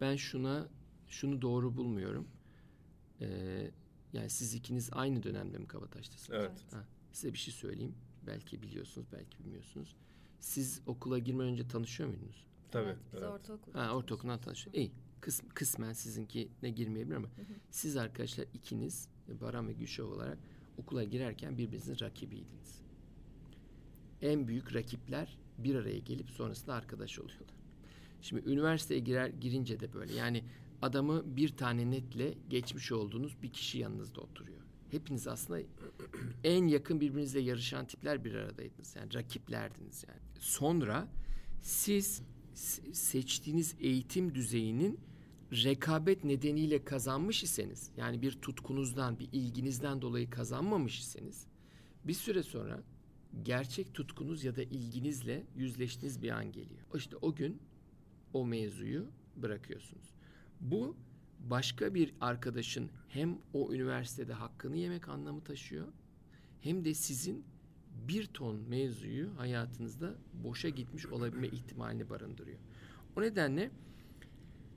Ben 0.00 0.16
şuna 0.16 0.68
şunu 1.08 1.42
doğru 1.42 1.76
bulmuyorum. 1.76 2.28
Ee, 3.20 3.70
yani 4.12 4.30
siz 4.30 4.54
ikiniz 4.54 4.90
aynı 4.92 5.22
dönemde 5.22 5.58
mi 5.58 5.66
Kabataş'tasınız? 5.66 6.40
Evet. 6.40 6.72
Ha, 6.72 6.84
size 7.12 7.32
bir 7.32 7.38
şey 7.38 7.54
söyleyeyim. 7.54 7.94
Belki 8.26 8.62
biliyorsunuz, 8.62 9.06
belki 9.12 9.38
bilmiyorsunuz. 9.38 9.96
Siz 10.40 10.80
okula 10.86 11.18
girmeden 11.18 11.52
önce 11.52 11.68
tanışıyor 11.68 12.08
muydunuz? 12.08 12.46
Tabii. 12.70 12.86
Evet, 12.86 12.98
biz 13.12 13.22
evet. 13.22 13.32
ortaokulda 13.32 13.86
Ha, 13.86 13.96
ortaokuldan 13.96 14.40
tanışıyor. 14.40 14.76
İyi. 14.76 14.92
Kıs, 15.20 15.40
kısmen 15.54 15.92
sizinkine 15.92 16.70
girmeyebilir 16.70 17.16
ama 17.16 17.28
siz 17.70 17.96
arkadaşlar 17.96 18.46
ikiniz 18.54 19.08
Baran 19.40 19.68
ve 19.68 19.72
Gülşah 19.72 20.04
olarak 20.04 20.38
okula 20.78 21.04
girerken 21.04 21.58
birbirinizin 21.58 21.96
rakibiydiniz. 22.00 22.82
En 24.22 24.48
büyük 24.48 24.74
rakipler 24.74 25.38
bir 25.58 25.74
araya 25.74 25.98
gelip 25.98 26.30
sonrasında 26.30 26.74
arkadaş 26.74 27.18
oluyorlar. 27.18 27.54
Şimdi 28.22 28.50
üniversiteye 28.50 29.00
girer 29.00 29.28
girince 29.28 29.80
de 29.80 29.92
böyle. 29.92 30.14
Yani 30.14 30.44
adamı 30.82 31.36
bir 31.36 31.56
tane 31.56 31.90
netle 31.90 32.34
geçmiş 32.50 32.92
olduğunuz 32.92 33.42
bir 33.42 33.52
kişi 33.52 33.78
yanınızda 33.78 34.20
oturuyor. 34.20 34.60
Hepiniz 34.90 35.28
aslında 35.28 35.60
en 36.44 36.66
yakın 36.66 37.00
birbirinizle 37.00 37.40
yarışan 37.40 37.86
tipler 37.86 38.24
bir 38.24 38.34
aradaydınız. 38.34 38.96
Yani 38.96 39.14
rakiplerdiniz 39.14 40.04
yani. 40.08 40.20
Sonra 40.40 41.08
siz 41.60 42.22
se- 42.54 42.94
seçtiğiniz 42.94 43.74
eğitim 43.80 44.34
düzeyinin 44.34 45.00
rekabet 45.52 46.24
nedeniyle 46.24 46.84
kazanmış 46.84 47.42
iseniz 47.42 47.90
yani 47.96 48.22
bir 48.22 48.32
tutkunuzdan 48.32 49.18
bir 49.18 49.28
ilginizden 49.32 50.02
dolayı 50.02 50.30
kazanmamış 50.30 51.00
iseniz 51.00 51.46
bir 52.04 52.14
süre 52.14 52.42
sonra 52.42 52.82
gerçek 53.42 53.94
tutkunuz 53.94 54.44
ya 54.44 54.56
da 54.56 54.62
ilginizle 54.62 55.46
yüzleştiğiniz 55.56 56.22
bir 56.22 56.30
an 56.30 56.52
geliyor. 56.52 56.80
İşte 56.94 57.16
o 57.16 57.34
gün 57.34 57.62
o 58.32 58.46
mevzuyu 58.46 59.06
bırakıyorsunuz. 59.36 60.14
Bu 60.60 60.96
başka 61.40 61.94
bir 61.94 62.14
arkadaşın 62.20 62.90
hem 63.08 63.38
o 63.52 63.72
üniversitede 63.72 64.32
hakkını 64.32 64.76
yemek 64.76 65.08
anlamı 65.08 65.44
taşıyor 65.44 65.86
hem 66.60 66.84
de 66.84 66.94
sizin 66.94 67.44
bir 68.08 68.26
ton 68.26 68.56
mevzuyu 68.68 69.38
hayatınızda 69.38 70.14
boşa 70.32 70.68
gitmiş 70.68 71.06
olabilme 71.06 71.48
ihtimalini 71.48 72.10
barındırıyor. 72.10 72.58
O 73.16 73.22
nedenle 73.22 73.70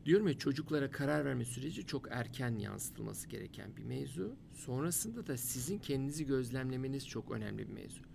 diyorum 0.06 0.28
ya 0.28 0.38
çocuklara 0.38 0.92
karar 0.92 1.26
verme 1.26 1.46
süreci 1.46 1.86
çok 1.86 2.08
erken 2.12 2.56
yansıtılması 2.56 3.28
gereken 3.28 3.78
bir 3.78 3.84
mevzu. 3.84 4.36
Sonrasında 4.54 5.28
da 5.28 5.38
sizin 5.38 5.80
kendinizi 5.80 6.26
gözlemlemeniz 6.26 7.08
çok 7.08 7.32
önemli 7.32 7.68
bir 7.68 7.74
mevzu. 7.74 8.07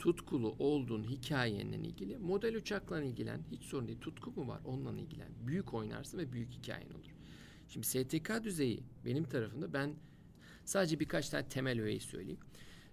Tutkulu 0.00 0.56
olduğun 0.58 1.04
hikayenle 1.04 1.76
ilgili 1.76 2.18
model 2.18 2.56
uçakla 2.56 3.02
ilgilen 3.02 3.40
hiç 3.50 3.62
sorun 3.62 3.86
değil. 3.88 4.00
Tutku 4.00 4.30
mu 4.30 4.48
var 4.48 4.60
onunla 4.64 5.00
ilgilen. 5.00 5.28
Büyük 5.46 5.74
oynarsın 5.74 6.18
ve 6.18 6.32
büyük 6.32 6.50
hikayen 6.50 6.90
olur. 6.90 7.14
Şimdi 7.68 7.86
STK 7.86 8.44
düzeyi 8.44 8.82
benim 9.04 9.24
tarafımda 9.24 9.72
ben 9.72 9.94
sadece 10.64 11.00
birkaç 11.00 11.28
tane 11.28 11.48
temel 11.48 11.80
öğeyi 11.80 12.00
söyleyeyim. 12.00 12.40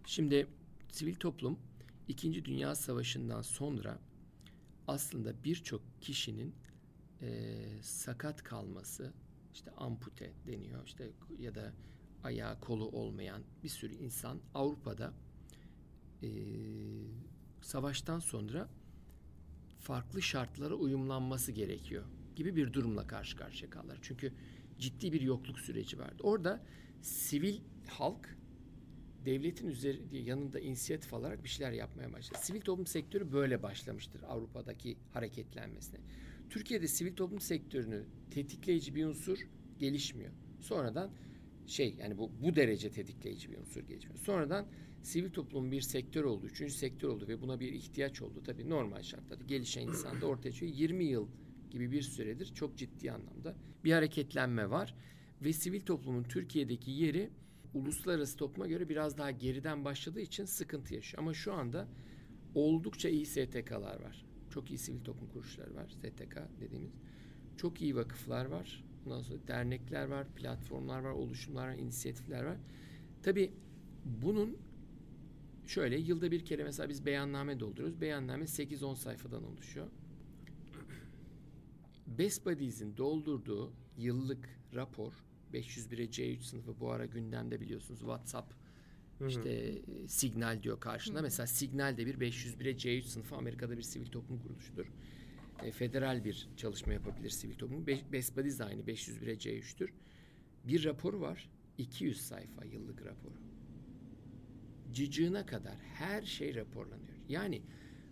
Şimdi 0.05 0.47
sivil 0.91 1.15
toplum 1.15 1.59
İkinci 2.07 2.45
Dünya 2.45 2.75
Savaşı'ndan 2.75 3.41
sonra 3.41 3.99
aslında 4.87 5.43
birçok 5.43 5.81
kişinin 6.01 6.55
eee, 7.21 7.81
sakat 7.81 8.43
kalması, 8.43 9.13
işte 9.53 9.71
ampute 9.71 10.33
deniyor 10.47 10.85
işte 10.85 11.11
ya 11.39 11.55
da 11.55 11.73
ayağı 12.23 12.59
kolu 12.59 12.89
olmayan 12.89 13.43
bir 13.63 13.69
sürü 13.69 13.93
insan 13.93 14.39
Avrupa'da 14.53 15.13
eee, 16.21 16.29
savaştan 17.61 18.19
sonra 18.19 18.69
farklı 19.79 20.21
şartlara 20.21 20.73
uyumlanması 20.73 21.51
gerekiyor 21.51 22.03
gibi 22.35 22.55
bir 22.55 22.73
durumla 22.73 23.07
karşı 23.07 23.37
karşıya 23.37 23.69
kaldılar. 23.69 23.99
Çünkü 24.01 24.33
ciddi 24.79 25.13
bir 25.13 25.21
yokluk 25.21 25.59
süreci 25.59 25.99
vardı. 25.99 26.23
Orada 26.23 26.63
sivil 27.01 27.59
halk 27.87 28.37
devletin 29.25 29.67
üzeri 29.67 30.01
yanında 30.11 30.59
inisiyatif 30.59 31.13
alarak 31.13 31.43
bir 31.43 31.49
şeyler 31.49 31.71
yapmaya 31.71 32.13
başladı. 32.13 32.39
Sivil 32.41 32.61
toplum 32.61 32.87
sektörü 32.87 33.31
böyle 33.31 33.63
başlamıştır 33.63 34.23
Avrupa'daki 34.23 34.97
hareketlenmesine. 35.13 35.99
Türkiye'de 36.49 36.87
sivil 36.87 37.15
toplum 37.15 37.39
sektörünü 37.39 38.03
tetikleyici 38.31 38.95
bir 38.95 39.05
unsur 39.05 39.47
gelişmiyor. 39.79 40.31
Sonradan 40.59 41.11
şey 41.67 41.95
yani 41.99 42.17
bu 42.17 42.31
bu 42.43 42.55
derece 42.55 42.91
tetikleyici 42.91 43.51
bir 43.51 43.57
unsur 43.57 43.81
gelişmiyor. 43.81 44.19
Sonradan 44.19 44.67
sivil 45.07 45.29
toplumun 45.29 45.71
bir 45.71 45.81
sektör 45.81 46.23
oldu, 46.23 46.45
üçüncü 46.45 46.73
sektör 46.73 47.09
oldu 47.09 47.27
ve 47.27 47.41
buna 47.41 47.59
bir 47.59 47.73
ihtiyaç 47.73 48.21
oldu. 48.21 48.43
Tabii 48.45 48.69
normal 48.69 49.03
şartlarda 49.03 49.43
gelişen 49.43 49.87
insanda 49.87 50.25
ortaya 50.25 50.51
çıkıyor. 50.51 50.73
20 50.73 51.05
yıl 51.05 51.27
gibi 51.69 51.91
bir 51.91 52.01
süredir 52.01 52.53
çok 52.53 52.77
ciddi 52.77 53.11
anlamda 53.11 53.55
bir 53.83 53.91
hareketlenme 53.91 54.69
var 54.69 54.95
ve 55.41 55.53
sivil 55.53 55.81
toplumun 55.81 56.23
Türkiye'deki 56.23 56.91
yeri 56.91 57.29
uluslararası 57.73 58.37
topluma 58.37 58.67
göre 58.67 58.89
biraz 58.89 59.17
daha 59.17 59.31
geriden 59.31 59.85
başladığı 59.85 60.21
için 60.21 60.45
sıkıntı 60.45 60.95
yaşıyor. 60.95 61.23
Ama 61.23 61.33
şu 61.33 61.53
anda 61.53 61.87
oldukça 62.55 63.09
iyi 63.09 63.25
STK'lar 63.25 64.01
var. 64.01 64.25
Çok 64.49 64.69
iyi 64.71 64.77
sivil 64.77 65.03
toplum 65.03 65.29
kuruluşları 65.29 65.75
var. 65.75 65.89
STK 65.89 66.37
dediğimiz. 66.61 66.91
Çok 67.57 67.81
iyi 67.81 67.95
vakıflar 67.95 68.45
var. 68.45 68.83
Ondan 69.05 69.21
sonra 69.21 69.39
dernekler 69.47 70.07
var, 70.07 70.27
platformlar 70.35 70.99
var, 70.99 71.11
oluşumlar 71.11 71.67
var, 71.67 71.75
inisiyatifler 71.75 72.43
var. 72.43 72.57
Tabii 73.23 73.51
bunun 74.05 74.57
şöyle 75.67 75.97
yılda 75.97 76.31
bir 76.31 76.45
kere 76.45 76.63
mesela 76.63 76.89
biz 76.89 77.05
beyanname 77.05 77.59
dolduruyoruz. 77.59 78.01
Beyanname 78.01 78.43
8-10 78.45 78.95
sayfadan 78.95 79.43
oluşuyor. 79.43 79.87
Best 82.07 82.45
Budies'in 82.45 82.97
doldurduğu 82.97 83.73
yıllık 83.97 84.49
rapor 84.75 85.13
501'e 85.53 86.05
C3 86.05 86.41
sınıfı 86.41 86.79
bu 86.79 86.91
ara 86.91 87.05
gündemde 87.05 87.61
biliyorsunuz 87.61 87.99
WhatsApp 87.99 88.53
işte 89.27 89.49
e, 89.49 90.07
Signal 90.07 90.63
diyor 90.63 90.79
karşında. 90.79 91.21
Mesela 91.21 91.47
Signal 91.47 91.97
de 91.97 92.05
bir 92.05 92.15
501'e 92.15 92.71
C3 92.71 93.01
sınıfı 93.01 93.35
Amerika'da 93.35 93.77
bir 93.77 93.81
sivil 93.81 94.05
toplum 94.05 94.39
kuruluşudur. 94.39 94.85
E, 95.63 95.71
federal 95.71 96.23
bir 96.25 96.47
çalışma 96.57 96.93
yapabilir 96.93 97.29
sivil 97.29 97.55
toplum. 97.55 97.87
Be- 97.87 98.11
Best 98.11 98.37
Buddies 98.37 98.59
de 98.59 98.63
aynı 98.63 98.81
501'e 98.81 99.33
C3'tür. 99.33 99.89
Bir 100.63 100.83
raporu 100.83 101.21
var. 101.21 101.49
200 101.77 102.21
sayfa 102.21 102.65
yıllık 102.65 103.05
raporu. 103.05 103.33
Cicığına 104.97 105.45
kadar 105.45 105.75
her 105.79 106.21
şey 106.21 106.55
raporlanıyor. 106.55 107.17
Yani 107.29 107.61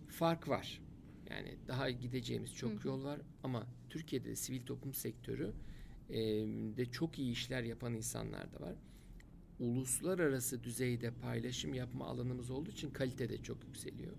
fark 0.07 0.47
var. 0.47 0.81
Yani 1.29 1.57
daha 1.67 1.89
gideceğimiz 1.89 2.55
çok 2.55 2.85
yol 2.85 3.03
var 3.03 3.21
ama 3.43 3.67
Türkiye'de 3.89 4.29
de 4.29 4.35
sivil 4.35 4.65
toplum 4.65 4.93
sektörü 4.93 5.53
e, 6.09 6.17
de 6.77 6.85
çok 6.85 7.19
iyi 7.19 7.31
işler 7.31 7.63
yapan 7.63 7.93
insanlar 7.93 8.53
da 8.53 8.61
var. 8.61 8.75
Uluslararası 9.59 10.63
düzeyde 10.63 11.11
paylaşım 11.11 11.73
yapma 11.73 12.05
alanımız 12.05 12.49
olduğu 12.49 12.71
için 12.71 12.89
kalite 12.89 13.29
de 13.29 13.37
çok 13.37 13.63
yükseliyor. 13.67 14.13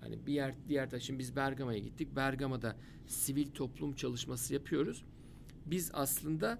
Hani 0.00 0.26
bir 0.26 0.32
yer 0.32 0.54
diğer 0.68 0.90
taşın 0.90 1.18
biz 1.18 1.36
Bergama'ya 1.36 1.78
gittik. 1.78 2.16
Bergama'da 2.16 2.76
sivil 3.06 3.50
toplum 3.50 3.94
çalışması 3.94 4.54
yapıyoruz. 4.54 5.04
Biz 5.66 5.90
aslında 5.94 6.58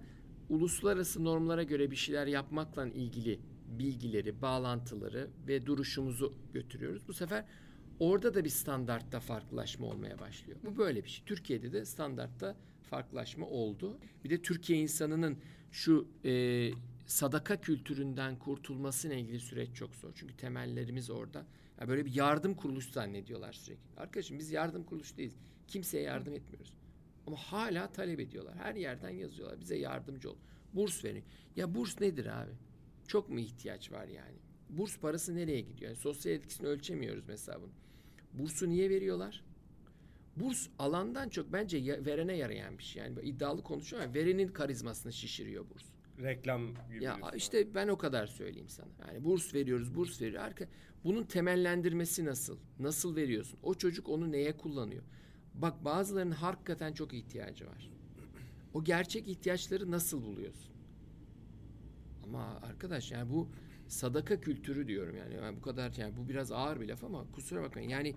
uluslararası 0.49 1.25
normlara 1.25 1.63
göre 1.63 1.91
bir 1.91 1.97
şeyler 1.97 2.27
yapmakla 2.27 2.87
ilgili 2.87 3.41
bilgileri, 3.69 4.43
bağlantıları 4.43 5.31
ve 5.49 5.67
duruşumuzu 5.67 6.35
götürüyoruz. 6.53 7.09
Bu 7.09 7.13
sefer 7.13 7.45
orada 7.99 8.35
da 8.35 8.45
bir 8.45 8.51
standartta 8.51 9.21
farklılaşma 9.21 9.87
olmaya 9.87 10.19
başlıyor. 10.19 10.59
Bu 10.65 10.79
böyle 10.79 11.05
bir 11.05 11.09
şey. 11.09 11.25
Türkiye'de 11.25 11.73
de 11.73 11.85
standartta 11.85 12.57
farklılaşma 12.83 13.47
oldu. 13.47 13.99
Bir 14.25 14.31
de 14.31 14.43
Türkiye 14.43 14.79
insanının 14.79 15.39
şu 15.73 16.09
e, 16.25 16.71
sadaka 17.07 17.61
kültüründen 17.61 18.39
kurtulmasıyla 18.39 19.17
ilgili 19.17 19.41
süreç 19.41 19.75
çok 19.75 19.95
zor. 19.95 20.13
Çünkü 20.15 20.37
temellerimiz 20.37 21.11
orada. 21.11 21.47
Yani 21.81 21.89
böyle 21.89 22.07
bir 22.07 22.15
yardım 22.15 22.55
kuruluşu 22.55 22.93
zannediyorlar 22.93 23.53
sürekli. 23.53 23.97
Arkadaşım 23.97 24.39
biz 24.39 24.51
yardım 24.51 24.85
kuruluşu 24.85 25.17
değiliz. 25.17 25.37
Kimseye 25.67 26.03
yardım 26.03 26.35
etmiyoruz. 26.35 26.73
Ama 27.27 27.37
hala 27.37 27.93
talep 27.93 28.21
ediyorlar. 28.21 28.57
Her 28.57 28.75
yerden 28.75 29.11
yazıyorlar. 29.11 29.61
Bize 29.61 29.77
yardımcı 29.77 30.31
ol. 30.31 30.37
Burs 30.75 31.05
verin. 31.05 31.25
Ya 31.57 31.75
burs 31.75 32.01
nedir 32.01 32.27
abi? 32.43 32.53
Çok 33.09 33.29
mu 33.29 33.41
ihtiyaç 33.41 33.93
var 33.93 34.09
yani? 34.09 34.37
Burs 34.71 34.99
parası 34.99 35.37
nereye 35.37 35.61
gidiyor? 35.61 35.91
Yani 35.91 35.97
sosyal 35.97 36.35
etkisini 36.35 36.67
ölçemiyoruz 36.67 37.25
mesela 37.29 37.61
bunu. 37.63 37.71
Bursu 38.33 38.69
niye 38.69 38.91
veriyorlar? 38.91 39.45
Burs 40.37 40.69
alandan 40.79 41.29
çok 41.29 41.53
bence 41.53 41.79
ya- 41.79 42.05
verene 42.07 42.37
yarayan 42.37 42.79
bir 42.79 42.83
şey. 42.83 43.03
Yani 43.03 43.21
iddialı 43.23 43.63
konuşuyor 43.63 44.03
ama 44.03 44.15
verenin 44.15 44.49
karizmasını 44.49 45.13
şişiriyor 45.13 45.65
burs. 45.71 45.85
Reklam 46.23 46.75
gibi. 46.93 47.05
Ya 47.05 47.19
işte 47.37 47.75
ben 47.75 47.89
o 47.89 47.99
kadar 47.99 48.27
söyleyeyim 48.27 48.69
sana. 48.69 48.89
Yani 49.09 49.25
burs 49.25 49.55
veriyoruz, 49.55 49.95
burs 49.95 50.21
veriyor. 50.23 50.43
Arka, 50.43 50.69
bunun 51.05 51.25
temellendirmesi 51.25 52.25
nasıl? 52.25 52.59
Nasıl 52.79 53.17
veriyorsun? 53.17 53.59
O 53.63 53.75
çocuk 53.75 54.09
onu 54.09 54.33
neye 54.33 54.57
kullanıyor? 54.57 55.03
Bak 55.55 55.85
bazılarının 55.85 56.35
hakikaten 56.35 56.93
çok 56.93 57.15
ihtiyacı 57.15 57.67
var. 57.67 57.91
O 58.75 58.85
gerçek 58.85 59.29
ihtiyaçları 59.29 59.91
nasıl 59.91 60.23
buluyorsun? 60.23 60.73
Ama 62.29 62.61
arkadaş 62.63 63.13
yani 63.13 63.31
bu 63.31 63.49
sadaka 63.89 64.41
kültürü 64.41 64.89
diyorum 64.89 65.17
yani. 65.17 65.35
yani 65.35 65.57
bu 65.57 65.63
kadar 65.63 65.93
yani 65.97 66.17
bu 66.17 66.29
biraz 66.29 66.53
ağır 66.53 66.81
bir 66.81 66.89
laf 66.89 67.05
ama 67.05 67.33
kusura 67.33 67.63
bakmayın. 67.63 67.89
Yani 67.89 68.15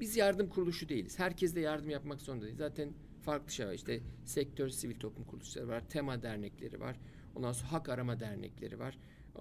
biz 0.00 0.16
yardım 0.16 0.48
kuruluşu 0.48 0.88
değiliz. 0.88 1.18
Herkes 1.18 1.54
de 1.54 1.60
yardım 1.60 1.90
yapmak 1.90 2.20
zorunda 2.20 2.44
değil. 2.44 2.56
Zaten 2.56 2.92
farklı 3.22 3.52
şey 3.52 3.66
var. 3.66 3.72
İşte 3.72 4.00
sektör 4.24 4.68
sivil 4.68 4.98
toplum 4.98 5.24
kuruluşları 5.24 5.68
var. 5.68 5.88
Tema 5.88 6.22
dernekleri 6.22 6.80
var. 6.80 6.96
Ondan 7.34 7.52
sonra 7.52 7.72
hak 7.72 7.88
arama 7.88 8.20
dernekleri 8.20 8.78
var. 8.78 8.98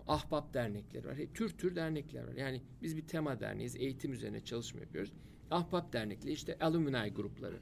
Ahbap 0.07 0.53
dernekleri 0.53 1.07
var. 1.07 1.17
Tür 1.33 1.49
tür 1.49 1.75
dernekler 1.75 2.23
var. 2.27 2.33
Yani 2.33 2.61
biz 2.81 2.97
bir 2.97 3.07
tema 3.07 3.39
derneğiz. 3.39 3.75
Eğitim 3.75 4.13
üzerine 4.13 4.43
çalışma 4.43 4.79
yapıyoruz. 4.79 5.13
Ahbap 5.51 5.93
dernekleri 5.93 6.33
işte 6.33 6.57
alumni 6.59 7.09
grupları. 7.09 7.59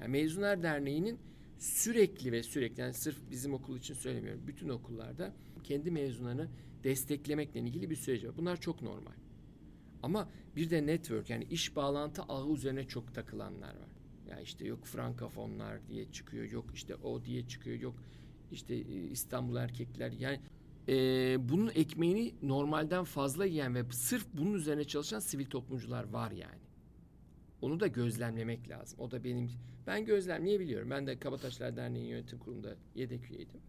Yani 0.00 0.10
Mezunlar 0.10 0.62
Derneği'nin 0.62 1.18
sürekli 1.64 2.32
ve 2.32 2.42
sürekli 2.42 2.80
yani 2.80 2.94
sırf 2.94 3.16
bizim 3.30 3.54
okul 3.54 3.78
için 3.78 3.94
söylemiyorum. 3.94 4.40
Bütün 4.46 4.68
okullarda 4.68 5.32
kendi 5.64 5.90
mezunlarını 5.90 6.48
desteklemekle 6.84 7.60
ilgili 7.60 7.90
bir 7.90 7.96
süreç 7.96 8.24
var. 8.24 8.36
Bunlar 8.36 8.60
çok 8.60 8.82
normal. 8.82 9.12
Ama 10.02 10.28
bir 10.56 10.70
de 10.70 10.86
network 10.86 11.30
yani 11.30 11.44
iş 11.44 11.76
bağlantı 11.76 12.22
ağı 12.22 12.52
üzerine 12.52 12.84
çok 12.84 13.14
takılanlar 13.14 13.68
var. 13.68 13.88
Ya 14.30 14.40
işte 14.40 14.66
yok 14.66 14.84
frankafonlar 14.84 15.88
diye 15.88 16.12
çıkıyor, 16.12 16.50
yok 16.50 16.64
işte 16.74 16.94
o 16.94 17.24
diye 17.24 17.48
çıkıyor, 17.48 17.80
yok 17.80 17.94
işte 18.52 18.74
e, 18.74 19.10
İstanbul 19.10 19.56
erkekler 19.56 20.12
yani 20.12 20.40
e, 20.88 20.94
bunun 21.48 21.70
ekmeğini 21.74 22.34
normalden 22.42 23.04
fazla 23.04 23.44
yiyen 23.46 23.74
ve 23.74 23.84
sırf 23.92 24.26
bunun 24.32 24.54
üzerine 24.54 24.84
çalışan 24.84 25.20
sivil 25.20 25.46
toplumcular 25.46 26.04
var 26.04 26.30
yani. 26.30 26.63
Onu 27.64 27.80
da 27.80 27.86
gözlemlemek 27.86 28.68
lazım. 28.68 28.98
O 29.00 29.10
da 29.10 29.24
benim 29.24 29.50
ben 29.86 30.04
gözlemleyebiliyorum. 30.04 30.90
Ben 30.90 31.06
de 31.06 31.18
Kabataşlar 31.18 31.76
Derneği 31.76 32.06
yönetim 32.06 32.38
kurulunda 32.38 32.76
yedek 32.94 33.30
üyeydim. 33.30 33.60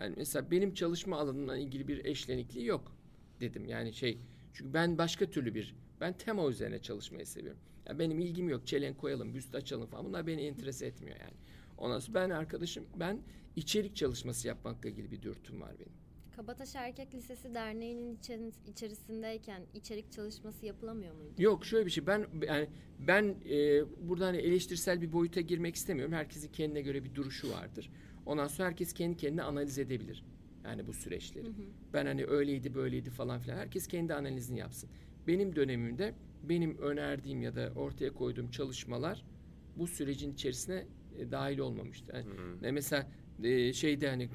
Yani 0.00 0.14
mesela 0.16 0.50
benim 0.50 0.74
çalışma 0.74 1.18
alanımla 1.18 1.56
ilgili 1.56 1.88
bir 1.88 2.04
eşlenikliği 2.04 2.66
yok 2.66 2.96
dedim. 3.40 3.64
Yani 3.64 3.92
şey 3.92 4.18
çünkü 4.52 4.74
ben 4.74 4.98
başka 4.98 5.26
türlü 5.30 5.54
bir 5.54 5.74
ben 6.00 6.12
tema 6.12 6.48
üzerine 6.48 6.78
çalışmayı 6.78 7.26
seviyorum. 7.26 7.60
Yani 7.86 7.98
benim 7.98 8.20
ilgim 8.20 8.48
yok. 8.48 8.66
Çelenk 8.66 8.98
koyalım, 8.98 9.34
büst 9.34 9.54
açalım 9.54 9.86
falan. 9.86 10.04
Bunlar 10.04 10.26
beni 10.26 10.42
enterese 10.42 10.86
etmiyor 10.86 11.16
yani. 11.20 11.36
Ondan 11.78 11.98
sonra 11.98 12.14
ben 12.14 12.30
arkadaşım 12.30 12.84
ben 12.96 13.18
içerik 13.56 13.96
çalışması 13.96 14.48
yapmakla 14.48 14.88
ilgili 14.88 15.10
bir 15.10 15.22
dürtüm 15.22 15.60
var 15.60 15.72
benim. 15.78 15.99
Kabataş 16.40 16.74
Erkek 16.74 17.14
Lisesi 17.14 17.54
Derneği'nin 17.54 18.16
içeris- 18.16 18.68
içerisindeyken 18.70 19.62
içerik 19.74 20.12
çalışması 20.12 20.66
yapılamıyor 20.66 21.14
muydu? 21.14 21.32
Yok 21.38 21.66
şöyle 21.66 21.86
bir 21.86 21.90
şey 21.90 22.06
ben 22.06 22.26
yani 22.46 22.68
ben 22.98 23.34
e, 23.50 23.82
burada 24.08 24.26
hani 24.26 24.36
eleştirsel 24.36 25.00
bir 25.02 25.12
boyuta 25.12 25.40
girmek 25.40 25.74
istemiyorum. 25.74 26.14
Herkesin 26.14 26.48
kendine 26.52 26.82
göre 26.82 27.04
bir 27.04 27.14
duruşu 27.14 27.50
vardır. 27.50 27.90
Ondan 28.26 28.46
sonra 28.46 28.68
herkes 28.68 28.92
kendi 28.92 29.16
kendine 29.16 29.42
analiz 29.42 29.78
edebilir. 29.78 30.24
Yani 30.64 30.86
bu 30.86 30.92
süreçleri. 30.92 31.46
Ben 31.92 32.06
hani 32.06 32.24
öyleydi 32.24 32.74
böyleydi 32.74 33.10
falan 33.10 33.40
filan. 33.40 33.56
Herkes 33.56 33.86
kendi 33.86 34.14
analizini 34.14 34.58
yapsın. 34.58 34.90
Benim 35.26 35.56
dönemimde 35.56 36.14
benim 36.42 36.78
önerdiğim 36.78 37.42
ya 37.42 37.54
da 37.56 37.72
ortaya 37.76 38.14
koyduğum 38.14 38.50
çalışmalar 38.50 39.24
bu 39.76 39.86
sürecin 39.86 40.32
içerisine 40.32 40.86
e, 41.18 41.30
dahil 41.30 41.58
olmamıştı. 41.58 42.12
Yani 42.14 42.26
ne 42.62 42.70
mesela 42.70 43.06
e, 43.44 43.72
şeyde 43.72 44.08
hani 44.08 44.28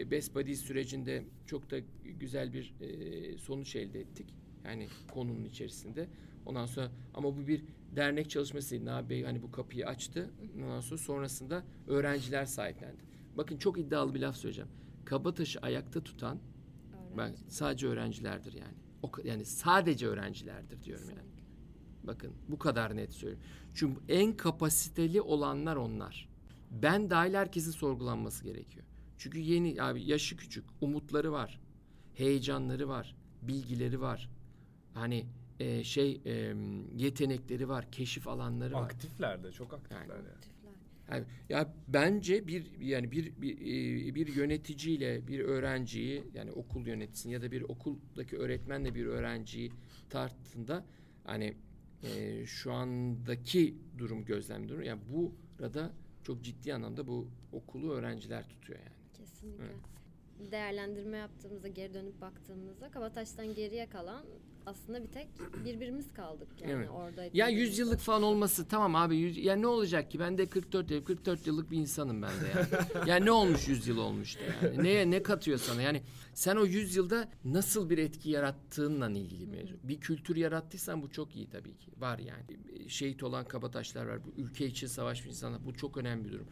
e, 0.00 0.10
Best 0.10 0.34
Buddies 0.34 0.60
sürecinde 0.60 1.24
çok 1.46 1.70
da 1.70 1.76
güzel 2.04 2.52
bir 2.52 2.74
e, 2.80 3.38
sonuç 3.38 3.76
elde 3.76 4.00
ettik. 4.00 4.26
Yani 4.64 4.88
konunun 5.12 5.44
içerisinde. 5.44 6.08
Ondan 6.46 6.66
sonra 6.66 6.90
ama 7.14 7.36
bu 7.36 7.46
bir 7.48 7.62
dernek 7.96 8.30
çalışması 8.30 8.70
değil. 8.70 8.84
Nabi 8.84 9.10
Bey 9.10 9.22
hani 9.24 9.42
bu 9.42 9.52
kapıyı 9.52 9.86
açtı. 9.86 10.30
Ondan 10.56 10.80
sonra 10.80 10.98
sonrasında 10.98 11.64
öğrenciler 11.86 12.44
sahiplendi. 12.44 13.02
Bakın 13.36 13.56
çok 13.56 13.78
iddialı 13.78 14.14
bir 14.14 14.20
laf 14.20 14.36
söyleyeceğim. 14.36 14.70
Kabataş'ı 15.04 15.60
ayakta 15.60 16.00
tutan 16.00 16.38
ben 17.16 17.28
Öğrenci. 17.30 17.42
sadece 17.48 17.86
öğrencilerdir 17.86 18.52
yani. 18.52 18.74
O, 19.02 19.10
yani 19.24 19.44
sadece 19.44 20.06
öğrencilerdir 20.06 20.82
diyorum 20.82 21.08
yani. 21.10 21.28
Bakın 22.04 22.32
bu 22.48 22.58
kadar 22.58 22.96
net 22.96 23.12
söylüyorum. 23.12 23.46
Çünkü 23.74 24.00
en 24.08 24.36
kapasiteli 24.36 25.20
olanlar 25.20 25.76
onlar. 25.76 26.28
Ben 26.70 27.10
dahil 27.10 27.34
herkesin 27.34 27.70
sorgulanması 27.70 28.44
gerekiyor. 28.44 28.86
Çünkü 29.18 29.38
yeni 29.38 29.82
abi 29.82 30.02
yaşı 30.02 30.36
küçük, 30.36 30.64
umutları 30.80 31.32
var, 31.32 31.60
heyecanları 32.14 32.88
var, 32.88 33.16
bilgileri 33.42 34.00
var. 34.00 34.30
Hani 34.94 35.26
e, 35.60 35.84
şey 35.84 36.20
e, 36.26 36.54
yetenekleri 36.96 37.68
var, 37.68 37.90
keşif 37.92 38.28
alanları 38.28 38.74
var. 38.74 38.82
Aktifler 38.82 39.44
de 39.44 39.52
çok 39.52 39.74
aktifler 39.74 40.00
Yani. 40.00 40.10
yani. 40.10 40.56
Yani, 41.10 41.24
ya 41.48 41.74
bence 41.88 42.46
bir 42.46 42.80
yani 42.80 43.10
bir 43.10 43.32
bir, 43.42 43.60
e, 44.08 44.14
bir 44.14 44.26
yöneticiyle 44.34 45.26
bir 45.28 45.40
öğrenciyi 45.40 46.24
yani 46.34 46.52
okul 46.52 46.86
yöneticisini 46.86 47.32
ya 47.32 47.42
da 47.42 47.52
bir 47.52 47.62
okuldaki 47.62 48.36
öğretmenle 48.36 48.94
bir 48.94 49.06
öğrenciyi 49.06 49.72
tarttığında 50.10 50.84
hani 51.24 51.54
e, 52.02 52.46
şu 52.46 52.72
andaki 52.72 53.74
durum 53.98 54.24
gözlem 54.24 54.68
durum 54.68 54.82
yani 54.82 55.00
burada 55.12 55.92
çok 56.26 56.42
ciddi 56.42 56.74
anlamda 56.74 57.06
bu 57.06 57.28
okulu 57.52 57.92
öğrenciler 57.92 58.48
tutuyor 58.48 58.78
yani. 58.78 58.96
Kesinlikle. 59.12 59.64
Evet. 59.64 60.52
Değerlendirme 60.52 61.16
yaptığımızda, 61.16 61.68
geri 61.68 61.94
dönüp 61.94 62.20
baktığımızda 62.20 62.90
Kabataş'tan 62.90 63.54
geriye 63.54 63.88
kalan 63.88 64.26
aslında 64.66 65.02
bir 65.02 65.08
tek 65.08 65.28
birbirimiz 65.64 66.12
kaldık 66.12 66.48
yani 66.60 66.72
Evet. 66.72 66.88
orada. 66.90 67.24
Ya 67.34 67.48
100 67.48 67.78
yıllık 67.78 68.00
falan 68.00 68.22
olması 68.22 68.68
tamam 68.68 68.94
abi. 68.96 69.16
Yüz, 69.16 69.38
ya 69.38 69.56
ne 69.56 69.66
olacak 69.66 70.10
ki? 70.10 70.20
Ben 70.20 70.38
de 70.38 70.46
44 70.48 70.90
yıl, 70.90 71.04
44 71.04 71.46
yıllık 71.46 71.70
bir 71.70 71.76
insanım 71.78 72.22
ben 72.22 72.30
de 72.30 72.48
yani. 72.56 72.84
yani 73.10 73.24
ne 73.26 73.30
olmuş 73.30 73.68
100 73.68 73.88
yıl 73.88 73.98
olmuş 73.98 74.36
da 74.36 74.66
yani. 74.66 74.84
Neye 74.84 75.10
ne 75.10 75.22
katıyor 75.22 75.58
sana? 75.58 75.82
Yani 75.82 76.02
sen 76.34 76.56
o 76.56 76.64
100 76.64 76.96
yılda 76.96 77.28
nasıl 77.44 77.90
bir 77.90 77.98
etki 77.98 78.30
yarattığınla 78.30 79.10
ilgili 79.10 79.46
mevzu. 79.46 79.74
Bir 79.82 80.00
kültür 80.00 80.36
yarattıysan 80.36 81.02
bu 81.02 81.10
çok 81.10 81.36
iyi 81.36 81.50
tabii 81.50 81.76
ki. 81.78 81.92
Var 81.98 82.18
yani. 82.18 82.44
Şehit 82.88 83.22
olan 83.22 83.44
kabataşlar 83.44 84.06
var. 84.06 84.24
Bu 84.24 84.40
ülke 84.40 84.66
için 84.66 84.86
savaşmış 84.86 85.28
insanlar. 85.28 85.66
Bu 85.66 85.74
çok 85.74 85.96
önemli 85.96 86.24
bir 86.24 86.32
durum. 86.32 86.46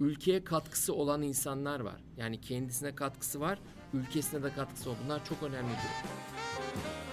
Ülkeye 0.00 0.44
katkısı 0.44 0.94
olan 0.94 1.22
insanlar 1.22 1.80
var. 1.80 2.00
Yani 2.16 2.40
kendisine 2.40 2.94
katkısı 2.94 3.40
var, 3.40 3.58
ülkesine 3.94 4.42
de 4.42 4.52
katkısı 4.52 4.90
var. 4.90 4.96
Bunlar 5.04 5.24
çok 5.24 5.42
önemli 5.42 5.68
bir 5.68 5.74
durum. 5.74 7.09